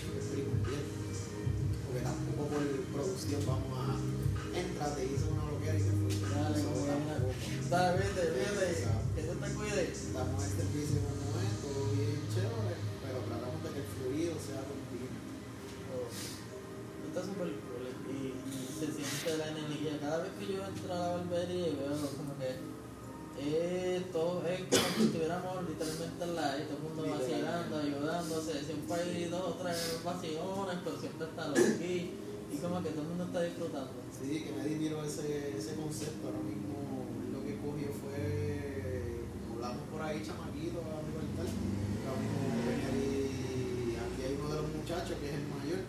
vacilones, 30.05 30.78
pero 30.84 30.98
siempre 30.98 31.26
está 31.26 31.48
los 31.48 31.59
aquí 31.59 32.11
y 32.53 32.57
como 32.59 32.82
que 32.82 32.90
todo 32.90 33.03
el 33.03 33.09
mundo 33.09 33.24
está 33.24 33.42
disfrutando. 33.42 33.92
Sí, 34.12 34.44
que 34.44 34.53
nadie 34.53 34.76
tiró 34.76 35.03
ese, 35.05 35.57
ese 35.57 35.74
concepto. 35.74 36.28
Ahora 36.28 36.44
mismo 36.44 37.09
lo 37.32 37.40
que 37.40 37.57
cogió 37.57 37.88
fue, 37.96 39.24
como 39.48 39.57
hablamos 39.57 39.88
por 39.88 40.03
ahí, 40.03 40.20
chamaquito, 40.20 40.84
a 40.84 41.00
libertad. 41.00 41.48
Ahora 41.48 42.20
mismo 42.20 42.53
Kennedy, 42.62 43.96
aquí 43.96 44.20
hay 44.20 44.34
uno 44.36 44.48
de 44.53 44.59
los 44.62 44.68
muchachos 44.76 45.16
que 45.16 45.26
es 45.32 45.36
el 45.40 45.46
mayor, 45.48 45.80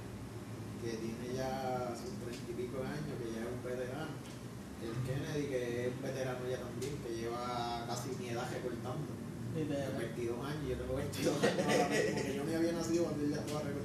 que 0.80 0.90
tiene 1.04 1.28
ya 1.36 1.92
sus 1.92 2.16
treinta 2.24 2.48
y 2.48 2.56
pico 2.56 2.80
de 2.80 2.88
años, 2.88 3.16
que 3.20 3.28
ya 3.36 3.44
es 3.44 3.52
un 3.52 3.60
veterano. 3.60 4.16
El 4.80 4.96
Kennedy, 5.04 5.44
que 5.52 5.88
es 5.88 6.02
veterano 6.02 6.44
ya 6.48 6.60
también, 6.64 6.96
que 7.04 7.12
lleva 7.12 7.84
casi 7.88 8.16
mi 8.16 8.32
edad 8.32 8.48
recortando. 8.48 9.12
Literal. 9.54 9.94
22 10.00 10.46
años, 10.48 10.66
yo 10.66 10.76
tengo 10.80 10.96
22 10.96 11.44
años 11.44 11.66
ahora 11.68 11.90
mismo, 11.92 12.22
que 12.24 12.36
yo 12.36 12.44
ni 12.44 12.54
había 12.56 12.72
nacido 12.72 13.04
cuando 13.04 13.24
él 13.24 13.32
ya 13.32 13.40
estaba 13.44 13.62
recortando. 13.62 13.83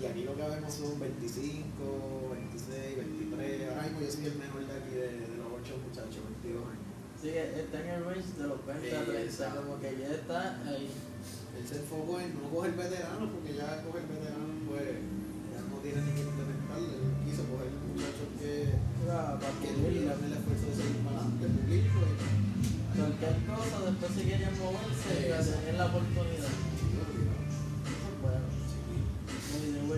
Y 0.00 0.06
aquí 0.06 0.24
lo 0.24 0.32
que 0.34 0.42
vemos 0.42 0.72
son 0.72 0.96
25, 0.98 2.32
26, 2.32 2.96
23. 2.96 3.68
Ahora 3.68 3.82
mismo 3.84 4.00
yo 4.00 4.10
soy 4.10 4.24
el 4.32 4.36
menor 4.40 4.64
de 4.64 4.72
aquí 4.80 4.94
de, 4.96 5.28
de 5.28 5.36
los 5.36 5.52
8 5.60 5.76
muchachos, 5.76 6.24
22 6.40 6.56
años. 6.64 6.88
Sí, 7.20 7.28
está 7.36 7.76
en 7.84 7.88
el 8.00 8.04
range 8.08 8.32
de 8.40 8.48
los 8.48 8.64
20 8.64 8.96
a 8.96 9.04
30, 9.04 9.20
Exacto. 9.28 9.60
como 9.60 9.76
que 9.76 9.92
ya 10.00 10.08
está 10.08 10.56
ahí. 10.64 10.88
Él 10.88 11.64
se 11.68 11.84
enfocó 11.84 12.16
en 12.16 12.32
no 12.32 12.48
coger 12.48 12.72
veterano, 12.80 13.28
porque 13.28 13.52
ya 13.52 13.84
coger 13.84 14.08
veterano, 14.08 14.48
pues 14.64 14.88
ya 15.52 15.60
no 15.68 15.76
tiene 15.84 16.00
ni 16.00 16.12
que 16.16 16.24
implementarle. 16.24 16.96
Él 16.96 17.12
quiso 17.28 17.44
coger 17.44 17.68
muchachos 17.76 18.28
que, 18.40 18.72
Para 19.04 19.36
que 19.36 19.68
tuvieran 19.68 20.16
el 20.16 20.32
esfuerzo 20.32 20.64
de 20.64 20.74
seguir 20.80 21.04
para 21.04 21.28
adelante, 21.28 21.44
pulirlo 21.60 22.00
y 22.08 22.40
Cualquier 22.90 23.36
cosa, 23.44 23.76
después 23.84 24.10
si 24.16 24.22
querían 24.24 24.56
moverse, 24.56 25.12
ya 25.28 25.36
exacto. 25.44 25.60
tenían 25.60 25.76
la 25.76 25.86
oportunidad. 25.92 26.69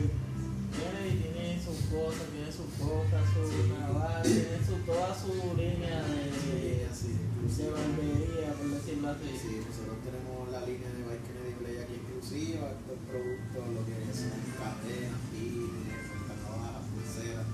Tiene 0.00 1.60
sus 1.60 1.76
cosas, 1.92 2.24
tiene 2.32 2.48
sus 2.48 2.70
cosas, 2.80 3.22
su 3.28 3.44
Sí. 3.44 3.68
naval, 3.76 4.22
tiene 4.24 4.56
su, 4.64 4.74
toda 4.88 5.12
su 5.12 5.52
línea 5.52 6.00
Sí, 6.32 6.48
de, 6.48 6.88
así, 6.88 7.12
de 7.12 7.20
inclusive. 7.28 7.70
barbería, 7.76 8.48
por 8.56 8.68
decirlo 8.72 9.06
así. 9.12 9.28
Sí, 9.36 9.52
nosotros 9.60 9.96
tenemos 10.00 10.48
la 10.48 10.60
línea 10.64 10.88
de 10.96 11.00
Bike 11.04 11.24
Kennedy 11.28 11.54
Play 11.60 11.76
aquí 11.84 11.94
exclusiva, 12.00 12.72
estos 12.72 12.98
productos, 13.04 13.62
lo 13.68 13.82
que 13.84 13.96
son 14.16 14.32
cadenas, 14.56 15.20
pines, 15.28 16.00
navajas, 16.24 16.84
pulseras. 16.88 17.48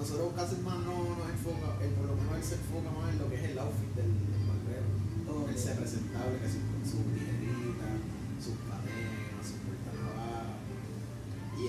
nosotros 0.00 0.32
casi 0.32 0.56
más 0.64 0.78
no 0.80 0.96
nos 1.12 1.28
enfoca, 1.28 1.76
eh, 1.84 1.92
por 1.92 2.08
lo 2.08 2.16
menos 2.16 2.40
él 2.40 2.44
se 2.48 2.56
enfoca 2.56 2.88
más 2.88 3.12
en 3.12 3.20
lo 3.20 3.28
que 3.28 3.36
es 3.36 3.44
el 3.52 3.58
outfit 3.60 3.92
del, 4.00 4.08
del 4.16 4.42
barbero. 4.48 4.88
Ok. 5.28 5.52
Él 5.52 5.58
se 5.60 5.76
presentable, 5.76 6.40
que 6.40 6.48
si 6.48 6.58
con 6.64 6.80
sus 6.88 7.04
tijeritas, 7.12 7.92
sus 8.40 8.56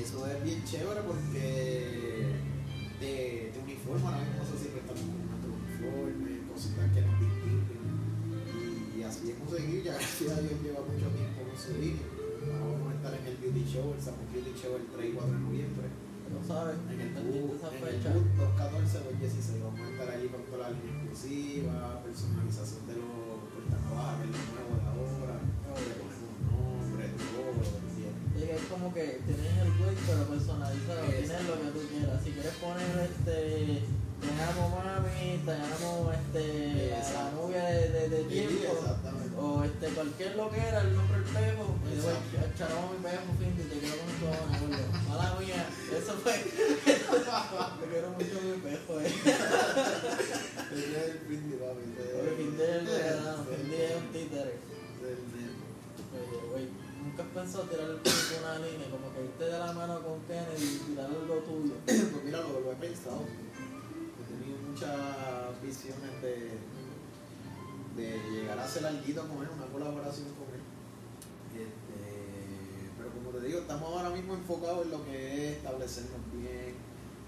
eso 0.02 0.26
es 0.26 0.43
bien 0.43 0.64
chévere 0.66 1.02
porque 1.06 2.34
te, 2.99 3.52
te 3.54 3.60
uniforma, 3.62 4.10
ahora 4.10 4.26
mismo 4.26 4.41
no 4.41 4.45
sé 4.49 4.58
si 4.58 4.68
estamos 4.74 5.06
con 5.06 5.22
nuestro 5.30 5.49
uniforme, 5.54 6.32
cositas 6.49 6.89
que 6.89 7.02
nos 7.06 7.16
distinguen. 7.22 7.82
Y, 8.97 9.04
así 9.04 9.30
es 9.30 9.38
conseguir, 9.38 9.84
ya 9.84 9.93
gracias 9.93 10.32
a 10.38 10.41
Dios 10.41 10.58
lleva 10.62 10.82
mucho 10.82 11.06
tiempo 11.14 11.39
con 11.45 11.54
su 11.54 11.78
línea. 11.78 12.06
Ahora 12.41 12.66
vamos 12.66 12.89
a 12.89 12.95
estar 12.97 13.14
en 13.14 13.26
el 13.30 13.38
Beauty 13.38 13.64
Show, 13.70 13.93
el 13.93 14.02
Sapo 14.02 14.26
Beauty 14.34 14.54
Show 14.58 14.74
el 14.74 14.86
3 14.89 15.06
y 15.06 15.14
4 15.14 15.34
de 15.34 15.39
noviembre. 15.39 15.88
No 16.32 16.39
sabes, 16.47 16.78
En 16.88 17.02
el 17.02 17.12
pendiente 17.12 17.43
boot, 17.43 17.60
esa 17.60 17.68
en 17.70 17.76
el 17.76 17.91
fecha. 17.91 18.10
boot 18.16 18.26
214, 18.58 19.04
216, 19.20 19.62
vamos 19.62 19.82
a 19.84 19.89
estar 19.91 20.08
allí 20.16 20.28
con 20.32 20.41
toda 20.47 20.60
la 20.66 20.70
línea 20.74 20.97
exclusiva, 20.97 22.02
personalización 22.02 22.82
de 22.88 22.95
los 22.97 23.38
portanavajas, 23.52 24.16
que 24.18 24.26
es 24.26 24.32
lo 24.32 24.49
nuevo 24.49 24.74
de 24.80 24.88
ahora, 24.89 25.36
le 25.43 25.93
ponemos 25.99 26.34
nombre, 26.49 27.06
todo. 27.20 27.52
Y 28.32 28.47
es 28.47 28.64
como 28.72 28.93
que 28.95 29.20
tienes 29.28 29.61
quiz 29.82 30.00
pero 30.06 30.24
personalizado, 30.26 31.02
tienes 31.08 31.30
Exacto. 31.30 31.56
lo 31.56 31.62
que 31.62 31.70
tú 31.80 31.82
quieras. 31.90 32.20
Si 32.24 32.30
quieres 32.32 32.56
poner 32.62 32.94
este, 33.10 33.82
te 34.22 34.30
amo 34.44 34.70
mami, 34.70 35.42
te 35.46 35.52
amo 35.52 36.12
este, 36.14 36.94
a 36.94 36.98
la 36.98 37.02
Exacto. 37.02 37.42
novia 37.42 37.64
de, 37.66 37.90
de, 37.90 38.10
de 38.10 38.24
tiempo, 38.26 38.72
o 39.38 39.64
este, 39.64 39.88
cualquier 39.88 40.36
lo 40.36 40.50
que 40.52 40.60
era, 40.62 40.82
el 40.82 40.96
nombre 40.96 41.18
del 41.18 41.28
pejo, 41.34 41.66
y 41.90 41.94
echaremos 41.98 42.92
mi 42.92 43.00
pejo 43.02 43.30
fin 43.40 43.52
te 43.58 43.80
quiero 43.80 43.98
gordo. 44.22 44.84
Mala 45.10 45.36
mía, 45.40 45.66
eso 45.98 46.14
fue. 46.22 46.34
te 47.82 47.86
quiero 47.90 48.10
mucho 48.12 48.38
mi 48.46 48.62
pejo, 48.62 49.00
eh. 49.02 49.12
Nunca 57.12 57.24
has 57.24 57.30
pensado 57.30 57.64
tirar 57.66 57.89
el 57.89 57.97
pico 57.97 58.39
una 58.39 58.55
línea, 58.59 58.88
como 58.89 59.12
que 59.14 59.24
irte 59.24 59.43
de 59.43 59.59
la 59.59 59.74
mano 59.74 60.01
con 60.01 60.22
Kennedy 60.24 60.64
y 60.64 60.78
tirar 60.88 61.05
algo 61.07 61.36
tuyo. 61.43 61.76
Pues 61.86 62.24
mira, 62.24 62.39
lo, 62.39 62.62
lo 62.62 62.72
he 62.72 62.76
pensado. 62.76 63.24
He 63.28 64.24
tenido 64.32 64.57
muchas 64.64 65.62
visiones 65.62 66.22
de, 66.22 66.55
de 67.99 68.32
llegar 68.32 68.59
a 68.59 68.64
hacer 68.64 68.86
algo 68.86 69.28
con 69.28 69.43
él, 69.43 69.49
una 69.51 69.68
colaboración 69.68 70.28
con 70.39 70.47
él. 70.55 70.64
Este, 71.51 72.88
pero 72.97 73.12
como 73.12 73.30
te 73.38 73.45
digo, 73.45 73.59
estamos 73.59 73.91
ahora 73.91 74.09
mismo 74.09 74.34
enfocados 74.34 74.86
en 74.86 74.91
lo 74.91 75.03
que 75.03 75.51
es 75.51 75.57
establecernos 75.57 76.24
bien, 76.32 76.76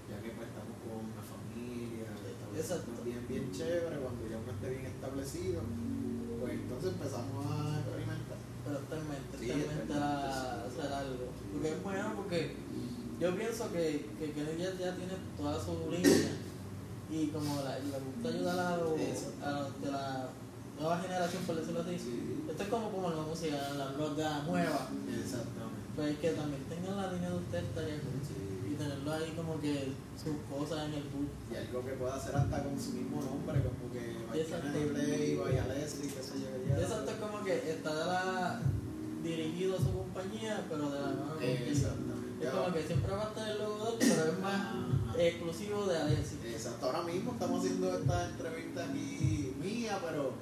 ya 0.08 0.16
que 0.22 0.30
pues 0.32 0.48
estamos 0.48 0.76
con 0.80 1.12
una 1.12 1.20
familia, 1.20 2.08
establecernos 2.24 3.04
bien, 3.04 3.26
bien 3.28 3.52
chévere, 3.52 4.00
cuando 4.00 4.24
ya 4.28 4.38
uno 4.38 4.52
esté 4.52 4.70
bien 4.70 4.86
establecido, 4.86 5.60
pues 6.40 6.52
entonces 6.54 6.92
empezamos 6.92 7.44
a 7.44 7.84
Pero 8.64 8.78
está 8.78 8.96
en 8.96 9.08
mente, 9.08 9.38
Sí, 9.38 9.44
está 9.50 9.54
en 9.54 9.60
está 9.60 9.72
en 9.72 9.78
mente 9.78 9.94
mente, 9.94 10.00
la- 10.00 10.64
sí. 10.64 10.78
hacer 10.80 10.92
algo. 10.92 11.26
Porque 11.52 11.68
es 11.68 11.82
bueno 11.82 12.12
porque 12.16 12.56
yo 13.20 13.36
pienso 13.36 13.72
que, 13.72 14.06
que 14.18 14.32
Kennedy 14.32 14.58
ya, 14.62 14.70
ya 14.72 14.96
tiene 14.96 15.14
toda 15.36 15.62
su 15.62 15.72
línea 15.90 16.32
y 17.10 17.26
como 17.28 17.62
la, 17.62 17.78
le 17.78 17.98
gusta 18.00 18.28
ayudar 18.28 18.58
a 18.58 18.76
los, 18.78 18.90
a 19.42 19.68
de 19.84 19.90
la 19.92 20.28
nueva 20.80 20.98
generación, 20.98 21.42
por 21.44 21.56
decirlo 21.56 21.80
así. 21.82 21.98
Sí, 21.98 22.44
Esto 22.50 22.62
es 22.62 22.68
como, 22.68 22.90
como 22.90 23.10
la 23.10 23.22
música, 23.22 23.56
la 23.76 23.92
rock 23.92 24.18
nueva. 24.48 24.88
exactamente. 25.12 25.84
Pues 25.94 26.18
que 26.18 26.30
también 26.30 26.64
tengan 26.64 26.96
la 26.96 27.12
línea 27.12 27.30
de 27.30 27.36
usted 27.36 27.62
estaría 27.62 28.00
cool. 28.00 28.18
Sí. 28.26 28.34
Y 28.72 28.74
tenerlo 28.74 29.12
ahí 29.12 29.32
como 29.36 29.60
que 29.60 29.92
sus 30.18 30.34
cosas 30.50 30.88
en 30.88 30.94
el 30.94 31.04
boot. 31.14 31.30
Y 31.52 31.54
algo 31.54 31.84
que 31.84 31.92
pueda 31.92 32.16
hacer 32.16 32.34
hasta 32.34 32.64
con 32.64 32.80
su 32.80 32.90
mismo 32.98 33.22
nombre, 33.22 33.62
como 33.62 33.92
que 33.94 34.40
Exacto. 34.40 34.66
Kennedy 34.72 34.88
Blade, 34.90 35.36
vaya 35.38 35.66
Leslie, 35.72 36.10
qué 36.10 36.20
sé 36.22 36.34
yo. 36.40 36.50
Exacto, 36.70 37.10
es 37.10 37.16
como 37.16 37.44
que 37.44 37.80
la, 37.84 38.60
dirigido 39.22 39.76
a 39.76 39.78
su 39.78 39.92
compañía, 39.92 40.64
pero 40.68 40.90
de 40.90 41.00
la 41.00 41.06
mano. 41.06 41.40
Exactamente. 41.40 42.44
Es 42.44 42.50
como 42.50 42.72
que 42.72 42.82
siempre 42.82 43.12
va 43.12 43.22
a 43.22 43.28
estar 43.28 43.50
el 43.50 43.58
logo 43.58 43.84
de 43.84 43.90
él, 43.90 43.96
pero 43.98 44.32
es 44.32 44.38
más 44.40 44.74
exclusivo 45.16 45.86
de 45.86 45.96
Alexis. 45.98 46.38
Exacto, 46.44 46.86
ahora 46.86 47.02
mismo 47.02 47.32
estamos 47.32 47.60
haciendo 47.60 47.98
esta 47.98 48.30
entrevista 48.30 48.84
aquí 48.84 49.54
mía, 49.62 49.98
pero 50.04 50.32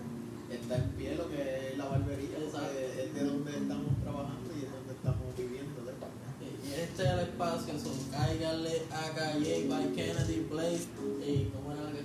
está 0.50 0.76
en 0.76 0.90
pie 0.90 1.14
lo 1.16 1.28
que 1.28 1.70
es 1.70 1.78
la 1.78 1.86
barbería, 1.86 2.38
es 2.38 3.14
de 3.14 3.24
donde 3.24 3.52
estamos 3.52 3.92
trabajando 4.02 4.50
y 4.54 4.64
es 4.64 4.72
donde 4.72 4.92
estamos 4.92 5.36
viviendo 5.36 5.84
de 5.84 5.92
parte. 5.92 6.22
Y 6.64 6.72
este 6.72 7.02
es 7.02 7.10
el 7.10 7.18
espacio, 7.20 7.78
son 7.78 7.98
cáiganle 8.10 8.82
a 8.90 9.14
Calle 9.14 9.66
by 9.68 9.92
Kennedy 9.92 10.46
Place. 10.48 10.86
Y 11.24 11.50
cómo 11.54 11.72
era 11.72 11.82
la 11.84 11.92
que 11.92 12.02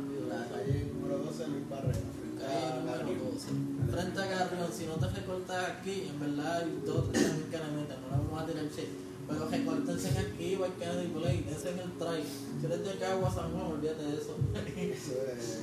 olvidó. 0.00 0.28
La 0.28 0.46
calle 0.48 0.90
número 0.92 1.18
12, 1.18 1.48
Luis 1.48 1.68
Barrera, 1.68 1.98
Calle 2.40 2.80
número 2.80 2.98
Carrión. 2.98 3.18
12. 3.32 3.48
Frente 3.90 4.18
a 4.20 4.28
Carrión, 4.30 4.68
si 4.72 4.86
no 4.86 4.94
te 4.94 5.08
recortas 5.08 5.70
aquí, 5.70 6.08
en 6.08 6.20
verdad 6.20 6.56
hay 6.58 6.82
dos 6.84 7.12
tres 7.12 7.32
que 7.50 7.58
le 7.58 7.70
meten, 7.76 7.96
no 8.02 8.06
le 8.10 8.16
vamos 8.22 8.42
a 8.42 8.46
tirar 8.46 8.64
shit. 8.64 9.10
Pero 9.30 9.48
recórtense 9.48 10.08
aquí, 10.18 10.56
by 10.56 10.70
Kennedy 10.74 11.08
Place, 11.14 11.44
dense 11.46 11.70
en 11.70 11.78
el 11.78 11.92
try. 11.98 12.24
Si 12.60 12.66
eres 12.66 12.84
de 12.84 12.98
Cagua, 12.98 13.30
San 13.30 13.52
Juan, 13.52 13.78
olvídate 13.78 14.02
de 14.02 14.16
eso. 14.16 14.34
Es, 14.76 15.60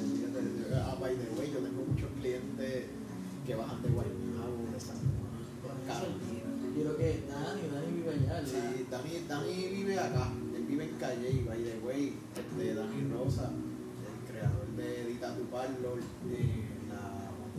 ah, 0.73 0.95
by 1.01 1.15
the 1.15 1.27
way, 1.35 1.51
yo 1.51 1.59
tengo 1.59 1.83
muchos 1.83 2.09
clientes 2.21 2.85
que 3.45 3.55
bajan 3.55 3.81
de 3.81 3.89
Guaynabo, 3.89 4.71
de 4.71 4.79
San 4.79 4.95
Juan. 4.95 5.17
Yo 6.77 6.83
creo 6.83 6.97
que 6.97 7.23
Dani, 7.27 7.61
Dani 7.73 7.91
vive 7.91 8.11
allá. 8.11 8.45
Sí, 8.45 8.85
Dani, 8.89 9.25
Dani 9.27 9.67
vive 9.67 9.99
acá, 9.99 10.31
él 10.55 10.63
vive 10.65 10.83
en 10.85 10.95
Calle 10.97 11.29
y 11.29 11.43
by 11.43 11.57
the 11.63 11.79
way, 11.85 12.13
este 12.37 12.73
Dani 12.73 13.11
Rosa, 13.11 13.49
el 13.51 14.31
creador 14.31 14.67
de 14.77 15.01
Edita 15.01 15.35
Tu 15.35 15.43
Parlor, 15.45 15.99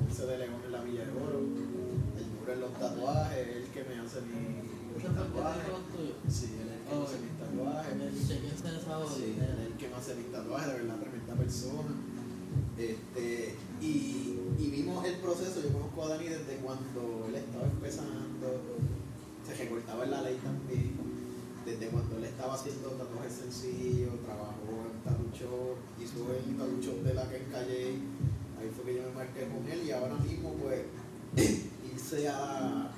Ponce 0.09 0.27
de 0.27 0.39
León 0.39 0.55
en 0.65 0.73
la 0.73 0.81
Villa 0.83 1.05
de 1.05 1.13
Oro, 1.13 1.39
el 1.39 2.27
duro 2.33 2.53
en 2.53 2.61
los 2.61 2.73
tatuajes, 2.81 3.47
él 3.49 3.65
que 3.75 3.85
me 3.85 4.01
hace 4.01 4.21
mi- 4.23 4.65
mis 4.65 5.05
¿Ese 5.05 5.07
el 5.07 5.15
tatuajes. 5.15 5.63
Sí, 6.29 6.49
el 6.57 6.81
que 6.89 6.97
me 6.97 7.05
hace 7.05 7.19
mis 7.21 7.37
tatuajes. 7.37 9.13
Sí, 9.15 9.37
el 9.37 9.73
que 9.77 9.89
me 9.89 9.95
hace 9.95 10.15
mis 10.17 10.33
tatuajes, 10.33 10.67
de 10.69 10.75
verdad, 10.81 10.97
tremenda 10.97 11.35
persona. 11.35 11.93
Este, 12.79 13.55
y, 13.83 14.39
y 14.59 14.71
vimos 14.71 15.05
el 15.05 15.15
proceso, 15.17 15.61
yo 15.63 15.69
conozco 15.77 16.05
a 16.05 16.09
Dani 16.09 16.25
desde 16.29 16.57
cuando 16.65 17.27
él 17.29 17.35
estaba 17.35 17.65
empezando, 17.67 18.49
se 19.47 19.55
recortaba 19.55 20.05
en 20.05 20.11
la 20.11 20.23
ley 20.23 20.39
también, 20.43 20.95
desde 21.67 21.89
cuando 21.89 22.17
él 22.17 22.25
estaba 22.25 22.55
haciendo 22.55 22.89
tatuajes 22.97 23.33
sencillos, 23.35 24.15
trabajó 24.25 24.89
en 24.89 24.99
Tattoo 25.05 25.77
hizo 26.01 26.33
el 26.33 26.81
Shop 26.81 27.03
de 27.05 27.15
la 27.15 27.29
que 27.29 27.37
en 27.37 27.45
Calle, 27.53 27.95
ahí 28.61 28.71
fue 28.75 28.85
que 28.85 28.95
yo 28.97 29.03
me 29.09 29.15
marqué 29.15 29.49
con 29.49 29.63
él 29.71 29.87
y 29.87 29.91
ahora 29.91 30.15
mismo 30.17 30.55
pues 30.55 30.83
irse 31.93 32.29
a, 32.29 32.91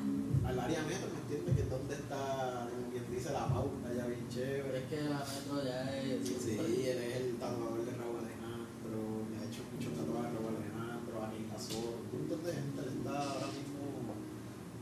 al 0.45 0.59
área 0.59 0.83
metro, 0.83 1.09
¿me 1.13 1.21
entiendes? 1.21 1.57
Que 1.57 1.63
es 1.63 1.71
donde 1.71 1.95
está, 1.95 2.69
como 2.71 2.91
quien 2.91 3.05
dice, 3.11 3.33
la 3.33 3.49
pauta 3.49 3.89
allá 3.89 4.07
bien 4.07 4.29
chévere. 4.29 4.79
es 4.79 4.85
que 4.89 4.97
la 5.03 5.21
metro 5.21 5.65
ya 5.65 6.01
es. 6.01 6.27
Sí, 6.27 6.57
él 6.57 6.99
es 6.99 7.17
el 7.17 7.37
tatuador 7.37 7.85
de 7.85 7.93
Raúl 7.93 8.19
Alejandro, 8.25 9.29
le 9.31 9.37
ha 9.37 9.45
hecho 9.45 9.63
muchos 9.73 9.93
tatuajes 9.93 10.31
a 10.31 10.35
Raúl 10.41 10.57
Alejandro, 10.57 11.13
Anita 11.25 11.59
Sol, 11.59 12.01
un 12.13 12.19
montón 12.19 12.45
de 12.45 12.53
gente 12.53 12.81
le 12.83 12.93
está 12.99 13.15
ahora 13.19 13.47
mismo 13.53 13.81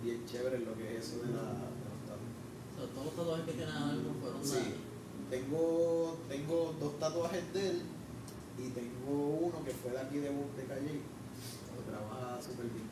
bien 0.02 0.24
chévere 0.26 0.56
en 0.56 0.64
lo 0.64 0.76
que 0.76 0.96
es 0.96 1.04
eso 1.04 1.16
de, 1.26 1.32
la, 1.34 1.68
de 1.74 1.84
los 1.88 1.98
tatuajes. 2.06 2.94
Todos 2.94 3.04
los 3.06 3.16
tatuajes 3.16 3.44
que 3.46 3.52
tienen 3.52 3.74
algo 3.74 4.14
fueron 4.20 4.44
Sí, 4.44 4.62
tengo, 5.30 6.18
tengo 6.28 6.74
dos 6.78 6.98
tatuajes 6.98 7.52
de 7.52 7.70
él 7.70 7.82
y 8.59 8.70
tengo 8.70 9.38
uno 9.40 9.64
que 9.64 9.70
fue 9.72 9.92
de 9.92 10.00
aquí 10.00 10.18
de, 10.18 10.30
de 10.30 10.64
Calle, 10.66 11.00
que 11.00 11.90
trabaja 11.90 12.40
súper 12.42 12.66
bien. 12.66 12.88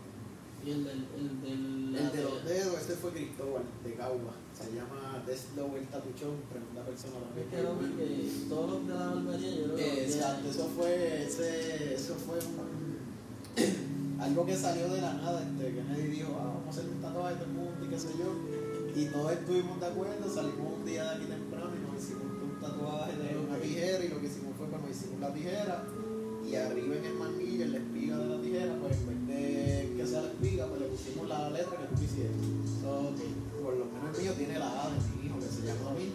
Y 0.65 0.71
el 0.71 0.85
del. 0.85 1.07
El, 1.17 1.41
del, 1.43 1.97
El 1.97 2.13
de 2.13 2.23
los 2.23 2.45
dedos, 2.45 2.81
este 2.81 2.95
fue 2.95 3.13
Cristóbal 3.13 3.63
de 3.85 3.95
Cagua, 3.95 4.35
se 4.55 4.75
llama 4.75 5.23
Deslow 5.27 5.77
el 5.77 5.87
Tatuchón, 5.87 6.43
tremenda 6.51 6.83
persona 6.85 7.21
también. 7.21 7.49
que 7.51 7.63
lo 7.63 7.77
vi 7.77 7.93
que 7.95 8.49
todos 8.49 8.71
los 8.71 8.89
de 8.89 8.95
la 8.95 9.07
barbería 9.07 9.51
yo 9.51 9.65
creo 9.65 9.77
que. 9.77 10.05
Exacto, 10.05 10.51
eso 10.51 10.69
fue, 10.77 11.25
ese, 11.25 11.95
eso 11.95 12.15
fue 12.15 12.39
un, 12.39 12.87
algo 14.21 14.47
que 14.47 14.57
salió 14.57 14.89
de 14.89 15.01
la 15.01 15.15
nada, 15.15 15.43
este, 15.43 15.75
Kennedy 15.75 16.09
dijo, 16.09 16.33
ah, 16.39 16.55
vamos 16.59 16.67
a 16.67 16.71
hacer 16.71 16.91
un 16.91 17.01
tatuaje 17.01 17.35
todo 17.37 17.45
el 17.45 17.53
mundo 17.53 17.85
y 17.85 17.89
qué 17.89 17.99
sé 17.99 18.09
yo, 18.19 18.33
y 18.97 19.05
todos 19.07 19.33
estuvimos 19.33 19.81
de 19.81 19.87
acuerdo, 19.87 20.35
salimos 20.35 20.73
un 20.79 20.85
día 20.87 21.05
de 21.05 21.11
aquí 21.11 21.27
temprano 21.27 21.71
y 21.77 21.93
nos 21.93 22.03
hicimos 22.03 22.25
un 22.25 22.61
tatuaje 22.61 23.13
de 23.13 23.39
una 23.39 23.59
tijera 23.59 24.05
y 24.05 24.09
lo 24.09 24.21
que 24.21 24.27
hicimos 24.27 24.46
hicimos 24.97 25.21
la 25.21 25.33
tijera 25.33 25.85
y 26.49 26.55
arriba 26.55 26.97
en 26.97 27.05
el 27.05 27.15
manillo, 27.15 27.65
en 27.65 27.73
la 27.73 27.79
espiga 27.79 28.17
de 28.19 28.27
la 28.27 28.41
tijera, 28.41 28.75
pues 28.81 28.97
en 28.97 29.27
vez 29.27 29.91
de 29.91 29.95
que 29.97 30.07
sea 30.07 30.23
la 30.23 30.29
espiga, 30.29 30.67
pues 30.67 30.81
le 30.81 30.87
pusimos 30.89 31.29
la 31.29 31.51
letra 31.51 31.77
que 31.79 31.87
tú 31.87 31.95
quisieras. 32.01 32.37
Ok. 32.87 33.21
Por 33.63 33.75
lo 33.77 33.85
menos 33.87 34.17
el 34.17 34.23
mío 34.23 34.33
tiene 34.35 34.59
la 34.59 34.69
A 34.85 34.91
de 34.91 34.97
mi 34.97 35.27
hijo 35.27 35.39
que 35.41 35.49
se 35.49 35.63
llama 35.67 35.91
la 35.93 35.99
A. 35.99 36.07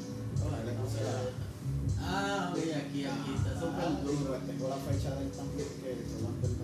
Ah, 2.03 2.51
oye, 2.55 2.73
aquí, 2.75 3.05
aquí, 3.05 3.31
está 3.37 3.53
súper 3.59 3.85
Ah, 3.85 4.01
duro. 4.03 4.25
pues 4.27 4.47
tengo 4.47 4.69
la 4.69 4.75
fecha 4.77 5.15
de 5.15 5.25
él 5.25 5.31
también 5.31 5.67
que 5.67 6.03
fue 6.09 6.19
cuando 6.21 6.47
él 6.47 6.55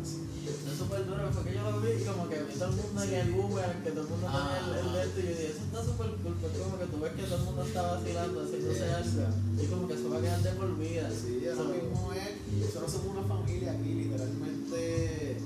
Está 0.47 0.71
súper 0.77 1.05
duro, 1.05 1.27
fue 1.33 1.43
que 1.43 1.53
yo 1.55 1.63
lo 1.69 1.81
vi 1.81 1.91
y 1.91 2.05
como 2.05 2.29
que 2.29 2.43
vi 2.43 2.53
todo 2.55 2.69
el 2.69 2.75
mundo 2.75 3.03
en 3.03 3.13
el 3.13 3.29
Uber, 3.35 3.71
que 3.83 3.91
todo 3.91 4.03
el 4.03 4.09
mundo 4.09 4.27
tenía 4.27 4.57
el, 4.63 4.67
el 4.79 4.93
de 4.93 5.01
esto 5.03 5.19
y 5.19 5.23
yo 5.23 5.29
dije, 5.29 5.47
eso 5.51 5.63
está 5.67 5.79
súper 5.83 6.07
cool, 6.23 6.35
porque 6.39 6.57
como 6.59 6.75
que 6.79 6.85
tú 6.87 6.97
ves 7.03 7.13
que 7.17 7.23
todo 7.27 7.37
el 7.37 7.43
mundo 7.43 7.61
está 7.67 7.81
vacilando, 7.81 8.35
haciéndose 8.43 8.85
algo, 8.87 9.25
y 9.59 9.65
como 9.67 9.87
que 9.87 9.93
eso 9.93 10.07
va 10.09 10.17
a 10.17 10.21
quedar 10.21 10.41
de 10.41 10.51
por 10.55 10.71
vida. 10.77 11.05
Sí, 11.11 11.33
ahora 11.47 11.57
So, 11.57 11.65
mismo 11.67 12.13
es, 12.15 12.31
nosotros 12.63 12.91
somos 12.91 13.09
una 13.17 13.25
familia 13.27 13.71
aquí, 13.75 13.89
literalmente, 13.93 15.37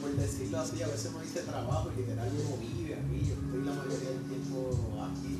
por 0.00 0.10
decirlo 0.16 0.56
así, 0.60 0.82
a 0.82 0.88
veces 0.88 1.10
uno 1.12 1.20
dice 1.20 1.40
trabajo 1.40 1.90
y 1.92 2.00
literal 2.00 2.28
uno 2.32 2.56
vive 2.56 2.94
aquí, 2.96 3.18
yo 3.28 3.34
estoy 3.36 3.60
la 3.68 3.74
mayoría 3.76 4.10
del 4.16 4.24
tiempo 4.32 4.58
aquí. 5.04 5.32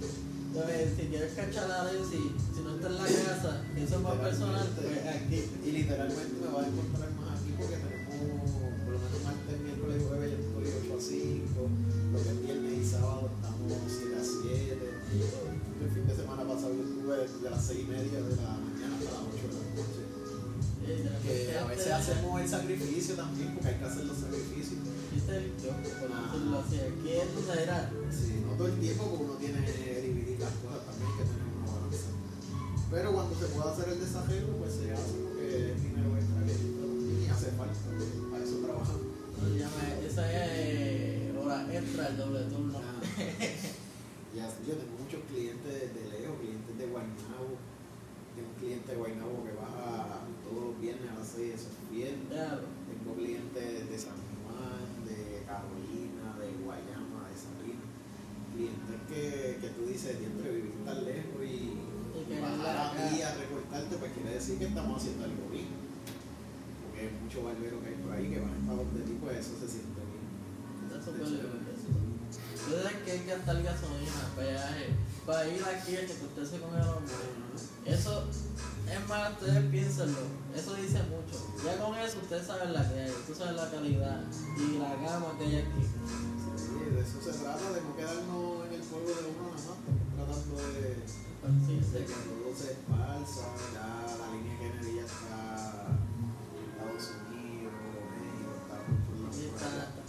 Entonces, 0.56 0.88
si 0.96 1.02
quieres 1.08 1.32
cachar 1.36 1.70
a 1.70 1.90
Dios, 1.90 2.08
si, 2.08 2.16
si 2.16 2.60
no 2.64 2.76
está 2.76 2.88
en 2.88 2.96
la 2.96 3.04
casa, 3.04 3.60
eso 3.76 3.94
es 3.96 4.00
más 4.00 4.16
personal, 4.16 4.66
pues 4.76 5.04
aquí. 5.04 5.38
Y 5.64 5.70
literalmente 5.70 6.32
me 6.40 6.48
vas 6.48 6.64
a 6.64 6.68
encontrar 6.68 7.10
más 7.12 7.40
aquí 7.40 7.52
porque 7.58 7.76
tenemos, 8.06 8.50
por 8.86 8.92
lo 8.94 8.98
menos 9.02 9.20
martes, 9.22 9.56
miércoles 9.60 9.96
y 9.98 10.04
jueves, 10.06 10.30
yo 10.30 10.38
estoy 10.38 10.66
8 10.86 10.96
a 10.96 11.02
5, 11.02 11.68
lo 12.12 12.18
que 12.22 12.30
es 12.30 12.38
viernes 12.42 12.72
y 12.78 12.84
sábado 12.86 13.30
estamos 13.34 13.72
7 13.86 14.16
a 14.16 14.24
7. 14.24 14.96
El 15.76 15.90
fin 15.90 16.06
de 16.06 16.14
semana 16.16 16.42
pasado 16.46 16.72
yo 16.74 16.82
estuve 16.82 17.16
desde 17.18 17.50
las 17.50 17.62
6 17.66 17.80
y 17.80 17.86
media 17.90 18.18
de 18.22 18.36
la 18.36 18.56
mañana 18.56 18.96
hasta 18.96 19.12
las 19.12 19.28
8 19.28 19.42
de 19.46 19.54
la 19.54 19.66
noche. 19.76 20.02
Que 20.86 21.58
a 21.58 21.66
veces 21.66 21.92
hacemos 21.92 22.40
el 22.40 22.48
sacrificio 22.48 23.16
también 23.16 23.54
porque 23.54 23.68
hay 23.68 23.78
que 23.78 23.84
hacer 23.84 24.04
los 24.06 24.18
sacrificios. 24.18 24.78
Yo, 25.26 25.72
era. 27.54 27.90
Sí, 28.10 28.44
no 28.46 28.54
todo 28.54 28.68
el 28.68 28.78
tiempo 28.78 29.04
porque 29.10 29.24
uno 29.24 29.34
tiene 29.34 29.60
dividir 29.60 30.38
las 30.38 30.54
cosas 30.62 30.86
también 30.86 31.10
que 31.18 31.24
tener 31.26 31.42
una 31.58 31.66
balanza. 31.66 32.14
Pero 32.90 33.12
cuando 33.12 33.34
se 33.34 33.46
puede 33.46 33.70
hacer 33.70 33.88
el 33.88 34.00
desarreglo, 34.00 34.56
pues 34.58 34.72
se 34.74 34.92
hace 34.92 35.18
porque 35.26 35.74
es 35.74 35.82
Para 37.56 37.72
eso 37.72 38.58
llama, 39.56 39.82
esa 40.06 40.24
es 40.54 41.36
hora 41.36 41.66
extra, 41.72 42.08
el 42.08 42.16
doble 42.16 42.40
turno. 42.44 42.78
Ah. 42.82 43.00
Y 44.34 44.38
así 44.40 44.56
yo 44.68 44.74
tengo 44.74 44.98
muchos 45.00 45.20
clientes 45.30 45.94
de 45.94 46.02
lejos, 46.10 46.36
clientes 46.40 46.78
de 46.78 46.86
Guaynabo. 46.86 47.56
Tengo 48.34 48.48
un 48.52 48.58
cliente 48.60 48.92
de 48.92 48.98
Guaynabo 48.98 49.44
que 49.44 49.52
baja 49.56 50.20
todos 50.44 50.64
los 50.72 50.80
viernes 50.80 51.10
a 51.10 51.14
las 51.18 51.28
6, 51.28 51.54
eso 51.54 51.68
es 51.72 51.78
fiel. 51.88 52.16
Ya, 52.30 52.60
Tengo 52.60 53.14
clientes 53.16 53.88
de 53.88 53.96
San 53.98 54.16
Juan, 54.44 54.84
de 55.08 55.44
Carolina, 55.48 56.36
de 56.36 56.48
Guayama, 56.64 57.28
de 57.32 57.36
Salinas. 57.36 57.88
Clientes 58.52 58.96
que, 59.08 59.56
que 59.60 59.68
tú 59.72 59.86
dices, 59.88 60.18
siempre 60.18 60.50
vivir 60.52 60.84
tan 60.84 61.04
lejos 61.04 61.40
y, 61.44 61.80
Y 62.28 62.40
bajar 62.40 62.58
la- 62.58 62.90
aquí 62.92 63.22
a 63.22 63.34
recortarte, 63.36 63.96
pues 63.96 64.12
quiere 64.12 64.34
decir 64.34 64.58
que 64.58 64.66
estamos 64.66 65.00
haciendo 65.00 65.24
algo 65.24 65.48
bien. 65.52 65.65
Porque 66.96 67.12
hay 67.12 67.20
muchos 67.20 67.44
barberos 67.44 67.82
que 67.84 67.88
hay 67.92 67.94
por 68.00 68.12
ahí 68.16 68.30
que 68.32 68.40
van 68.40 68.56
para 68.64 68.78
donde 68.80 69.04
ti, 69.04 69.18
pues 69.20 69.36
eso 69.36 69.52
se 69.60 69.68
siente 69.68 70.00
bien. 70.00 70.24
eso. 70.96 71.12
Ustedes 72.56 72.96
que 73.04 73.10
hay 73.12 73.18
que 73.20 73.30
gastar 73.36 73.62
gasolina, 73.62 74.22
peaje, 74.34 74.86
para 75.26 75.46
ir 75.46 75.60
aquí 75.60 75.92
a 75.92 76.06
que 76.08 76.12
usted 76.24 76.44
se 76.48 76.56
come 76.58 76.80
el 76.80 76.88
hombre. 76.88 77.12
Eso, 77.84 78.24
es 78.32 79.08
más, 79.08 79.32
ustedes 79.32 79.64
piénsenlo, 79.70 80.24
eso 80.56 80.74
dice 80.74 81.02
mucho. 81.12 81.36
Ya 81.60 81.76
con 81.84 81.94
eso 82.00 82.16
ustedes 82.16 82.46
saben 82.46 82.72
la 82.72 82.88
que 82.88 82.98
hay, 82.98 83.10
ustedes 83.12 83.38
saben 83.38 83.56
la 83.56 83.70
calidad 83.70 84.24
y 84.56 84.78
la 84.80 84.96
gama 84.96 85.36
que 85.36 85.44
hay 85.44 85.56
aquí. 85.68 85.84
Sí, 86.56 86.80
de 86.96 87.00
eso 87.04 87.20
se 87.20 87.38
trata, 87.44 87.72
de 87.76 87.80
no 87.82 87.94
quedarnos 87.94 88.66
en 88.66 88.72
el 88.72 88.80
pueblo 88.88 89.08
de 89.12 89.36
uno 89.36 89.52
nada 89.52 90.26
más, 90.32 90.40
tratando 90.40 90.56
de, 90.72 91.26
Sí, 91.68 91.76
de 91.76 91.84
sí. 91.84 92.04
que 92.08 92.18
todo 92.26 92.50
se 92.56 92.72
esparza, 92.72 93.46
ya 93.76 94.05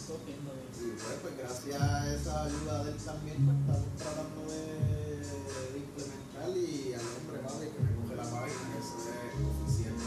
cogiendo. 0.08 0.52
Y 0.78 0.94
pues, 0.94 1.18
pues 1.22 1.34
gracias 1.38 1.82
a 1.82 2.14
esa 2.14 2.44
ayuda 2.44 2.84
de 2.84 2.92
él 2.92 2.98
también 2.98 3.38
estamos 3.38 3.92
tratando 3.98 4.42
de, 4.48 5.20
de 5.20 5.78
implementar 5.78 6.50
y 6.56 6.94
al 6.94 7.02
hombre 7.02 7.38
vale 7.44 7.66
que 7.72 7.80
me 7.82 7.92
coge 7.98 8.16
la 8.16 8.24
página, 8.24 8.66
que 8.72 8.80
eso 8.80 8.96
es 8.98 9.38
suficiente. 9.58 10.04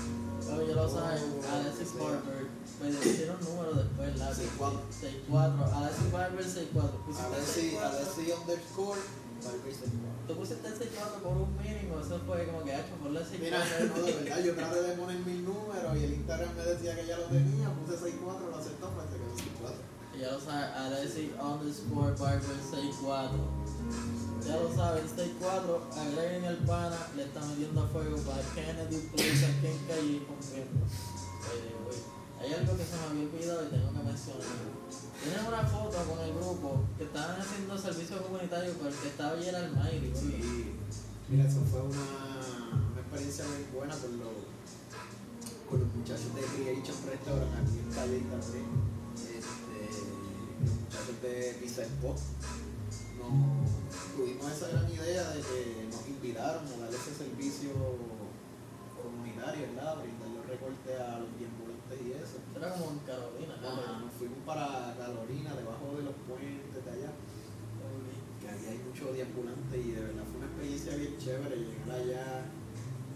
Pero 0.47 0.67
yo 0.67 0.75
lo 0.75 0.89
saben, 0.89 1.23
Alexis 1.53 1.95
Barber, 1.95 2.47
me 2.81 2.91
dieron 2.91 3.39
número 3.45 3.75
después, 3.75 4.19
la 4.19 4.35
64. 4.35 4.81
64, 4.91 5.77
Alexis 5.77 6.13
Barber 6.13 6.45
64. 6.45 7.05
Pusiste 7.05 7.27
Alessi, 7.27 7.61
64. 7.71 7.87
Alessi 7.87 8.25
underscore, 8.33 9.01
Barber 9.45 9.73
64. 9.75 10.11
Tú 10.27 10.33
pusiste 10.39 10.67
el 10.67 10.75
64 10.75 11.23
por 11.23 11.37
un 11.37 11.51
mínimo, 11.59 12.01
eso 12.01 12.19
fue 12.27 12.47
como 12.47 12.63
que 12.63 12.73
hecho 12.75 12.95
por 13.03 13.11
la 13.11 13.21
64. 13.21 13.43
Mira, 13.43 13.61
no, 13.91 14.03
de 14.03 14.13
verdad, 14.13 14.39
yo 14.43 14.55
traté 14.55 14.83
de 14.83 14.93
poner 14.97 15.19
mil 15.27 15.45
números 15.45 15.93
y 15.99 16.05
el 16.05 16.13
Instagram 16.15 16.55
me 16.57 16.63
decía 16.63 16.95
que 16.95 17.07
ya 17.07 17.19
lo 17.19 17.27
tenía, 17.27 17.69
puse 17.75 17.99
64, 17.99 18.51
lo 18.51 18.60
aceptó, 18.81 18.89
se 19.11 19.19
quedó 19.19 19.37
64. 19.37 19.91
Ya 20.19 20.33
lo 20.33 20.41
saben, 20.41 20.71
Alexis 20.75 21.31
underscore 21.41 22.15
Barber 22.19 22.43
64. 22.43 23.39
Ya 24.47 24.57
lo 24.57 24.75
saben, 24.75 25.09
64, 25.09 25.87
agreguen 25.97 26.45
el 26.45 26.57
pana, 26.59 26.97
le 27.17 27.25
está 27.25 27.41
metiendo 27.45 27.87
fuego 27.89 28.17
para 28.19 28.43
Kennedy 28.55 29.09
Place 29.13 29.47
aquí 29.47 29.67
en 29.67 29.79
calle 29.87 30.21
oye, 30.21 32.01
hay 32.41 32.53
algo 32.55 32.77
que 32.77 32.85
se 32.85 32.97
me 32.97 33.03
había 33.05 33.25
olvidado 33.29 33.67
y 33.67 33.71
tengo 33.71 33.93
que 33.93 34.03
mencionar. 34.03 34.47
Tienen 35.23 35.47
una 35.47 35.63
foto 35.65 35.99
con 36.09 36.19
el 36.25 36.33
grupo 36.33 36.85
que 36.97 37.05
estaban 37.05 37.39
haciendo 37.39 37.77
servicio 37.77 38.23
comunitario, 38.23 38.73
pero 38.79 38.89
el 38.89 38.97
que 38.97 39.09
estaba 39.09 39.33
allí 39.33 39.49
era 39.49 39.67
el 39.67 39.73
Mayri. 39.73 40.13
Sí, 40.15 40.73
mira, 41.29 41.45
eso 41.45 41.61
fue 41.71 41.83
una, 41.83 42.81
una 42.93 43.01
experiencia 43.01 43.45
muy 43.45 43.79
buena 43.79 43.95
con 43.95 44.19
los, 44.19 44.50
con 45.71 45.79
los 45.79 45.95
muchachos 45.95 46.35
de 46.35 46.43
Creation 46.43 46.99
Restaurant 47.07 47.55
aquí 47.55 47.79
en 47.79 47.89
Calle 47.95 48.19
también. 48.27 48.67
Este, 49.15 49.79
los 50.67 50.75
muchachos 50.83 51.17
de 51.23 51.55
Pizza 51.63 51.87
Pop. 52.03 52.19
Nos 52.19 54.17
tuvimos 54.17 54.51
esa 54.51 54.69
gran 54.75 54.91
idea 54.91 55.31
de 55.31 55.41
que 55.41 55.87
nos 55.87 56.03
invitaron 56.09 56.67
a 56.67 56.77
dar 56.83 56.91
ese 56.91 57.15
servicio 57.15 57.71
comunitario, 58.99 59.71
¿verdad? 59.71 60.03
Brindar 60.03 60.31
los 60.35 60.47
recortes 60.51 60.99
a 60.99 61.23
los 61.23 61.31
ambulantes 61.39 61.99
y 62.03 62.19
eso. 62.19 62.43
Era 62.59 62.75
como 62.75 62.91
en 62.91 62.99
Carolina, 63.07 63.55
¿no? 63.63 63.69
Ajá, 63.71 64.03
nos 64.03 64.13
fuimos 64.19 64.43
para 64.43 64.97
Carolina, 64.99 65.55
debajo 65.55 65.95
de 65.95 66.03
los 66.03 66.17
puentes 66.27 66.83
de 66.83 66.91
allá 66.91 67.15
que 68.41 68.49
ahí 68.49 68.65
hay 68.73 68.81
muchos 68.89 69.13
deambulantes 69.13 69.77
y 69.77 69.93
de 69.93 70.01
verdad 70.01 70.25
fue 70.25 70.41
una 70.41 70.49
experiencia 70.49 70.97
bien 70.97 71.19
chévere 71.19 71.57
llegar 71.61 71.93
allá, 71.93 72.49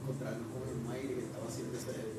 encontrarnos 0.05 0.53
con 0.53 0.69
el 0.69 0.85
Mayri 0.85 1.15
que 1.17 1.25
estaba 1.25 1.49
haciendo 1.49 1.73
ese 1.73 2.14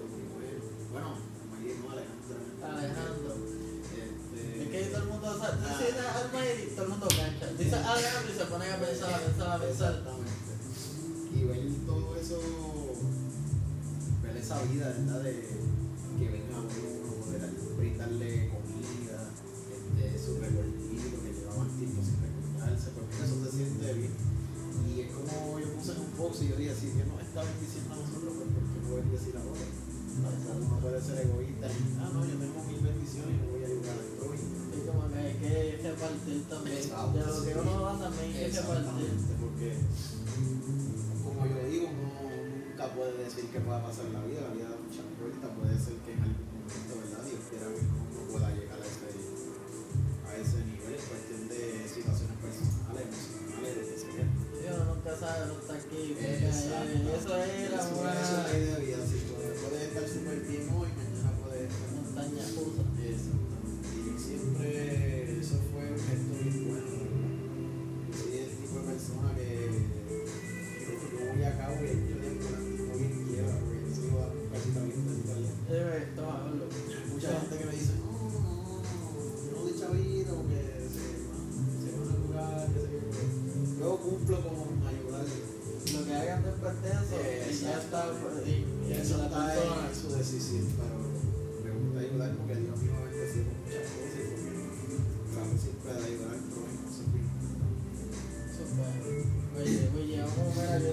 bueno. 0.96 1.12
Mayri 1.52 1.76
no, 1.84 1.92
Alejandro. 1.92 2.36
Alejandro. 2.64 3.32
Este, 3.36 4.64
Es 4.64 4.68
que 4.72 4.80
todo 4.96 5.04
el 5.04 5.10
mundo 5.12 5.28
sabe, 5.36 5.58
tú 5.60 5.68
dices 5.68 6.08
al 6.08 6.32
Mayri, 6.32 6.72
todo 6.72 6.86
el 6.86 6.92
mundo 6.96 7.08
cancha. 7.12 7.48
Dice 7.60 7.76
Alejandro 7.76 8.32
y 8.32 8.38
se 8.40 8.46
ponen 8.46 8.72
a 8.72 8.78
pensar, 8.80 9.12
a 9.12 9.20
pensar, 9.20 9.50
a 9.52 9.60
pensar. 9.60 9.92
Exactamente. 9.92 10.52
Y 11.36 11.44
ver 11.44 11.68
todo 11.86 12.16
eso, 12.16 12.40
ver 14.24 14.38
esa 14.38 14.64
vida, 14.64 14.88
¿verdad? 14.96 15.20
De 15.20 15.32
que 16.16 16.26
venga 16.32 16.64
uno, 16.64 17.12
poder 17.20 17.44
brindarle 17.76 18.56
comida, 18.56 19.20
este, 19.68 20.04
su 20.16 20.40
recortito 20.40 21.16
que 21.20 21.32
llevaban 21.36 21.70
tiempo 21.76 22.00
sin 22.00 22.24
recortarse, 22.24 22.96
porque 22.96 23.20
eso 23.20 23.36
se 23.44 23.52
siente 23.52 23.94
bien. 24.00 24.16
Y 24.88 25.02
es 25.02 25.12
como 25.12 25.60
yo 25.60 25.68
puse 25.76 25.92
en 25.92 26.00
un 26.08 26.12
post 26.16 26.42
y 26.44 26.48
yo 26.48 26.56
dije, 26.56 26.72
si 26.72 26.96
Dios 26.96 27.08
nos 27.12 27.20
está 27.20 27.44
bendiciendo 27.44 27.92
a 27.92 27.98
nosotros, 28.00 28.32
pues 28.32 28.48
¿por 28.48 28.64
qué 28.64 28.80
no 28.80 28.96
bendecir 28.96 29.36
a 29.36 29.44
otros? 29.44 29.76
Tampoco 29.76 29.85
uno 30.16 30.80
puede 30.80 31.02
ser 31.02 31.28
egoísta 31.28 31.68
y, 31.68 31.98
ah, 32.00 32.10
no, 32.14 32.26
yo 32.26 32.36
tengo 32.40 32.64
mil 32.64 32.80
bendiciones 32.80 33.36
y 33.36 33.38
no 33.44 33.52
voy 33.52 33.64
a 33.64 33.68
ayudar 33.68 33.98
al 34.00 34.12
prójimo. 34.16 34.56
Es 34.72 34.82
como 34.88 35.12
que 35.12 35.20
hay 35.20 35.36
que 35.36 35.80
repartir 35.84 36.44
también. 36.48 36.82
De 36.82 37.20
lo 37.26 37.44
que 37.44 37.52
uno 37.60 37.80
da 37.84 38.00
también 38.00 38.32
hay 38.32 38.52
que 38.52 38.62
repartir. 38.62 39.12
Porque 39.42 39.76
como 41.24 41.46
yo 41.46 41.60
digo, 41.68 41.88
uno 41.92 42.16
nunca 42.32 42.86
puede 42.96 43.24
decir 43.24 43.46
que 43.52 43.60
pueda 43.60 43.84
pasar 43.84 44.06
la 44.16 44.24
vida, 44.24 44.42
la 44.48 44.56
vida 44.56 44.70
da 44.72 44.80
muchas 44.80 45.04
vueltas, 45.20 45.52
puede 45.52 45.76
ser 45.76 45.96
que 46.08 46.12
en 46.16 46.22
algún 46.24 46.48
momento, 46.64 46.92
¿verdad? 46.96 47.22
Dios 47.28 47.44
quiera 47.52 47.68
que 47.76 47.84
uno 47.84 48.24
pueda 48.32 48.48
llegar 48.56 48.80
a 48.80 48.88
ese, 48.88 49.12
a 49.12 50.32
ese 50.40 50.60
nivel, 50.64 50.96
cuestión 50.96 51.44
de 51.52 51.84
situaciones 51.92 52.38
personales, 52.40 53.08
emocionales, 53.12 54.00
sea. 54.00 54.28
Sí, 54.32 54.64
uno 54.72 54.96
nunca 54.96 55.12
sabe, 55.16 55.52
no 55.52 55.60
está 55.60 55.76
aquí. 55.76 56.16
Eso 56.16 57.36
es 57.36 57.75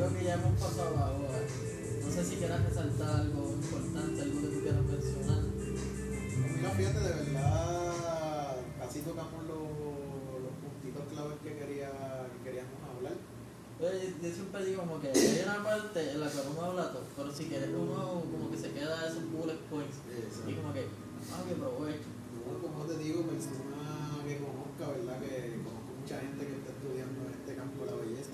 creo 0.02 0.18
que 0.18 0.24
ya 0.24 0.34
hemos 0.34 0.60
pasado 0.60 0.96
ahora. 0.98 1.38
No 2.02 2.10
sé 2.10 2.24
si 2.24 2.36
quieras 2.36 2.64
resaltar 2.64 3.22
algo 3.22 3.54
importante, 3.54 4.22
algo 4.22 4.40
que 4.40 4.46
tú 4.48 4.60
quieras 4.62 4.82
mencionar. 4.82 5.42
Mira, 6.56 6.70
fíjate, 6.70 7.00
de 7.00 7.14
verdad, 7.22 8.56
casi 8.80 8.98
tocamos 9.00 9.46
los, 9.46 10.42
los 10.42 10.54
puntitos 10.58 11.06
claves 11.06 11.38
que, 11.44 11.54
quería, 11.54 11.90
que 12.34 12.38
queríamos 12.42 12.78
hablar. 12.82 13.14
Pues, 13.78 14.02
yo 14.22 14.30
siempre 14.30 14.64
digo 14.66 14.82
como 14.82 15.00
que 15.00 15.08
hay 15.08 15.42
una 15.44 15.62
parte 15.62 16.10
en 16.10 16.20
la 16.20 16.30
que 16.30 16.38
uno 16.50 16.62
habla 16.62 16.92
todo, 16.92 17.06
pero 17.16 17.30
si 17.32 17.46
quieres 17.46 17.70
uno 17.70 18.22
como 18.26 18.50
que 18.50 18.58
se 18.58 18.70
queda 18.70 19.06
esos 19.06 19.30
bullet 19.30 19.58
points 19.70 20.02
y 20.46 20.54
como 20.54 20.72
que, 20.72 20.86
ah, 21.30 21.42
que 21.46 21.54
provecho. 21.54 22.10
No, 22.42 22.58
como 22.58 22.84
te 22.84 22.98
digo, 22.98 23.22
persona 23.22 24.18
que 24.26 24.38
conozca, 24.38 24.98
¿verdad? 24.98 25.18
Que 25.22 25.62
conozco 25.62 25.94
mucha 25.94 26.18
gente 26.18 26.46
que 26.46 26.56
está 26.58 26.70
estudiando 26.74 27.22
en 27.26 27.34
este 27.38 27.54
campo 27.54 27.84
de 27.84 27.90
la 27.90 27.96
belleza. 28.02 28.31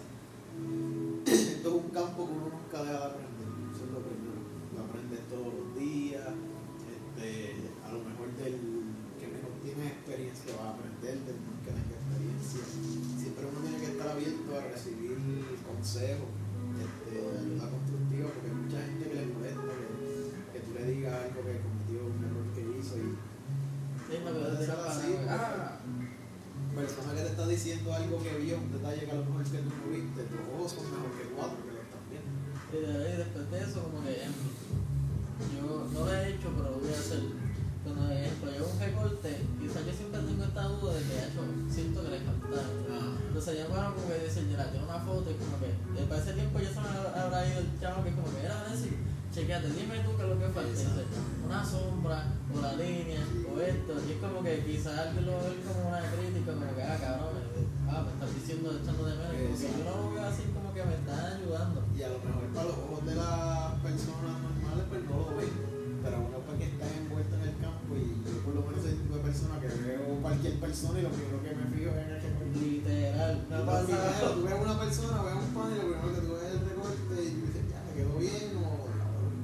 Quizás 54.78 54.94
alguien 54.98 55.26
lo 55.26 55.34
ve 55.42 55.58
como 55.66 55.80
una 55.90 56.02
crítica, 56.06 56.50
como 56.54 56.70
que, 56.76 56.82
ah, 56.86 56.98
cabrón, 57.02 57.34
eh, 57.58 57.66
ah, 57.90 58.00
me 58.06 58.10
estás 58.14 58.30
diciendo, 58.38 58.66
echando 58.78 59.02
de 59.10 59.14
menos. 59.18 59.34
Como 59.34 59.58
que 59.58 59.68
yo 59.74 59.82
no 59.82 59.90
lo 59.98 60.06
veo 60.14 60.22
así 60.30 60.42
como 60.54 60.68
que 60.74 60.82
me 60.86 60.94
están 61.02 61.18
ayudando. 61.34 61.78
Y 61.98 62.00
a 62.02 62.08
lo 62.14 62.18
mejor 62.22 62.44
para 62.54 62.66
los 62.70 62.78
ojos 62.78 63.00
de 63.06 63.14
las 63.18 63.72
personas 63.82 64.34
normales, 64.38 64.84
pues 64.86 65.00
no 65.02 65.14
lo 65.18 65.30
ven. 65.34 65.54
Pero 65.98 66.14
uno 66.30 66.38
pues 66.46 66.56
que 66.62 66.66
está 66.70 66.86
envuelto 66.94 67.34
en 67.34 67.42
el 67.42 67.56
campo 67.58 67.90
y 67.98 68.06
yo 68.22 68.32
por 68.46 68.54
lo 68.54 68.62
menos 68.70 68.78
soy 68.86 68.94
el 68.94 69.02
tipo 69.02 69.14
de 69.18 69.22
persona 69.26 69.54
que 69.58 69.66
veo 69.66 70.02
cualquier 70.22 70.54
persona 70.62 70.94
y 70.94 71.02
lo 71.02 71.10
primero 71.10 71.42
que 71.42 71.50
me 71.58 71.66
fijo 71.74 71.90
es 71.90 71.98
en 71.98 72.10
el 72.14 72.20
recorte. 72.22 72.54
Literal, 72.54 73.34
no 73.50 73.58
pasa 73.66 73.92
nada. 73.98 74.30
Tú 74.30 74.40
ves 74.46 74.58
una 74.62 74.76
persona, 74.78 75.16
ves 75.26 75.36
un 75.42 75.50
pan 75.58 75.68
y 75.68 75.74
lo 75.74 75.84
primero 75.90 76.08
que 76.14 76.22
tú 76.22 76.30
ves 76.38 76.44
es 76.46 76.54
el 76.54 76.62
recorte 76.70 77.14
y 77.18 77.30
tú 77.34 77.40
dices, 77.50 77.64
ya, 77.66 77.78
me 77.82 77.92
quedó 77.98 78.14
bien 78.14 78.46
o 78.62 78.70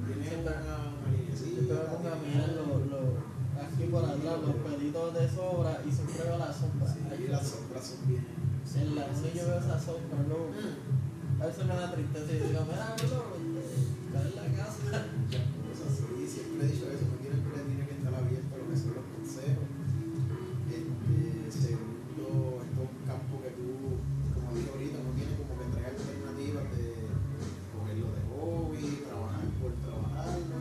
tiene 0.07 0.23
Siempre- 0.31 0.55
una, 0.63 0.75
una 0.95 1.07
linecita. 1.11 1.59
Yo 1.59 1.75
tengo 1.75 1.99
que 1.99 2.23
mirar 2.23 2.49
los, 2.55 2.71
los, 2.87 3.07
aquí 3.59 3.83
por 3.91 4.03
al 4.07 4.19
lado, 4.23 4.39
los 4.47 4.55
pelitos 4.63 5.07
de 5.11 5.23
sobra 5.27 5.73
y 5.83 5.89
siempre 5.91 6.23
veo 6.23 6.37
la 6.39 6.51
sombra. 6.55 6.87
Sí, 6.87 6.99
Ay, 7.11 7.27
las 7.27 7.43
sombras 7.51 7.83
son 7.83 7.99
bien. 8.07 8.23
Uno 9.05 9.27
yo 9.33 9.47
veo 9.47 9.59
esa 9.59 9.77
sombra, 9.79 10.17
luego. 10.27 10.49
A 11.39 11.45
veces 11.45 11.65
me 11.65 11.75
da 11.75 11.91
tristeza 11.91 12.31
y 12.31 12.39
digo, 12.47 12.65
mira, 12.65 12.95
bro, 12.95 13.35
está 13.35 14.19
en 14.23 14.35
la 14.35 14.47
casa. 14.55 14.87
Cosas 15.67 15.91
así, 15.91 16.25
siempre 16.25 16.65
he 16.65 16.71
dicho 16.71 16.87
eso, 16.89 17.05
uno 17.05 17.19
tiene, 17.19 17.37
tiene 17.43 17.85
que 17.85 17.95
estar 17.99 18.13
abierto 18.15 18.55
a 18.55 18.57
lo 18.57 18.65
que 18.71 18.77
son 18.79 18.95
los 18.95 19.05
consejos. 19.13 19.67
Este, 20.65 21.51
segundo, 21.51 22.63
esto 22.63 22.79
es 22.81 22.89
un 22.89 23.03
campo 23.05 23.33
que 23.43 23.51
tú, 23.53 23.99
como 24.33 24.55
dije 24.55 24.71
ahorita, 24.73 24.97
no 25.03 25.11
tiene 25.13 25.33
como 25.37 25.53
que 25.59 25.67
traer 25.75 25.93
alternativas 25.93 26.65
de 26.71 26.87
cogerlo 27.75 28.07
de 28.15 28.21
hobby, 28.31 29.05
trabajar 29.05 29.45
por 29.59 29.71
trabajarlo, 29.85 30.57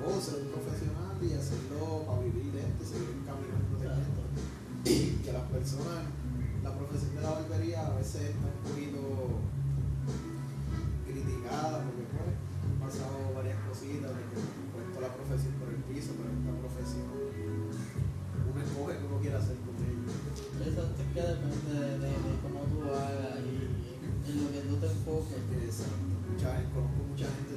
o 0.00 0.08
ser 0.22 0.38
un 0.38 0.50
profesional 0.54 1.18
y 1.18 1.34
hacerlo 1.34 2.08
para 2.08 2.22
vivir 2.24 2.48
de 2.54 2.62
esto, 2.62 2.82
seguir 2.86 3.20
caminando 3.26 3.74
de 3.76 3.90
esto. 3.90 4.22
Que 4.84 5.32
las 5.32 5.46
personas, 5.50 6.08
la 6.64 6.72
profesión 6.72 7.14
de 7.14 7.20
la 7.22 7.30
barbería 7.30 7.86
a 7.86 7.94
veces 8.00 8.32
está 8.32 8.48
un 8.48 8.64
poquito 8.64 9.00
criticada 11.04 11.84
porque 11.84 12.08
pues, 12.08 12.32
han 12.64 12.76
pasado 12.80 13.36
varias 13.36 13.60
cositas 13.68 14.10
de 14.16 14.22
que 14.32 14.36
han 14.40 14.72
puesto 14.72 14.96
la 15.04 15.12
profesión 15.12 15.52
por 15.60 15.68
el 15.68 15.84
piso, 15.84 16.16
pero 16.16 16.32
esta 16.32 16.56
profesión 16.64 17.04
uno 18.48 18.58
escoge 18.64 18.96
que 18.96 19.04
uno 19.04 19.20
quiere 19.20 19.36
hacer 19.36 19.60
con 19.60 19.76
ella. 19.76 20.08
Eso 20.64 20.80
es 20.88 21.08
que 21.12 21.20
depende 21.20 21.72
de, 21.74 21.90
de, 22.00 22.10
de 22.16 22.32
cómo 22.40 22.64
tú 22.72 22.88
hagas 22.88 23.44
y, 23.44 23.68
y 24.24 24.30
en 24.32 24.36
lo 24.40 24.48
que 24.48 24.62
tú 24.64 24.74
te 24.80 24.88
enfoques. 24.88 25.44
Exacto. 25.68 26.16
Mucha 26.24 26.48
gente, 26.56 26.72
conozco 26.72 27.00
mucha 27.04 27.28
gente 27.28 27.53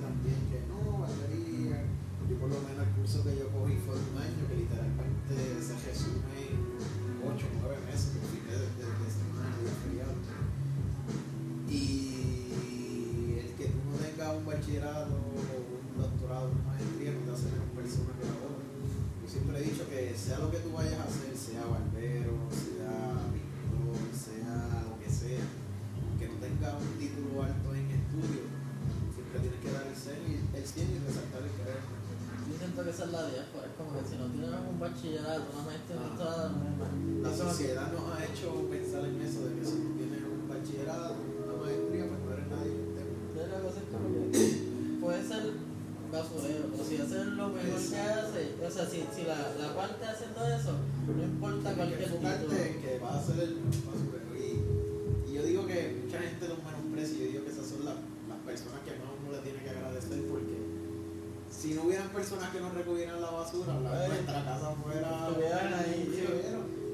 que 51.85 52.03
enfocarte 52.03 52.45
título. 52.45 52.63
en 52.63 52.81
que 52.81 52.99
vas 52.99 53.15
a 53.15 53.25
ser 53.27 53.39
el 53.39 53.53
basurero. 53.85 54.31
Y, 54.33 55.29
y 55.29 55.33
yo 55.33 55.43
digo 55.43 55.67
que 55.67 56.01
mucha 56.03 56.19
gente 56.19 56.47
los 56.47 56.57
menosprecia 56.63 57.17
yo 57.17 57.31
digo 57.31 57.45
que 57.45 57.51
esas 57.51 57.67
son 57.67 57.85
las, 57.85 57.95
las 58.27 58.39
personas 58.45 58.79
que 58.81 58.91
más 58.97 59.13
uno 59.21 59.31
le 59.37 59.41
tiene 59.43 59.59
que 59.61 59.69
agradecer 59.69 60.23
porque 60.25 60.57
si 61.51 61.73
no 61.73 61.83
hubieran 61.83 62.09
personas 62.09 62.49
que 62.49 62.59
nos 62.59 62.73
recogieran 62.73 63.21
la 63.21 63.31
basura, 63.31 63.79
la, 63.79 64.07
nuestra 64.07 64.45
casa 64.45 64.75
fuera 64.83 65.27
Estuvieran 65.27 65.73
ahí. 65.73 66.27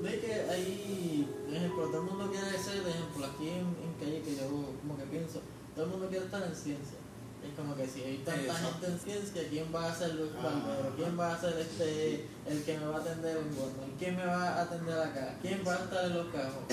No 0.02 0.10
es 0.10 0.20
que 0.20 0.34
hay, 0.34 1.30
por 1.46 1.56
ejemplo, 1.56 1.86
todo 1.88 2.02
el 2.02 2.08
mundo 2.10 2.32
quiere 2.32 2.58
ser, 2.58 2.82
por 2.82 2.92
ejemplo, 2.92 3.26
aquí 3.26 3.50
en, 3.50 3.68
en 3.80 3.94
calle 4.00 4.22
que 4.22 4.36
yo 4.36 4.48
como 4.82 4.98
que 4.98 5.04
pienso, 5.04 5.40
todo 5.76 5.86
el 5.86 5.92
mundo 5.92 6.10
quiere 6.10 6.26
estar 6.26 6.44
en 6.44 6.56
ciencia. 6.56 6.98
Es 7.44 7.54
como 7.58 7.76
que 7.76 7.86
si 7.88 8.02
hay 8.02 8.18
tanta 8.20 8.42
Exacto. 8.42 8.70
gente 8.70 8.88
en 8.88 9.00
ciencia, 9.00 9.50
¿quién 9.50 9.68
va 9.76 9.92
a 9.92 9.96
ser 9.96 10.16
Luis 10.16 10.32
Ah. 10.38 10.90
¿Quién 10.96 11.20
va 11.20 11.34
a 11.34 11.40
ser 11.40 11.60
este, 11.60 12.26
el 12.48 12.64
que 12.64 12.78
me 12.78 12.86
va 12.86 12.98
a 12.98 13.02
atender 13.02 13.38
en 13.38 13.56
Gordo? 13.56 13.84
¿Quién 14.00 14.16
me 14.16 14.26
va 14.26 14.50
a 14.50 14.62
atender 14.62 14.98
acá? 15.00 15.38
¿Quién 15.42 15.62
va 15.68 15.74
a 15.74 15.84
estar 15.84 16.06
en 16.06 16.14
los 16.16 16.28
cajos? 16.28 16.64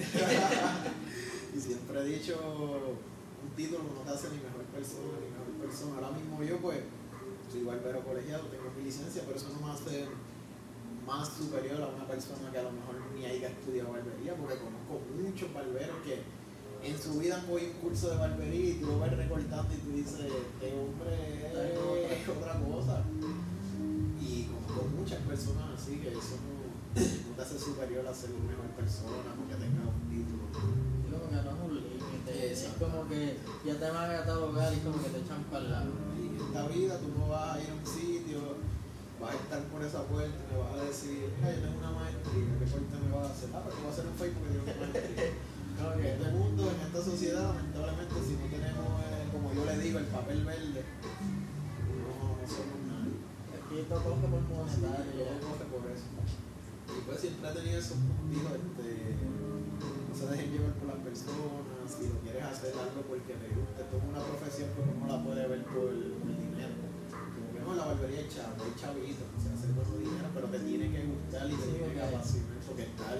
Y 1.54 1.58
siempre 1.60 2.00
he 2.00 2.04
dicho, 2.04 2.38
un 2.40 3.56
título 3.56 3.82
no 3.82 4.00
te 4.02 4.10
hace 4.10 4.28
ni 4.30 4.36
mejor 4.36 4.62
persona 4.70 5.18
ni 5.18 5.30
mejor 5.34 5.66
persona. 5.66 5.94
Ahora 5.96 6.10
mismo 6.12 6.42
yo 6.44 6.58
pues 6.58 6.78
soy 7.50 7.64
barbero 7.64 8.04
colegiado, 8.04 8.44
tengo 8.44 8.70
mi 8.76 8.84
licencia, 8.84 9.22
pero 9.26 9.36
eso 9.36 9.48
no 9.58 9.66
me 9.66 9.72
hace 9.72 10.06
más 11.04 11.26
superior 11.28 11.82
a 11.82 11.88
una 11.88 12.06
persona 12.06 12.52
que 12.52 12.58
a 12.58 12.62
lo 12.62 12.70
mejor 12.70 12.94
ni 13.12 13.24
haya 13.26 13.48
estudiado 13.48 13.90
barbería, 13.90 14.36
porque 14.36 14.58
conozco 14.62 15.00
muchos 15.18 15.52
barberos 15.52 15.96
que 16.04 16.22
en 16.82 16.98
su 16.98 17.18
vida 17.18 17.44
cogido 17.48 17.72
un 17.72 17.78
curso 17.80 18.10
de 18.10 18.16
barbería 18.16 18.70
y 18.70 18.74
tú 18.74 18.86
lo 18.86 19.00
ves 19.00 19.16
recortando 19.16 19.68
y 19.74 19.78
tú 19.78 19.90
dices, 19.92 20.20
este 20.20 20.66
hombre 20.72 22.12
es 22.12 22.28
otra 22.28 22.54
cosa. 22.60 23.04
Y 24.20 24.44
conozco 24.44 24.88
muchas 24.96 25.18
personas 25.20 25.76
así 25.76 25.96
que 25.98 26.08
eso 26.08 26.36
no, 26.40 27.00
no 27.00 27.36
te 27.36 27.42
hace 27.42 27.58
superior 27.58 28.06
a 28.06 28.14
ser 28.14 28.30
una 28.32 28.52
mejor 28.52 28.70
persona 28.76 29.34
porque 29.36 29.54
tengas 29.60 29.92
un 29.92 30.08
título. 30.08 30.44
Es 30.48 31.12
como 31.12 31.28
que 31.28 31.36
no 31.36 31.50
es 31.50 31.60
un 31.68 31.74
límite, 31.76 32.52
es 32.52 32.68
como 32.78 33.08
que 33.08 33.36
ya 33.64 33.74
te 33.74 33.90
van 33.90 34.10
a 34.10 34.18
catalogar 34.20 34.72
y 34.72 34.78
como 34.78 35.02
que 35.02 35.10
te 35.10 35.20
echan 35.20 35.44
para 35.50 35.64
el 35.64 35.70
lado. 35.70 35.92
Y 36.16 36.26
en 36.28 36.46
esta 36.46 36.66
vida 36.68 36.98
tú 36.98 37.08
no 37.18 37.28
vas 37.28 37.56
a 37.56 37.60
ir 37.60 37.70
a 37.70 37.74
un 37.74 37.86
sitio, 37.86 38.38
vas 39.20 39.34
a 39.34 39.36
estar 39.36 39.62
por 39.68 39.84
esa 39.84 40.02
puerta 40.08 40.32
y 40.32 40.52
me 40.52 40.58
vas 40.58 40.80
a 40.80 40.84
decir, 40.84 41.28
mira, 41.40 41.52
yo 41.52 41.60
tengo 41.60 41.78
una 41.78 41.92
maestría, 41.92 42.56
¿qué 42.56 42.66
puerta 42.72 42.96
me 43.04 43.12
vas 43.12 43.26
a 43.28 43.32
hacer? 43.32 43.48
Ah, 43.52 43.60
pero 43.64 43.76
te 43.76 43.82
voy 43.82 43.90
a 43.90 43.92
hacer 43.92 44.06
un 44.08 44.16
Facebook 44.16 44.40
porque 44.40 44.54
tengo 44.56 44.64
una 44.64 44.92
maestría. 44.92 45.32
Como 45.80 45.92
En 45.92 46.00
que 46.00 46.12
este 46.12 46.30
mundo, 46.30 46.70
en 46.70 46.86
esta 46.86 47.02
sociedad, 47.02 47.54
lamentablemente 47.54 48.00
papel 50.10 50.44
verde, 50.44 50.82
no, 52.00 52.36
no 52.36 52.44
somos 52.44 52.80
nadie. 52.86 53.16
Aquí 53.54 53.74
todo 53.88 54.02
coge 54.04 54.26
por 54.28 54.42
monetario. 54.42 55.24
Todo 55.40 55.56
coge 55.56 55.64
por 55.70 55.82
eso. 55.90 56.08
Y 56.90 57.00
pues 57.06 57.20
siempre 57.20 57.48
ha 57.48 57.54
tenido 57.54 57.78
esos 57.78 57.98
puntitos, 58.02 58.50
este, 58.50 59.14
no 59.14 60.12
se 60.14 60.26
dejen 60.26 60.50
llevar 60.50 60.74
por 60.74 60.88
las 60.90 61.00
personas, 61.06 61.86
si 61.86 62.10
lo 62.10 62.18
quieres 62.18 62.42
hacer 62.42 62.74
algo 62.74 63.00
porque 63.06 63.30
te 63.30 63.48
gusta, 63.54 63.78
esto 63.86 63.94
es 63.94 64.04
una 64.10 64.22
profesión 64.26 64.74
que 64.74 64.80
uno 64.82 64.92
no 64.98 65.06
la 65.06 65.18
puede 65.22 65.42
ver 65.46 65.62
por, 65.70 65.86
por 65.86 66.30
el 66.34 66.38
dinero. 66.50 66.74
Como 67.14 67.46
que 67.54 67.60
no, 67.62 67.70
la 67.78 67.94
barbería 67.94 68.26
es 68.26 68.30
chavo, 68.34 68.58
es 68.66 68.74
chavito, 68.74 69.22
se 69.38 69.54
hace 69.54 69.70
por 69.70 69.86
dinero, 69.86 70.28
pero 70.34 70.46
te 70.50 70.58
tiene 70.66 70.90
que 70.90 71.06
gustar 71.06 71.46
y 71.46 71.54
te 71.54 71.62
Sí, 71.62 71.78
tiene 71.78 71.94
que 71.94 72.02
apasionar, 72.02 72.58
porque 72.66 72.82
estar 72.90 73.18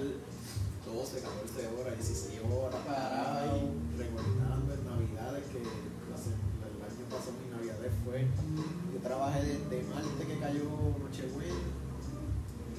12, 0.85 1.21
14 1.21 1.67
horas, 1.77 1.93
16 1.95 2.41
horas, 2.49 2.81
parado 2.85 3.53
ahí, 3.53 3.69
recordando 3.97 4.73
en 4.73 4.83
Navidades 4.85 5.45
que 5.51 5.61
el 5.61 5.67
año 5.67 7.05
pasado 7.09 7.37
mi 7.37 7.51
Navidades 7.53 7.93
fue, 8.03 8.25
yo 8.25 8.99
trabajé 9.01 9.39
desde 9.45 9.83
martes 9.87 10.25
que 10.25 10.39
cayó 10.39 10.65
Nochebuena, 10.97 11.81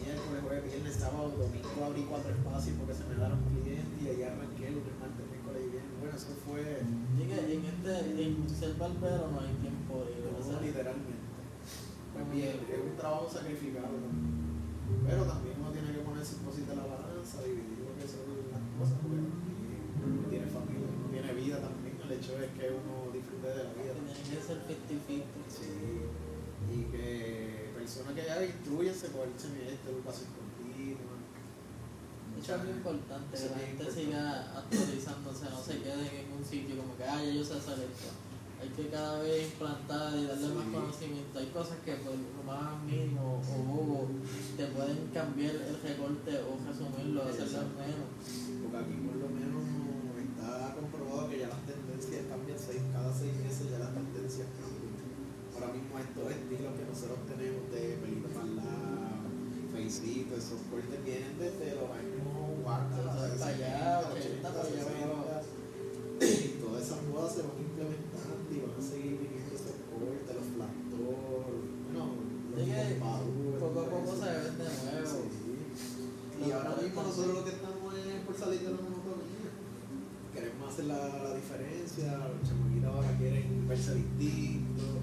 miércoles, 0.02 0.42
jueves, 0.42 0.64
viernes, 0.66 0.94
sábado, 0.98 1.30
domingo 1.30 1.84
abrí 1.86 2.02
cuatro 2.10 2.30
espacios 2.34 2.74
porque 2.78 2.94
se 2.94 3.04
me 3.06 3.14
daron 3.14 3.38
clientes 3.46 3.96
y 4.02 4.08
ahí 4.10 4.22
arranqué 4.22 4.70
lunes, 4.74 4.94
martes, 4.98 5.24
miércoles 5.30 5.62
y 5.62 5.68
viernes. 5.70 5.94
Bueno, 6.02 6.14
eso 6.18 6.34
fue 6.42 6.62
Y 6.62 7.22
en 7.22 7.62
este, 7.70 7.92
en 8.18 8.50
ser 8.50 8.74
barbero 8.74 9.30
no 9.30 9.38
hay 9.40 9.54
tiempo 9.62 10.02
libre. 10.10 10.34
o 10.34 10.42
sea, 10.42 10.58
todo 10.58 10.62
literalmente. 10.62 11.22
Pues 12.12 12.24
bien, 12.34 12.60
es 12.66 12.80
un 12.82 12.96
trabajo 12.98 13.30
sacrificado 13.30 13.94
también. 13.94 14.42
Pero 15.06 15.24
también 15.24 15.56
uno 15.58 15.70
tiene 15.72 15.92
que 15.92 16.04
poner 16.04 16.24
sus 16.24 16.38
cositas 16.44 16.74
en 16.74 16.78
la 16.78 16.86
balanza, 16.86 17.42
dividir 17.42 17.80
lo 17.80 17.94
que 17.96 18.06
son 18.06 18.26
las 18.52 18.61
cosas, 18.78 18.96
porque 19.02 19.18
uno 19.18 20.28
tiene 20.28 20.46
familia, 20.46 20.88
uno 20.88 21.08
tiene 21.10 21.32
vida 21.34 21.60
también. 21.60 21.98
El 22.02 22.12
hecho 22.12 22.38
es 22.38 22.50
que 22.56 22.66
uno 22.70 23.12
disfrute 23.12 23.48
de 23.48 23.64
la 23.64 23.72
vida. 23.74 23.92
Tiene 23.94 24.36
que 24.36 24.42
ser 24.42 24.58
50-50. 24.66 25.48
Sí, 25.48 26.08
y 26.72 26.84
que 26.90 27.72
personas 27.74 28.14
que 28.14 28.24
ya 28.24 28.44
instruyense 28.44 29.06
con 29.12 29.28
el 29.28 29.36
semestre, 29.38 29.92
educación 29.92 30.28
continua. 30.32 31.18
Eso 32.38 32.56
es 32.56 32.64
muy 32.64 32.72
importante, 32.72 33.38
que 33.38 33.50
la 33.50 33.58
gente 33.58 33.84
siga 33.90 34.58
actualizándose, 34.58 35.44
no 35.50 35.60
se 35.62 35.78
queden 35.82 36.06
en 36.06 36.32
un 36.32 36.44
sitio 36.44 36.76
como 36.78 36.96
que, 36.96 37.04
ah, 37.04 37.22
ya 37.22 37.30
yo 37.30 37.44
sé 37.44 37.54
hacer 37.54 37.78
esto. 37.78 38.21
Hay 38.62 38.68
que 38.68 38.86
cada 38.94 39.18
vez 39.18 39.42
implantar 39.50 40.14
y 40.14 40.24
darle 40.24 40.54
más 40.54 40.66
conocimiento. 40.70 41.34
Hay 41.34 41.50
cosas 41.50 41.78
que 41.84 41.98
por 41.98 42.14
lo 42.14 42.42
más 42.46 42.78
mínimo 42.86 43.42
o 43.42 43.58
bobo 43.66 44.06
te 44.56 44.66
pueden 44.66 45.10
cambiar 45.12 45.56
el 45.56 45.82
recorte 45.82 46.30
o 46.46 46.54
resumirlo, 46.62 47.26
hacerlo 47.26 47.74
menos. 47.74 48.06
Porque 48.62 48.78
aquí 48.78 48.94
por 49.02 49.18
lo 49.18 49.28
menos 49.34 49.66
está 50.14 50.78
comprobado 50.78 51.28
que 51.28 51.40
ya 51.40 51.48
las 51.50 51.66
tendencias 51.66 52.22
cambian 52.30 52.58
seis, 52.58 52.82
cada 52.94 53.10
seis 53.10 53.34
meses, 53.42 53.66
ya 53.66 53.82
las 53.82 53.94
tendencias 53.98 54.46
cambian. 54.54 54.94
Ahora 55.58 55.74
mismo 55.74 55.98
estos 55.98 56.26
estilos 56.30 56.72
que 56.78 56.84
nosotros 56.86 57.18
tenemos 57.26 57.66
de 57.66 57.98
pelito 57.98 58.28
parlado, 58.30 59.26
feicito, 59.74 60.38
esos 60.38 60.62
cortes 60.70 61.02
vienen 61.02 61.34
desde 61.34 61.82
los 61.82 61.90
años 61.90 62.30
40, 62.62 62.94
Para 62.94 63.26
allá, 63.26 64.06
70, 64.06 64.46
80, 64.46 64.54
para 64.54 64.62
allá, 64.62 65.42
60. 65.42 65.62
Y 66.22 66.62
todas 66.62 66.86
esas 66.86 67.02
modas 67.10 67.34
se 67.34 67.42
van 67.42 67.61
implementando 68.82 68.90
y 68.90 68.90
van 68.90 68.90
a 68.90 68.90
seguir 68.90 69.14
viniendo 69.22 69.54
esos 69.54 69.78
cortes, 69.86 70.34
los 70.34 70.48
flactor, 70.58 71.46
bueno, 71.86 72.18
los 72.50 72.58
Es 72.58 72.66
que 72.66 72.98
poco 73.60 73.80
a 73.80 73.86
poco 73.86 74.10
se 74.16 74.26
ven 74.26 74.58
de 74.58 74.64
nuevo. 74.64 75.22
Sí. 75.30 75.52
Y 76.42 76.50
ahora 76.50 76.74
mismo 76.82 77.02
nosotros 77.02 77.34
lo 77.34 77.44
que 77.44 77.50
estamos 77.50 77.94
es 77.94 78.20
por 78.26 78.34
salir 78.34 78.60
de 78.60 78.70
la 78.72 78.80
monotonía. 78.82 79.50
Queremos 80.34 80.72
hacer 80.72 80.84
la, 80.86 80.96
la 80.96 81.34
diferencia, 81.34 82.18
los 82.26 82.42
chamaquitos 82.42 82.90
ahora 82.90 83.16
quieren 83.18 83.68
verse 83.68 83.94
distintos. 83.94 84.98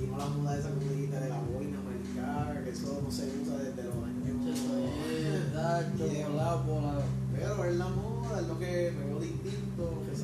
Y 0.00 0.06
no 0.06 0.16
la 0.16 0.26
moda 0.26 0.58
esa 0.58 0.70
como 0.70 0.90
dijiste 0.90 1.20
de 1.20 1.28
la 1.28 1.40
boina 1.40 1.78
marcada, 1.84 2.64
que 2.64 2.70
eso 2.70 3.02
no 3.04 3.10
se 3.10 3.28
usa 3.42 3.58
desde 3.58 3.84
los 3.84 3.94
años. 3.94 4.20
Volado, 6.26 6.64
volado. 6.64 7.02
Pero 7.34 7.64
es 7.64 7.76
la 7.76 7.88
moda, 7.88 8.40
es 8.40 8.48
lo 8.48 8.58
que 8.58 8.92
me 8.96 9.04
veo 9.04 9.20
distinto, 9.20 10.02
que 10.06 10.16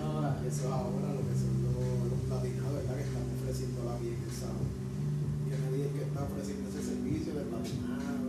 ahora. 0.00 0.40
Eso 0.46 0.62
es 0.66 0.72
ahora 0.72 1.08
lo 1.12 1.22
que 1.26 1.34
son 1.36 1.52
los, 1.66 2.12
los 2.12 2.20
platinados, 2.28 2.74
¿verdad? 2.80 2.96
Que 2.96 3.06
están 3.08 3.26
ofreciendo 3.36 3.78
la 3.84 3.98
bien 3.98 4.16
el 4.22 4.32
sábado. 4.32 4.66
Que 5.48 5.54
me 5.58 5.68
diga 5.76 5.88
que 5.92 6.02
está 6.08 6.20
ofreciendo 6.24 6.64
ese 6.70 6.82
servicio 6.82 7.34
de 7.34 7.44
platinado, 7.50 8.21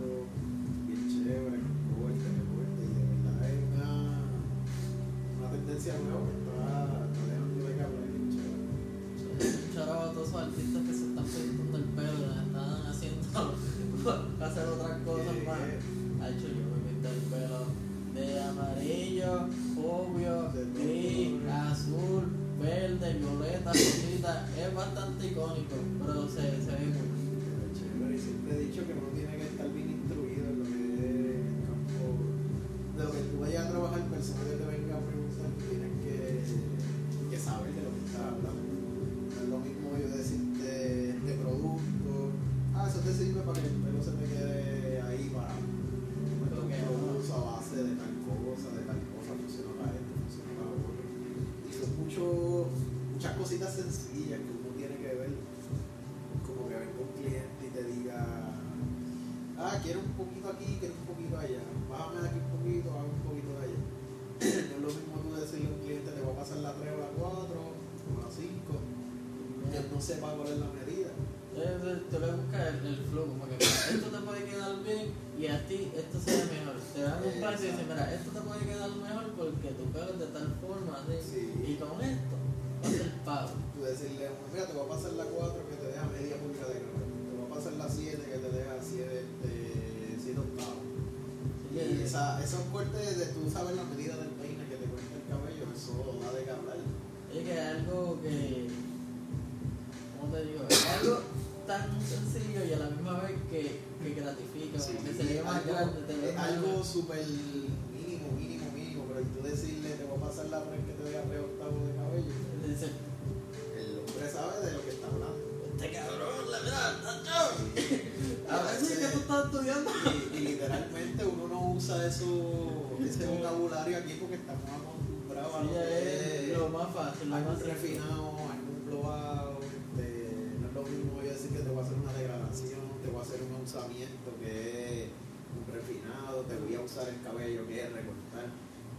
más 127.42 127.58
simple. 127.58 127.74
refinado, 127.74 128.30
algo 128.54 128.72
probado, 128.86 129.58
este, 129.64 130.56
no 130.60 130.68
es 130.68 130.74
lo 130.74 130.82
mismo 130.82 131.22
yo 131.22 131.28
decir 131.30 131.50
que 131.50 131.58
te 131.58 131.70
voy 131.70 131.78
a 131.78 131.82
hacer 131.86 131.98
una 131.98 132.12
degradación, 132.12 132.80
te 133.02 133.10
voy 133.10 133.18
a 133.18 133.22
hacer 133.22 133.40
un 133.42 133.62
usamiento 133.64 134.30
que 134.40 135.04
es 135.04 135.10
un 135.58 135.74
refinado, 135.74 136.42
te 136.42 136.56
voy 136.56 136.74
a 136.74 136.80
usar 136.80 137.08
el 137.08 137.20
cabello 137.22 137.66
que 137.66 137.82
es 137.82 137.92
recortar. 137.92 138.46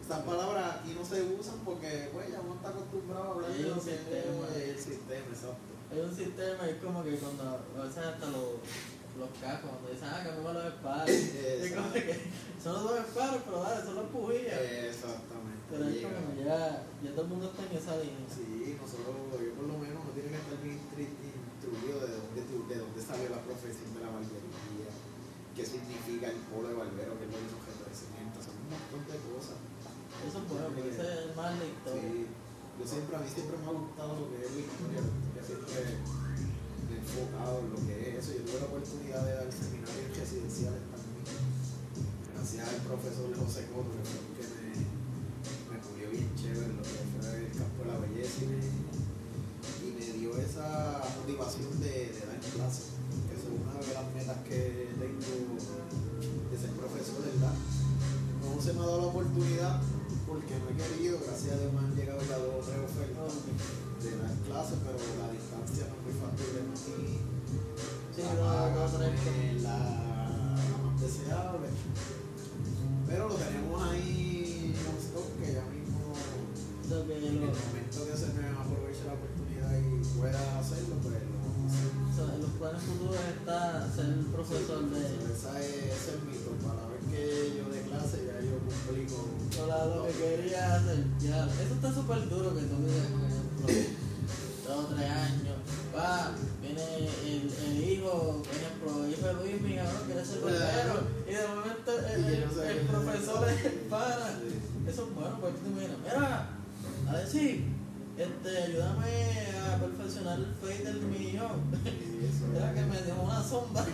Estas 0.02 0.22
palabras 0.22 0.78
aquí 0.82 0.94
no 0.94 1.04
se 1.06 1.24
usan 1.24 1.60
porque 1.66 2.10
pues, 2.14 2.30
ya 2.32 2.40
uno 2.42 2.56
está 2.56 2.70
acostumbrado 2.70 3.24
a 3.24 3.32
hablar 3.32 3.52
Hay 3.52 3.58
de 3.58 3.72
un 3.72 3.78
lo 3.78 3.84
que 3.84 3.92
sistema. 3.92 4.48
es 4.54 4.70
el 4.70 4.80
sistema, 4.80 5.26
exacto. 5.34 5.72
Hay 5.92 6.00
un 6.00 6.16
sistema, 6.16 6.68
es 6.68 6.78
como 6.84 7.04
que 7.04 7.16
cuando 7.18 7.44
a 7.44 7.84
veces 7.86 8.04
hasta 8.04 8.26
los, 8.28 8.62
los 9.18 9.32
cascos, 9.40 9.72
cuando 9.72 9.88
dicen, 9.90 10.10
ah, 10.12 10.22
cambiamos 10.24 10.54
los 10.54 10.68
espacios. 10.74 11.16
Es 11.66 11.72
como 11.72 11.92
que 11.94 12.16
son 12.62 12.74
los 12.74 12.84
dos 12.84 13.00
esparos, 13.00 13.40
pero 13.46 13.58
dale, 13.64 13.80
son 13.86 13.96
las 13.96 14.12
bujillas. 14.12 14.60
Exactamente. 14.92 15.64
Pero 15.70 15.84
es 15.90 15.98
como 16.04 16.30
ya, 16.38 16.86
ya 17.02 17.10
todo 17.16 17.26
el 17.26 17.32
mundo 17.32 17.46
está 17.50 17.62
en 17.66 17.74
esa 17.78 17.94
línea. 17.98 18.28
Sí, 18.30 18.78
nosotros, 18.78 19.16
yo 19.42 19.52
por 19.58 19.66
lo 19.66 19.78
menos, 19.82 20.04
no 20.06 20.12
tiene 20.14 20.30
que 20.30 20.42
estar 20.42 20.58
bien 20.62 20.78
instruido 20.78 21.96
de 22.06 22.12
dónde, 22.22 22.42
de 22.46 22.78
dónde 22.78 23.00
salió 23.02 23.30
la 23.34 23.42
profesión 23.42 23.90
de 23.96 24.00
la 24.06 24.12
barbería, 24.14 24.92
qué 25.56 25.64
significa 25.66 26.30
el 26.30 26.40
polo 26.52 26.70
de 26.70 26.76
barbero, 26.76 27.18
qué 27.18 27.26
es 27.26 27.34
lo 27.34 27.58
que 27.66 27.76
cimiento, 27.96 28.38
son 28.44 28.60
un 28.60 28.70
montón 28.76 29.02
de 29.08 29.18
cosas. 29.32 29.58
Eso 30.22 30.38
es 30.44 30.46
bueno, 30.52 30.68
porque 30.76 30.92
ese 30.92 31.02
es 31.02 31.18
el 31.26 31.36
más 31.36 31.56
de 31.56 31.66
historia. 31.72 32.12
Sí, 32.12 32.28
yo 32.76 32.84
siempre, 32.84 33.16
a 33.16 33.20
mí 33.24 33.30
siempre 33.32 33.56
me 33.58 33.66
ha 33.66 33.74
gustado 33.74 34.12
lo 34.20 34.26
que 34.30 34.38
es 34.44 34.52
la 34.52 34.62
historia, 34.62 35.02
la 35.02 35.42
siempre 35.42 35.80
enfocado 37.06 37.62
en 37.62 37.70
lo 37.70 37.80
que 37.86 37.94
es 38.10 38.26
eso. 38.26 38.34
Yo 38.34 38.42
tuve 38.50 38.60
la 38.66 38.70
oportunidad 38.74 39.22
de 39.26 39.34
dar 39.38 39.50
seminarios 39.54 40.10
residenciales 40.18 40.82
también, 40.90 41.26
gracias 42.34 42.66
al 42.66 42.82
profesor 42.82 43.30
José 43.38 43.70
Coto, 43.70 43.94
que 43.94 44.04
fue 44.10 44.26
que 44.34 44.46
me, 44.50 44.74
me 45.70 45.78
pulió 45.86 46.10
bien 46.10 46.30
chévere 46.34 46.74
lo 46.74 46.82
que 46.82 47.06
fue 47.14 47.46
el 47.46 47.54
campo 47.54 47.80
de 47.86 47.90
la 47.94 47.98
belleza 48.02 48.38
y 48.42 48.48
me, 48.50 48.60
y 49.86 49.88
me 49.94 50.06
dio 50.18 50.34
esa 50.42 50.98
motivación 51.22 51.78
de, 51.80 52.10
de 52.10 52.22
dar 52.26 52.42
clases. 52.42 52.98
Eso 53.30 53.46
es 53.54 53.56
una 53.62 53.78
de 53.78 53.94
las 53.94 54.08
metas 54.18 54.40
que 54.50 54.90
tengo 54.98 55.62
de 56.50 56.58
ser 56.58 56.72
profesor, 56.74 57.22
¿verdad? 57.22 57.54
No 58.42 58.62
se 58.62 58.74
me 58.74 58.82
ha 58.82 58.86
dado 58.90 59.02
la 59.02 59.08
oportunidad 59.14 59.82
porque 60.26 60.58
no 60.58 60.74
he 60.74 60.76
querido, 60.76 61.22
gracias 61.22 61.54
a 61.54 61.60
Dios 61.62 61.74
me 61.74 61.80
han 61.80 61.96
llegado 61.96 62.22
ya 62.26 62.38
dos 62.42 62.66
o 62.66 62.66
tres 62.66 62.82
ofertas 62.82 63.46
de 64.02 64.18
dar 64.18 64.36
clases, 64.46 64.78
pero 64.84 64.98
la 65.20 65.32
distancia 65.32 65.88
no 65.88 65.96
es 65.96 66.04
muy 66.04 66.16
factible 66.20 66.60
para 66.68 66.82
mí. 66.98 67.20
Sí, 68.16 68.22
la 68.22 68.34
paga 68.40 68.88
la, 69.62 69.76
la 69.76 70.78
más 70.84 71.02
deseable. 71.02 71.68
Pero 73.08 73.30
lo 73.30 73.36
tenemos 73.36 73.84
ahí 73.84 74.74
en 74.74 74.98
stock 74.98 75.30
que 75.40 75.54
ya 75.54 75.66
mismo, 75.70 76.14
en 76.90 77.24
el 77.24 77.40
momento 77.40 77.98
que 78.08 78.18
se 78.18 78.28
me 78.34 78.50
aproveche 78.50 79.06
la 79.06 79.14
oportunidad 79.14 79.72
y 79.78 80.02
pueda 80.18 80.60
hacerlo, 80.60 80.96
pues 81.04 81.16
lo 81.22 81.38
vamos 81.44 81.72
a 81.72 81.76
hacer. 81.76 81.92
o 81.92 82.14
sea, 82.16 82.36
en 82.36 82.42
los 82.42 82.52
planes 82.58 82.82
futuros 82.84 83.20
está 83.36 83.92
ser 83.94 84.16
profesor 84.32 84.90
de. 84.90 85.00
Esa 85.00 85.60
es, 85.60 85.68
ese 85.68 85.94
es 85.94 86.08
el 86.16 86.22
mito. 86.26 86.52
Para 86.66 86.88
ver 86.88 87.02
que 87.12 87.58
yo 87.58 87.70
de 87.70 87.82
clase 87.84 88.26
ya 88.26 88.42
yo 88.42 88.58
cumplí 88.64 89.06
con. 89.06 89.28
Hola, 89.62 89.86
lo 89.86 90.08
que 90.08 90.14
quería 90.14 90.76
hacer. 90.76 91.06
Ya, 91.20 91.46
eso 91.46 91.74
está 91.76 91.94
súper 91.94 92.30
duro 92.30 92.56
que 92.56 92.64
tú 92.64 92.76
digas, 92.82 93.12
por 93.12 93.45
ejemplo, 93.60 93.96
dos 94.68 94.86
o 94.86 94.88
tres 94.96 95.10
años. 95.10 95.56
Va, 95.96 96.32
viene 96.62 96.84
el, 96.98 97.52
el 97.54 97.90
hijo, 97.90 98.44
por 98.44 98.56
ejemplo, 98.56 99.06
el 99.06 99.12
hijo 99.14 99.28
de 99.28 99.34
Luis, 99.34 99.62
mi 99.62 99.76
cabrón, 99.76 100.02
quiere 100.06 100.26
ser 100.26 100.40
barbero. 100.42 101.08
Y 101.28 101.34
de 101.34 101.48
momento 101.48 101.92
el, 102.14 102.26
el- 102.26 102.70
el 102.70 102.80
profesor 102.88 103.50
es 103.50 103.66
el 103.66 103.72
para. 103.90 104.40
Eso 104.88 105.08
es 105.08 105.16
bueno, 105.16 105.38
porque 105.40 105.58
tú 105.60 105.64
te 105.66 105.70
imaginas, 105.72 105.98
mira, 106.04 106.50
a 107.10 107.18
decir, 107.18 107.66
este, 108.18 108.64
ayúdame 108.64 109.08
a 109.60 109.78
perfeccionar 109.80 110.40
el 110.40 110.54
face 110.62 110.84
del. 110.84 110.98
Y 111.16 111.36
eso 111.36 112.46
Era 112.56 112.74
que 112.74 112.82
me 112.82 113.02
dio 113.02 113.16
una 113.22 113.42
sombra. 113.44 113.86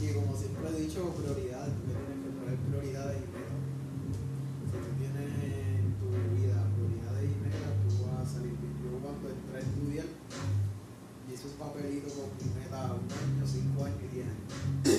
Y 0.00 0.12
como 0.14 0.36
siempre 0.36 0.68
he 0.70 0.80
dicho, 0.82 1.12
prioridades, 1.14 1.72
tú 1.74 1.92
tienes 1.92 2.18
que 2.24 2.30
poner 2.38 2.56
prioridades 2.70 3.18
meta 13.08 13.24
un 13.24 13.38
año, 13.38 13.46
cinco 13.46 13.84
años 13.84 13.98
y 14.02 14.14
diez 14.14 14.26
años. 14.26 14.97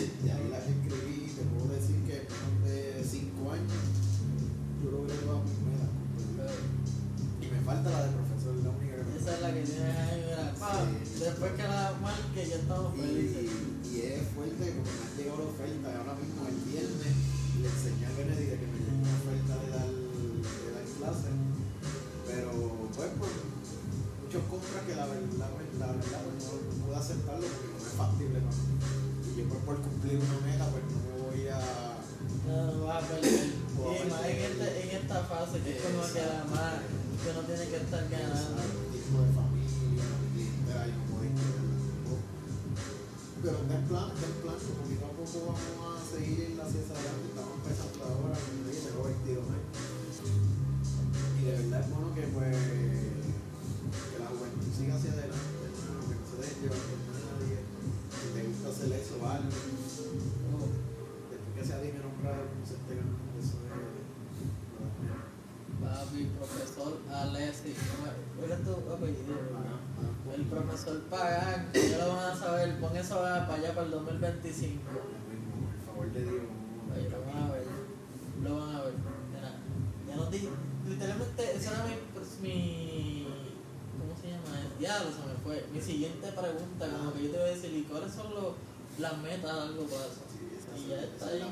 Siguiente 85.90 86.28
pregunta, 86.38 86.86
como 86.86 87.14
que 87.18 87.24
yo 87.24 87.30
te 87.34 87.38
voy 87.42 87.50
a 87.50 87.56
decir, 87.58 87.74
¿y 87.74 87.82
cuáles 87.90 88.14
son 88.14 88.30
los, 88.30 88.54
las 89.02 89.18
metas 89.26 89.50
a 89.50 89.66
largo 89.66 89.90
plazo? 89.90 90.22
Sí, 90.30 90.46
esa 90.54 90.70
Y 90.78 90.86
ya 90.86 91.02
está 91.02 91.34
es 91.34 91.42
ahí. 91.42 91.50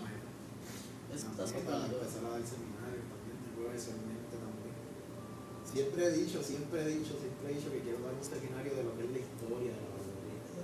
Eso 1.10 1.26
está. 1.34 1.42
Empezar 1.42 2.22
a 2.22 2.38
dar 2.38 2.46
seminarios 2.46 3.06
también, 3.10 3.38
tengo 3.42 3.66
eso 3.74 3.98
en 3.98 4.02
mente 4.06 4.38
también. 4.38 4.78
Siempre 5.66 6.06
he 6.06 6.12
dicho, 6.22 6.38
siempre 6.46 6.86
he 6.86 6.90
dicho, 7.02 7.18
siempre 7.18 7.50
he 7.50 7.54
dicho 7.58 7.74
que 7.74 7.82
quiero 7.82 7.98
dar 8.06 8.14
un 8.14 8.22
seminario 8.22 8.78
de 8.78 8.84
lo 8.86 8.94
que 8.94 9.10
es 9.10 9.12
la 9.18 9.22
historia 9.26 9.74
de 9.74 9.82
la 9.82 9.90
barbería. 9.98 10.42
Eso. 10.46 10.62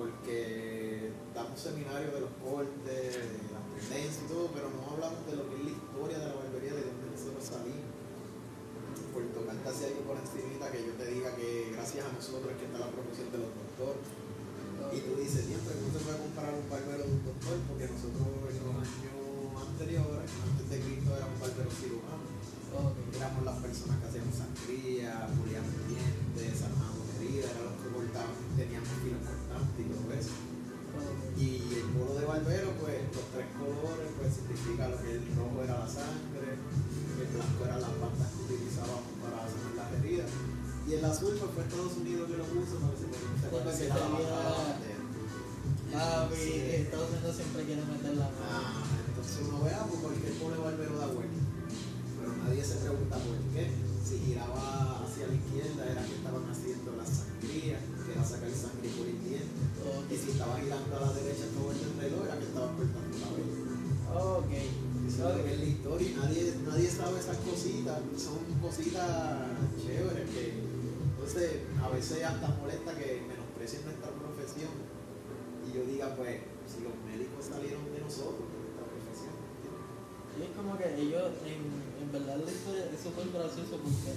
Porque 0.00 1.12
damos 1.36 1.60
seminarios 1.60 2.12
de 2.16 2.20
los 2.24 2.32
cortes, 2.40 3.20
de 3.20 3.52
las 3.52 3.64
tendencias 3.68 4.24
y 4.24 4.32
todo, 4.32 4.48
pero 4.56 4.72
no 4.72 4.96
hablamos 4.96 5.28
de 5.28 5.36
lo 5.36 5.44
que 5.44 5.60
es 5.60 5.64
la 5.68 5.74
historia 5.76 6.16
de 6.24 6.24
la 6.24 6.36
barbería, 6.40 6.72
de 6.72 6.88
dónde 6.88 7.04
nosotros 7.12 7.44
salimos. 7.44 8.00
Por 9.20 9.36
tocarte 9.36 9.68
así 9.68 9.84
algo 9.84 10.00
por 10.08 10.16
encimita 10.16 10.72
que 10.72 10.80
yo 10.80 10.96
te 10.96 11.12
diga 11.12 11.36
que 11.36 11.76
gracias 11.76 12.08
a 12.08 12.12
nosotros 12.16 12.56
es 12.56 12.56
que 12.56 12.66
está 12.72 12.80
la 12.80 12.88
profesión 12.88 13.28
de 13.28 13.38
los 13.44 13.52
doctores. 13.52 14.08
Y 14.96 14.98
tú 15.04 15.12
dices, 15.20 15.44
siempre 15.44 15.76
¿cómo 15.76 15.92
se 15.92 16.00
puede 16.00 16.24
comparar 16.24 16.56
un 16.56 16.64
barbero 16.72 17.04
de 17.04 17.12
un 17.20 17.24
doctor? 17.28 17.56
Porque 17.68 17.84
nosotros 17.84 18.24
en 18.24 18.64
los 18.64 18.76
años 18.80 19.20
anteriores, 19.60 20.30
antes 20.40 20.66
de 20.72 20.76
Cristo, 20.80 21.08
éramos 21.12 21.36
barberos 21.36 21.76
cirujanos. 21.76 22.32
Éramos 23.12 23.42
las 23.44 23.58
personas 23.60 24.00
que 24.00 24.06
hacíamos 24.08 24.34
sangría, 24.40 25.28
pulíamos 25.36 25.76
dientes, 25.84 26.64
sanábamos 26.64 27.04
heridas, 27.20 27.52
eran 27.52 27.66
los 27.68 27.76
que 27.76 27.88
cortaban, 27.92 28.36
teníamos 28.56 28.88
filas 29.04 29.20
cortantes 29.20 29.80
y 29.84 29.88
todo 29.92 30.08
eso. 30.16 30.34
Y 31.36 31.50
el 31.76 31.86
polo 31.92 32.14
de 32.16 32.24
barbero, 32.24 32.72
pues 32.80 33.04
los 33.12 33.26
tres 33.36 33.48
colores, 33.58 34.08
pues 34.16 34.32
significa 34.32 34.88
lo 34.88 34.96
que 34.96 35.12
el 35.12 35.24
rojo 35.36 35.60
era 35.60 35.84
la 35.84 35.88
sangre, 35.88 36.56
el 36.56 37.28
blanco 37.36 37.60
eran 37.64 37.80
las 37.84 37.94
bandas 38.00 38.28
que 38.32 38.40
utilizábamos 38.48 39.09
Y 40.90 40.94
el 40.94 41.04
azul, 41.04 41.38
pues 41.38 41.54
fue 41.54 41.62
Estados 41.62 42.02
Unidos 42.02 42.26
que 42.26 42.34
lo 42.34 42.42
puso 42.50 42.82
para 42.82 42.90
que 42.90 42.98
se 42.98 43.06
se 43.06 43.46
para 43.46 43.62
que 43.62 43.62
pareciera 43.62 43.94
a 43.94 44.10
la 44.10 44.74
se. 44.74 44.90
Papi, 45.94 46.34
Sí. 46.34 46.82
Estados 46.82 47.10
Unidos 47.14 47.36
siempre 47.38 47.62
quiere 47.62 47.82
meter 47.86 48.14
la 48.18 48.26
mano. 48.26 48.42
Ah, 48.42 48.90
entonces 49.06 49.38
uno 49.46 49.62
vea 49.62 49.86
pues, 49.86 50.02
por 50.02 50.10
qué 50.18 50.26
el 50.26 50.34
polo 50.42 50.58
de 50.58 50.62
barbero 50.66 50.98
da 50.98 51.06
vuelta. 51.14 51.40
Pero 52.18 52.30
nadie 52.42 52.62
se 52.66 52.74
pregunta 52.82 53.22
por 53.22 53.38
qué. 53.54 53.70
Si 54.02 54.18
giraba 54.18 55.06
hacia 55.06 55.30
la 55.30 55.34
izquierda 55.38 55.82
era 55.94 56.02
que 56.02 56.14
estaban 56.18 56.44
haciendo 56.50 56.90
la 56.98 57.06
sangría, 57.06 57.78
que 57.78 58.10
era 58.10 58.24
sacar 58.26 58.50
sangre 58.50 58.90
por 58.90 59.06
el 59.06 59.18
diente. 59.22 59.62
Y 60.10 60.14
si 60.18 60.34
estaba 60.34 60.58
girando 60.58 60.90
a 60.90 61.06
la 61.06 61.12
derecha 61.14 61.46
favor 61.54 61.70
del 61.70 61.94
reloj 62.02 62.26
era 62.26 62.34
que 62.34 62.50
estaban 62.50 62.74
cortando 62.74 63.14
la 63.14 63.30
vela. 63.30 63.62
Ok. 64.10 64.52
Eso 65.06 65.26
es 65.38 65.58
la 65.58 65.64
historia 65.66 66.10
nadie, 66.18 66.54
nadie 66.66 66.90
sabe 66.90 67.18
esas 67.18 67.36
cositas. 67.38 67.98
Son 68.18 68.38
cositas 68.62 69.06
chéveres 69.82 70.30
que 70.30 70.59
entonces 71.30 71.62
a 71.80 71.88
veces 71.88 72.24
hasta 72.24 72.48
molesta 72.58 72.90
que 72.98 73.22
menosprecien 73.22 73.84
nuestra 73.84 74.10
profesión. 74.10 74.74
Y 75.62 75.78
yo 75.78 75.86
diga, 75.86 76.10
pues, 76.16 76.42
si 76.66 76.82
los 76.82 76.94
médicos 77.06 77.46
salieron 77.46 77.86
de 77.94 78.02
nosotros, 78.02 78.50
de 78.50 78.58
nuestra 78.66 78.82
profesión. 78.90 79.34
como 80.58 80.74
que 80.74 80.90
ellos, 80.90 81.30
en, 81.46 81.70
en 82.02 82.08
verdad 82.10 82.34
la 82.34 82.50
historia 82.50 82.90
es 82.90 82.98
súper 82.98 83.30
gracioso 83.30 83.78
porque 83.78 84.10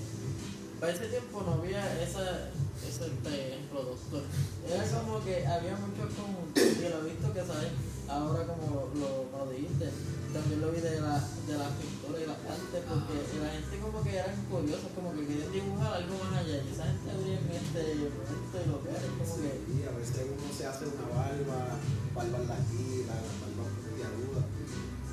para 0.82 0.91
ese 0.91 1.05
tiempo 1.14 1.43
no 1.45 1.61
había 1.61 1.86
esa, 2.01 2.49
ese 2.82 3.05
este, 3.14 3.61
productor. 3.70 4.24
Era 4.66 4.82
como 4.89 5.24
que 5.24 5.45
había 5.45 5.78
muchos 5.78 6.09
conjuntos, 6.18 6.66
y 6.66 6.89
lo 6.89 6.97
he 7.05 7.14
visto 7.14 7.30
que 7.30 7.45
sabes, 7.45 7.72
ahora 8.09 8.41
como 8.49 8.89
lo, 8.97 9.30
lo 9.30 9.51
dijiste, 9.53 9.86
también 10.34 10.59
lo 10.65 10.73
vi 10.73 10.81
de, 10.81 10.97
la, 10.99 11.21
de 11.21 11.55
las 11.61 11.71
pinturas 11.77 12.19
y 12.19 12.25
las 12.25 12.41
artes, 12.41 12.81
porque 12.89 13.13
la 13.38 13.49
gente 13.53 13.73
como 13.77 14.01
que 14.01 14.17
eran 14.17 14.34
curiosos, 14.49 14.89
como 14.97 15.13
que 15.13 15.29
querían 15.29 15.51
dibujar 15.53 15.93
algo 15.93 16.13
más 16.25 16.41
allá, 16.41 16.57
y 16.57 16.69
esa 16.73 16.89
gente 16.89 17.07
abría 17.13 17.38
en 17.38 17.45
mente, 17.45 17.79
y 17.93 18.01
lo 18.01 18.77
que 18.81 18.89
era, 18.89 19.05
como 19.13 19.34
que... 19.38 19.51
Sí, 19.61 19.75
a 19.86 19.93
veces 19.93 20.25
uno 20.25 20.49
se 20.49 20.65
hace 20.65 20.89
una 20.89 21.05
barba, 21.13 21.77
barba 22.17 22.38
en 22.41 22.49
la 22.49 22.59
quila, 22.65 23.13
la 23.13 23.34
barba 23.45 23.63
puntiaguda, 23.69 24.41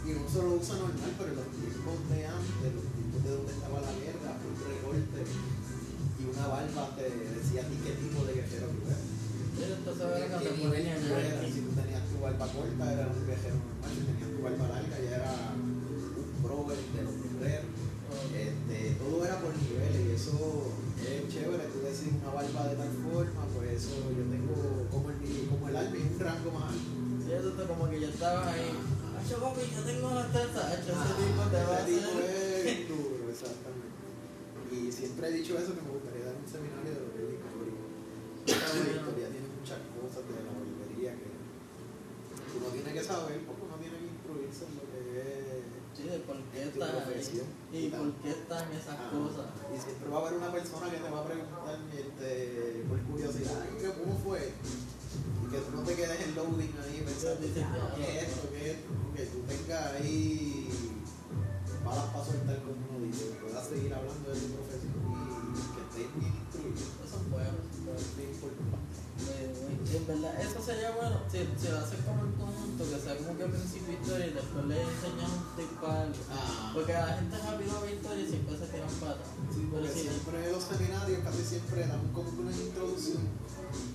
y 0.00 0.08
uno 0.16 0.24
se 0.24 0.40
lo 0.40 0.50
usa 0.56 0.74
normal, 0.80 1.12
pero 1.20 1.30
los 1.36 1.48
tiempos 1.52 1.98
de 2.08 2.18
antes, 2.24 2.70
los 2.72 2.88
tiempos 2.96 3.20
de 3.20 3.30
donde 3.30 3.52
estaba 3.52 3.78
la 3.84 3.92
guerra, 4.00 4.30
un 4.40 4.56
recorte 4.56 5.20
y 5.20 6.22
una 6.24 6.46
barba 6.48 6.96
te 6.96 7.04
decía 7.04 7.60
a 7.64 7.68
ti 7.68 7.76
qué 7.84 7.92
tipo 7.96 8.24
de 8.24 8.32
guerrero 8.40 8.68
tú 8.72 8.88
eres. 8.88 9.20
Sí, 9.56 9.64
entonces 9.68 10.04
era 10.16 10.40
ponían. 10.40 11.00
Si 11.52 11.60
tú 11.60 11.70
tenías 11.76 11.99
tu 12.20 12.26
barba 12.28 12.46
corta, 12.52 12.84
era 12.92 13.06
un 13.08 13.24
guerrero 13.24 13.56
normal, 13.56 13.90
si 13.96 14.00
tenías 14.04 14.28
tu 14.36 14.40
barba 14.44 14.66
larga, 14.76 14.96
ya 15.00 15.16
era 15.16 15.32
un 15.56 16.42
pro 16.44 16.68
de 16.68 17.00
los 17.00 17.16
guerreros. 17.16 17.72
Este, 18.36 18.76
todo 19.00 19.24
era 19.24 19.40
por 19.40 19.56
niveles 19.56 20.02
y 20.04 20.10
eso 20.12 20.36
es 21.00 21.32
chévere, 21.32 21.64
tú 21.72 21.80
decís 21.80 22.12
una 22.20 22.28
barba 22.34 22.68
de 22.68 22.76
tal 22.76 22.92
forma, 23.08 23.42
pues 23.56 23.72
eso 23.72 23.96
yo 24.12 24.24
tengo 24.28 24.84
como 24.92 25.08
el, 25.08 25.16
como 25.48 25.68
el 25.68 25.76
alma 25.76 25.96
y 25.96 26.02
un 26.12 26.18
rango 26.20 26.50
más 26.52 26.76
alto. 26.76 26.90
Sí, 27.24 27.32
eso 27.32 27.50
te 27.56 27.62
como 27.64 27.88
que 27.88 28.00
ya 28.00 28.08
estaba 28.12 28.52
ahí. 28.52 28.68
Hacho 29.16 29.36
papi, 29.40 29.60
yo 29.72 29.80
tengo 29.80 30.08
una 30.12 30.26
teta, 30.28 30.60
hacho 30.68 30.90
ese 30.92 31.08
Ah, 31.08 31.16
tipo 31.16 31.42
te 31.48 31.60
va 31.64 31.72
a 31.72 31.80
hacer. 31.80 32.88
duro, 32.90 33.24
exactamente. 33.32 33.96
Y 34.70 34.92
siempre 34.92 35.28
he 35.28 35.32
dicho 35.40 35.56
eso 35.56 35.72
que 35.72 35.82
me 35.82 35.92
gustaría 35.96 36.24
dar 36.28 36.36
un 36.36 36.44
seminario 36.50 36.92
de 36.92 37.00
lo 37.00 37.08
que 37.16 37.20
es 37.24 37.28
la 37.30 37.36
historia. 37.40 37.80
La 38.44 38.96
historia 39.00 39.26
tiene 39.32 39.48
muchas 39.56 39.80
cosas 39.96 40.22
de 40.28 40.34
la 40.44 40.52
uno 42.60 42.68
tiene 42.70 42.92
que 42.92 43.02
saber 43.04 43.40
porque 43.48 43.62
uno 43.64 43.76
tiene 43.80 43.96
que 43.98 44.08
instruirse 44.12 44.62
en 44.68 44.72
lo 44.76 44.84
que 44.92 45.00
es 45.20 45.64
Sí, 45.96 46.04
de 46.08 46.18
por 46.24 46.36
qué 46.52 46.58
ahí. 46.62 46.70
profesión. 46.70 47.46
Y 47.72 47.88
por 47.88 48.08
qué 48.22 48.30
están 48.30 48.66
esas 48.72 48.96
Ah, 49.00 49.10
cosas. 49.12 49.46
Y 49.68 49.76
siempre 49.80 50.08
va 50.08 50.16
a 50.16 50.20
haber 50.22 50.34
una 50.40 50.52
persona 50.52 50.86
que 50.90 50.96
te 50.96 51.10
va 51.10 51.20
a 51.20 51.24
preguntar 51.26 51.76
este, 51.92 52.84
por 52.88 52.98
curiosidad, 53.10 53.56
"Ay, 53.64 53.76
¿qué- 53.80 53.92
¿cómo 54.00 54.14
fue? 54.24 54.40
Y 54.48 55.44
que 55.50 55.58
tú 55.58 55.70
no 55.76 55.82
te 55.82 55.94
quedes 55.96 56.20
en 56.20 56.34
loading 56.36 56.74
ahí 56.80 57.02
pensando, 57.04 57.40
Sí, 57.42 57.52
sí, 57.52 57.60
sí. 57.60 57.64
"Ah, 57.66 57.92
¿qué 57.96 58.04
es 58.06 58.22
esto? 58.28 58.48
¿Qué 58.50 58.60
es 58.60 58.76
esto? 58.78 58.90
Que 59.16 59.22
tú 59.26 59.38
tengas 59.50 59.86
ahí 60.00 60.68
balas 61.84 62.04
para 62.12 62.24
soltar, 62.24 62.58
como 62.62 62.76
uno 62.80 63.06
dice, 63.06 63.24
que 63.28 63.38
puedas 63.44 63.66
seguir 63.68 63.92
hablando 63.92 64.30
de 64.30 64.40
tu 64.40 64.46
profesión 64.56 64.94
y 64.94 65.60
que 65.74 65.80
estés 65.84 66.08
bien 66.16 66.34
instruido. 66.38 66.86
Eso 67.04 67.16
es 67.18 67.30
bueno. 67.30 67.58
Eso 67.60 67.92
es 67.98 68.16
bien 68.16 68.30
importante. 68.30 68.79
Y 69.30 69.96
en 69.96 70.06
verdad, 70.06 70.32
eso 70.40 70.58
sería 70.62 70.90
bueno 70.94 71.18
si, 71.30 71.38
si 71.58 71.66
lo 71.72 71.78
haces 71.78 71.98
como 72.06 72.22
el 72.22 72.32
conjunto, 72.38 72.82
que 72.84 72.98
sea 73.00 73.16
como 73.18 73.34
que 73.36 73.42
al 73.42 73.50
principio 73.50 73.92
historia 73.98 74.26
y 74.26 74.34
después 74.38 74.64
le 74.70 74.76
enseñas 74.82 75.30
un 75.34 75.44
tip 75.56 75.70
para 75.80 76.02
algo. 76.06 76.20
Ah, 76.30 76.70
Porque 76.74 76.92
la 76.92 77.06
gente 77.18 77.34
rápido 77.38 77.74
ve 77.82 77.94
historia 77.98 78.22
y 78.22 78.28
siempre 78.30 78.54
se 78.58 78.66
tiran 78.70 78.92
patas. 79.02 79.28
Sí, 79.50 79.60
Pero 79.66 79.86
sí, 79.90 80.00
siempre 80.06 80.36
los 80.52 80.62
seminarios 80.62 81.18
casi 81.26 81.42
siempre 81.42 81.78
dan 81.90 82.04
como 82.14 82.28
una 82.30 82.52
introducción 82.54 83.22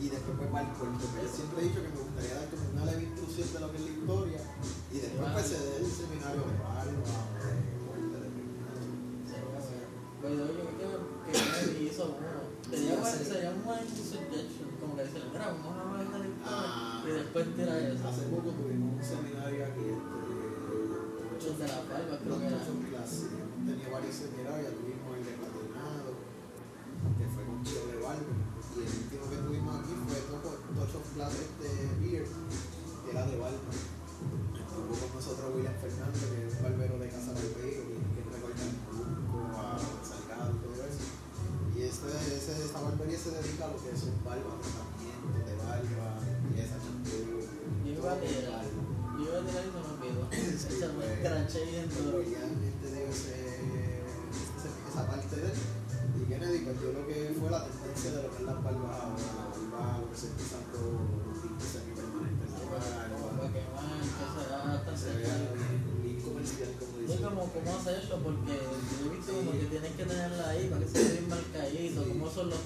y 0.02 0.06
después 0.10 0.36
pues 0.36 0.50
va 0.52 0.60
el 0.62 0.72
cuento. 0.76 1.04
Pero 1.16 1.24
yo 1.24 1.32
siempre 1.32 1.56
he 1.60 1.64
dicho 1.70 1.80
que 1.84 1.92
me 1.96 2.02
gustaría 2.04 2.34
dar 2.36 2.48
como 2.52 2.64
una 2.76 2.84
leve 2.92 3.04
introducción 3.08 3.48
de 3.54 3.60
lo 3.60 3.68
que 3.72 3.78
es 3.78 3.84
la 3.86 3.94
historia 3.96 4.42
y 4.92 4.98
después 5.00 5.28
pues 5.32 5.46
se 5.48 5.58
dé 5.60 5.74
el 5.80 5.88
seminario 5.92 6.42
de. 6.44 6.56
Pero 10.22 10.36
yo 10.36 10.46
creo 10.50 10.66
que 11.26 11.84
hizo 11.84 12.04
uno. 12.18 12.36
Sería, 12.66 12.98
Sí, 13.06 13.24
sí. 13.30 13.38
un 13.46 13.64
buen 13.64 13.86
suggestion, 13.88 14.68
como 14.86 14.96
que 14.98 15.04
decir, 15.04 15.24
mira, 15.34 15.50
vamos 15.50 15.74
a 15.74 15.82
hablar 15.82 16.22
de 16.22 16.30
Ah, 16.46 17.02
y 17.02 17.10
después 17.10 17.56
tirar 17.58 17.78
eso. 17.82 18.06
Hace 18.06 18.30
poco 18.30 18.54
tuvimos 18.54 18.94
un 18.94 19.02
seminario 19.02 19.66
aquí 19.66 19.86
este, 19.98 20.30
Los 21.42 21.58
de 21.58 21.68
la 21.68 21.82
barba, 21.90 22.22
creo 22.22 22.38
que 22.38 22.46
era. 22.46 22.62
tenido 22.62 23.90
varios 23.90 24.14
seminarios, 24.14 24.78
tuvimos 24.78 25.10
el 25.10 25.26
de 25.26 25.34
patinado, 25.42 26.12
que 27.18 27.26
fue 27.34 27.42
con 27.50 27.58
Chile 27.66 27.98
de 27.98 27.98
Barber, 27.98 28.38
y 28.38 28.80
el 28.86 28.94
último 28.94 29.26
que 29.26 29.38
tuvimos 29.42 29.74
aquí 29.82 29.94
fue 30.06 30.18
Touch 30.22 30.94
of 31.02 31.06
clases 31.18 31.50
de 31.58 31.70
Beer, 32.06 32.26
que 32.30 33.10
era 33.10 33.26
de 33.26 33.36
Barber. 33.42 33.74
Estuvo 33.74 34.94
con 35.02 35.10
nosotros 35.18 35.46
William 35.56 35.78
Fernández, 35.82 36.30
que 36.30 36.46
es 36.46 36.54
un 36.54 36.62
barbero 36.62 36.96
de 37.02 37.10
Casa 37.10 37.34
Barbero, 37.34 37.82
que, 37.85 37.85
lo 43.68 43.78
que 43.82 43.98
son 43.98 44.14
barbas, 44.24 44.62
tratamientos 44.62 45.46
de 45.46 45.56
barba, 45.58 46.15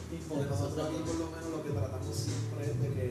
Porque 0.10 0.46
nosotros 0.50 0.88
aquí 0.90 1.00
por 1.06 1.16
lo 1.22 1.28
menos 1.30 1.50
lo 1.54 1.62
que 1.64 1.70
tratamos 1.70 2.16
siempre 2.16 2.66
es 2.66 2.76
de 2.82 2.90
que, 2.94 3.06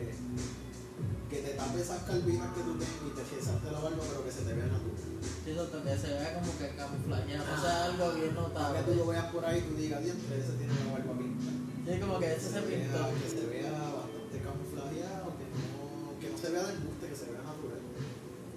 que 1.30 1.38
te 1.46 1.50
tapes 1.54 1.82
esas 1.82 2.02
calvinas 2.02 2.50
que 2.54 2.62
tú 2.66 2.72
tienes 2.74 2.98
y 3.06 3.10
te 3.14 3.22
resalte 3.22 3.70
la 3.70 3.78
barba, 3.80 4.02
pero 4.02 4.24
que 4.24 4.32
se 4.32 4.42
te 4.42 4.52
vea 4.54 4.66
natural. 4.66 4.98
Sí, 5.44 5.50
doctor, 5.54 5.80
que 5.86 5.94
se 5.98 6.08
vea 6.12 6.30
como 6.40 6.50
que 6.58 6.66
camuflajeado, 6.74 7.44
o 7.54 7.60
sea, 7.62 7.84
algo 7.84 8.04
bien 8.18 8.34
notable. 8.34 8.74
que 8.78 8.84
tú 8.90 8.92
lo 8.98 9.06
veas 9.06 9.26
por 9.32 9.44
ahí 9.44 9.58
y 9.58 9.62
tú 9.68 9.72
digas, 9.78 10.02
diantre, 10.04 10.34
ese 10.42 10.52
tiene 10.58 10.74
la 10.74 10.92
barba 10.92 11.14
pinta. 11.18 11.50
Sí, 11.88 11.92
como 12.00 12.14
que 12.18 12.28
ese 12.34 12.48
se 12.50 12.60
vea- 12.60 12.78
pintó. 12.82 13.00
que 13.14 13.28
se 13.30 13.44
vea 13.46 13.72
bastante 13.72 14.36
camuflajeado, 14.42 15.26
que 15.38 15.46
no, 15.54 16.18
que 16.20 16.26
no 16.34 16.36
se 16.38 16.48
vea 16.50 16.62
del 16.66 16.78
guste, 16.82 17.04
que 17.08 17.16
se 17.16 17.26
vea 17.30 17.42
natural. 17.46 17.82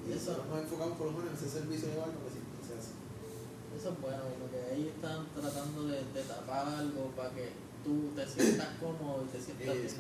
Y 0.02 0.12
Eso. 0.12 0.32
eso 0.34 0.46
nos 0.50 0.58
enfocamos 0.66 0.98
por 0.98 1.06
lo 1.08 1.14
menos 1.14 1.30
en 1.32 1.38
ese 1.38 1.50
servicio 1.62 1.88
de 1.94 1.96
barba 2.02 2.20
que 2.26 2.32
siempre 2.36 2.60
se 2.66 2.74
hace. 2.76 2.92
Eso 3.78 3.88
es 3.94 3.98
bueno, 4.02 4.24
porque 4.42 4.60
ahí 4.68 4.84
están 4.92 5.30
tratando 5.32 5.88
de, 5.88 6.04
de 6.12 6.22
tapar 6.28 6.68
algo 6.68 7.14
para 7.16 7.32
que 7.32 7.54
tú 7.84 8.12
te 8.16 8.28
sientas 8.28 8.68
cómodo 8.80 9.26
y 9.26 9.32
te 9.36 9.42
sientas 9.42 9.76
bien. 9.76 9.90
Sí. 9.90 9.96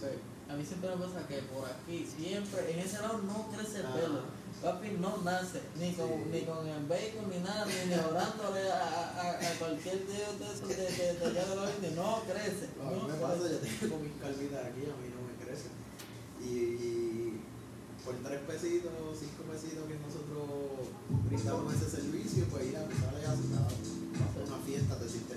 Pues, 0.00 0.12
A 0.48 0.54
mí 0.56 0.62
siempre 0.64 0.90
me 0.94 0.96
pasa 1.06 1.26
que 1.26 1.38
por 1.48 1.64
aquí, 1.64 2.04
siempre, 2.04 2.70
en 2.72 2.78
ese 2.80 2.98
lado 3.00 3.18
no 3.24 3.48
crece 3.50 3.80
el 3.80 3.86
Ah. 3.86 3.94
pelo. 3.96 4.20
Papi 4.62 4.88
no 5.00 5.18
nace, 5.24 5.60
ni 5.76 5.92
con, 5.92 6.08
Sí. 6.08 6.14
ni 6.32 6.40
con 6.42 6.66
el 6.68 6.84
bacon, 6.86 7.28
ni 7.28 7.38
nada, 7.40 7.66
ni, 7.66 7.74
ni 7.90 7.94
orándole 8.00 8.70
a, 8.70 9.10
a, 9.20 9.30
a 9.40 9.50
cualquier 9.58 10.06
dios 10.06 10.38
de 10.38 10.44
esos 10.46 10.68
de, 10.68 10.76
de, 10.76 11.14
de 11.20 11.24
allá 11.26 11.44
de 11.48 11.56
los 11.56 11.68
indios. 11.76 11.94
No 11.96 12.22
crece. 12.28 12.68
A 12.80 12.90
mí 12.90 12.96
no 13.02 13.08
me 13.08 13.14
pasa, 13.14 13.40
crece. 13.40 13.66
yo 13.72 13.78
tengo 13.88 13.98
mis 14.04 14.14
calvitas 14.20 14.60
aquí, 14.68 14.82
a 14.88 14.96
mí 15.00 15.08
no 15.12 15.20
me 15.26 15.34
crecen. 15.44 15.72
Y, 16.44 16.52
y 16.80 17.40
por 18.04 18.14
tres 18.20 18.40
pesitos, 18.46 18.92
cinco 19.18 19.42
pesitos 19.50 19.84
que 19.88 19.96
nosotros 19.96 20.92
brindamos 21.28 21.74
ese 21.74 21.88
servicio, 21.90 22.44
pues 22.52 22.64
ir 22.68 22.76
a 22.76 22.84
vas 22.84 22.92
a 22.92 24.44
una 24.46 24.58
fiesta, 24.64 24.96
te 24.98 25.08
sientes 25.08 25.33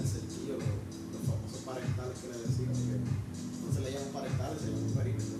¿verdad? 0.00 0.04
El 0.04 0.08
cerquillo, 0.08 0.54
los, 0.56 0.72
los 1.12 1.22
famosos 1.28 1.60
parentales 1.64 2.16
que 2.20 2.28
le 2.28 2.38
decimos, 2.40 2.78
que 2.78 2.96
no 2.96 3.68
se 3.72 3.80
le 3.80 3.92
llaman 3.92 4.12
parentales, 4.12 4.60
se 4.60 4.68
llaman 4.72 4.92
perímetros, 4.96 5.39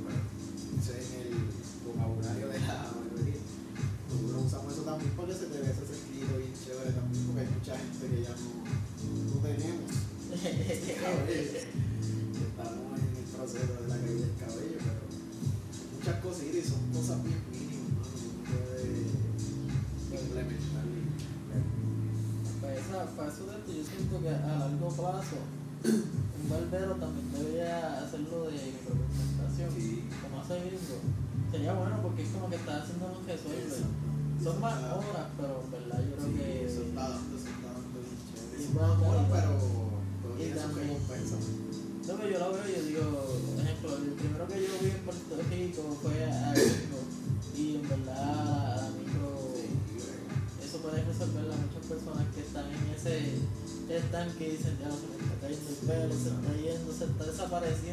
Jacarezinho. 57.50 57.89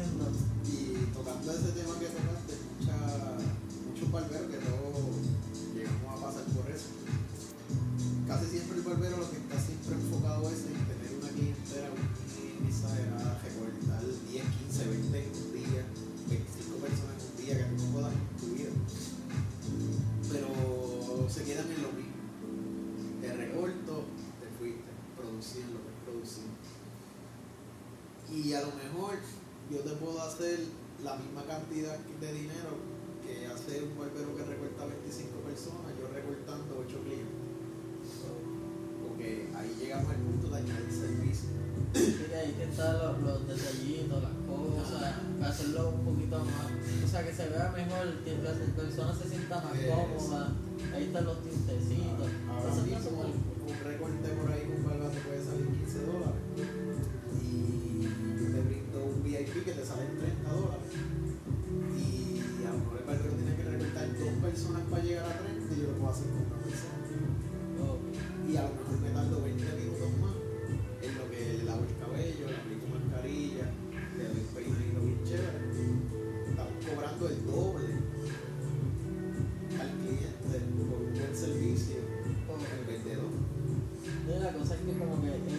mejor 47.78 48.12
que 48.24 48.36
la 48.42 48.52
persona 48.74 49.14
se 49.14 49.28
sienta 49.28 49.60
más 49.60 49.72
cómoda. 49.72 50.52
Ahí 50.94 51.04
están 51.04 51.24
los 51.24 51.42
tintecitos. 51.42 52.28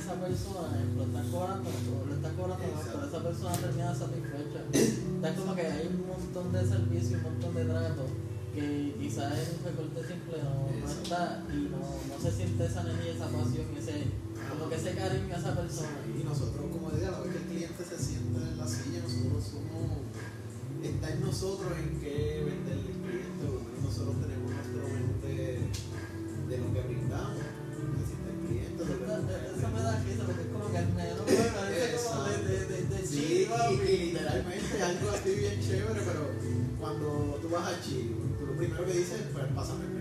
esa 0.09 0.19
persona 0.19 0.73
ejemplo, 0.73 1.03
está 1.05 1.21
cobrando, 1.29 1.69
le 2.09 2.15
estás 2.15 2.33
cobrando 2.33 2.65
pero 2.65 3.05
esa 3.05 3.21
persona 3.21 3.53
termina 3.57 3.93
satisfecha. 3.93 4.61
Está 4.73 5.35
como 5.35 5.55
que 5.55 5.61
hay 5.61 5.85
un 5.85 6.07
montón 6.07 6.51
de 6.51 6.65
servicios, 6.65 7.21
un 7.21 7.23
montón 7.23 7.53
de 7.53 7.65
tratos 7.65 8.09
que 8.55 8.95
quizás 8.97 9.37
es 9.37 9.53
un 9.53 9.63
recorte 9.63 10.01
simple 10.01 10.41
no, 10.41 10.65
no, 10.73 10.89
está 10.89 11.45
y 11.53 11.69
no, 11.69 11.77
no 11.77 12.17
se 12.17 12.31
siente 12.31 12.65
esa 12.65 12.81
energía, 12.81 13.13
esa 13.13 13.29
pasión, 13.29 13.69
ese, 13.77 14.09
como 14.49 14.67
que 14.67 14.75
ese 14.75 14.95
cariño 14.95 15.35
a 15.35 15.37
esa 15.37 15.55
persona. 15.55 16.01
Y 16.09 16.23
nosotros, 16.23 16.65
como 16.73 16.89
digo, 16.89 17.07
a 17.07 17.11
la 17.11 17.19
vez 17.19 17.29
que 17.29 17.37
el 17.37 17.45
cliente 17.45 17.83
se 17.85 17.97
sienta 18.01 18.41
en 18.41 18.57
la 18.57 18.65
silla, 18.65 19.05
nosotros 19.05 19.45
somos, 19.45 20.09
está 20.81 21.13
en 21.13 21.21
nosotros 21.21 21.69
en 21.77 22.01
qué 22.01 22.49
venderle 22.49 22.89
el 22.89 22.97
cliente, 23.05 23.45
nosotros 23.85 24.15
tenemos 24.25 24.48
pasar 39.55 39.98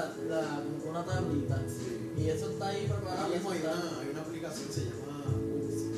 la, 0.00 0.40
la, 0.40 0.62
una 0.88 1.04
tablita. 1.04 1.62
Sí. 1.68 2.12
Y 2.16 2.28
eso 2.28 2.50
está 2.50 2.68
ahí 2.68 2.86
preparado. 2.86 3.28
Mismo 3.28 3.50
hay 3.50 3.60
una, 3.60 4.00
hay 4.00 4.08
una 4.10 4.20
aplicación 4.22 4.66
que 4.68 4.72
se 4.72 4.84
llama 4.84 5.24
Upsi. 5.28 5.90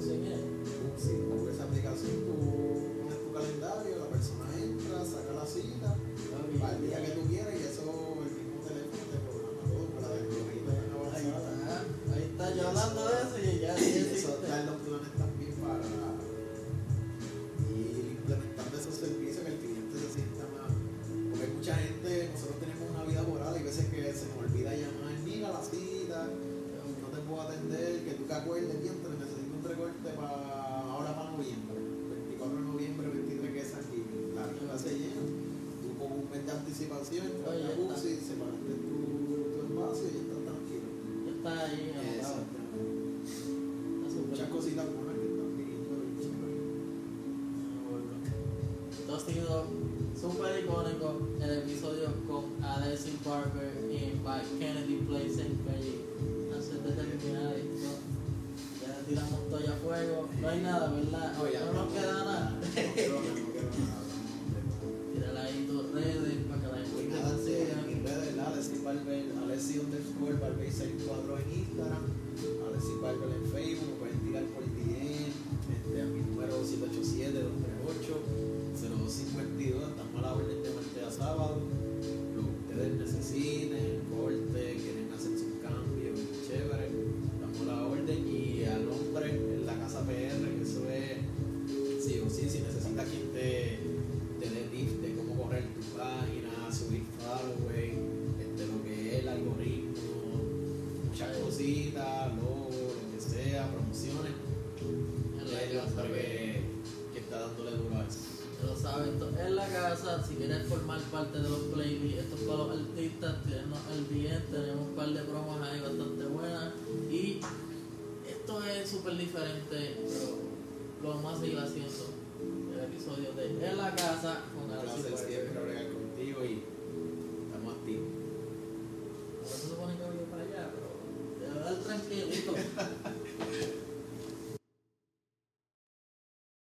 ¿Sí 0.00 0.22
qué? 0.22 0.36
Upsi. 0.88 1.50
Esa 1.50 1.64
aplicación 1.64 2.12
tú 2.26 3.02
pones 3.02 3.18
tu 3.20 3.32
calendario, 3.32 3.98
la 3.98 4.08
persona 4.08 4.44
entra, 4.60 5.04
saca 5.04 5.32
la 5.32 5.46
cita, 5.46 5.96
ah, 5.96 6.60
para 6.60 6.76
el 6.76 6.82
día 6.86 7.04
que 7.04 7.10
tú 7.12 7.26
quieras 7.28 7.54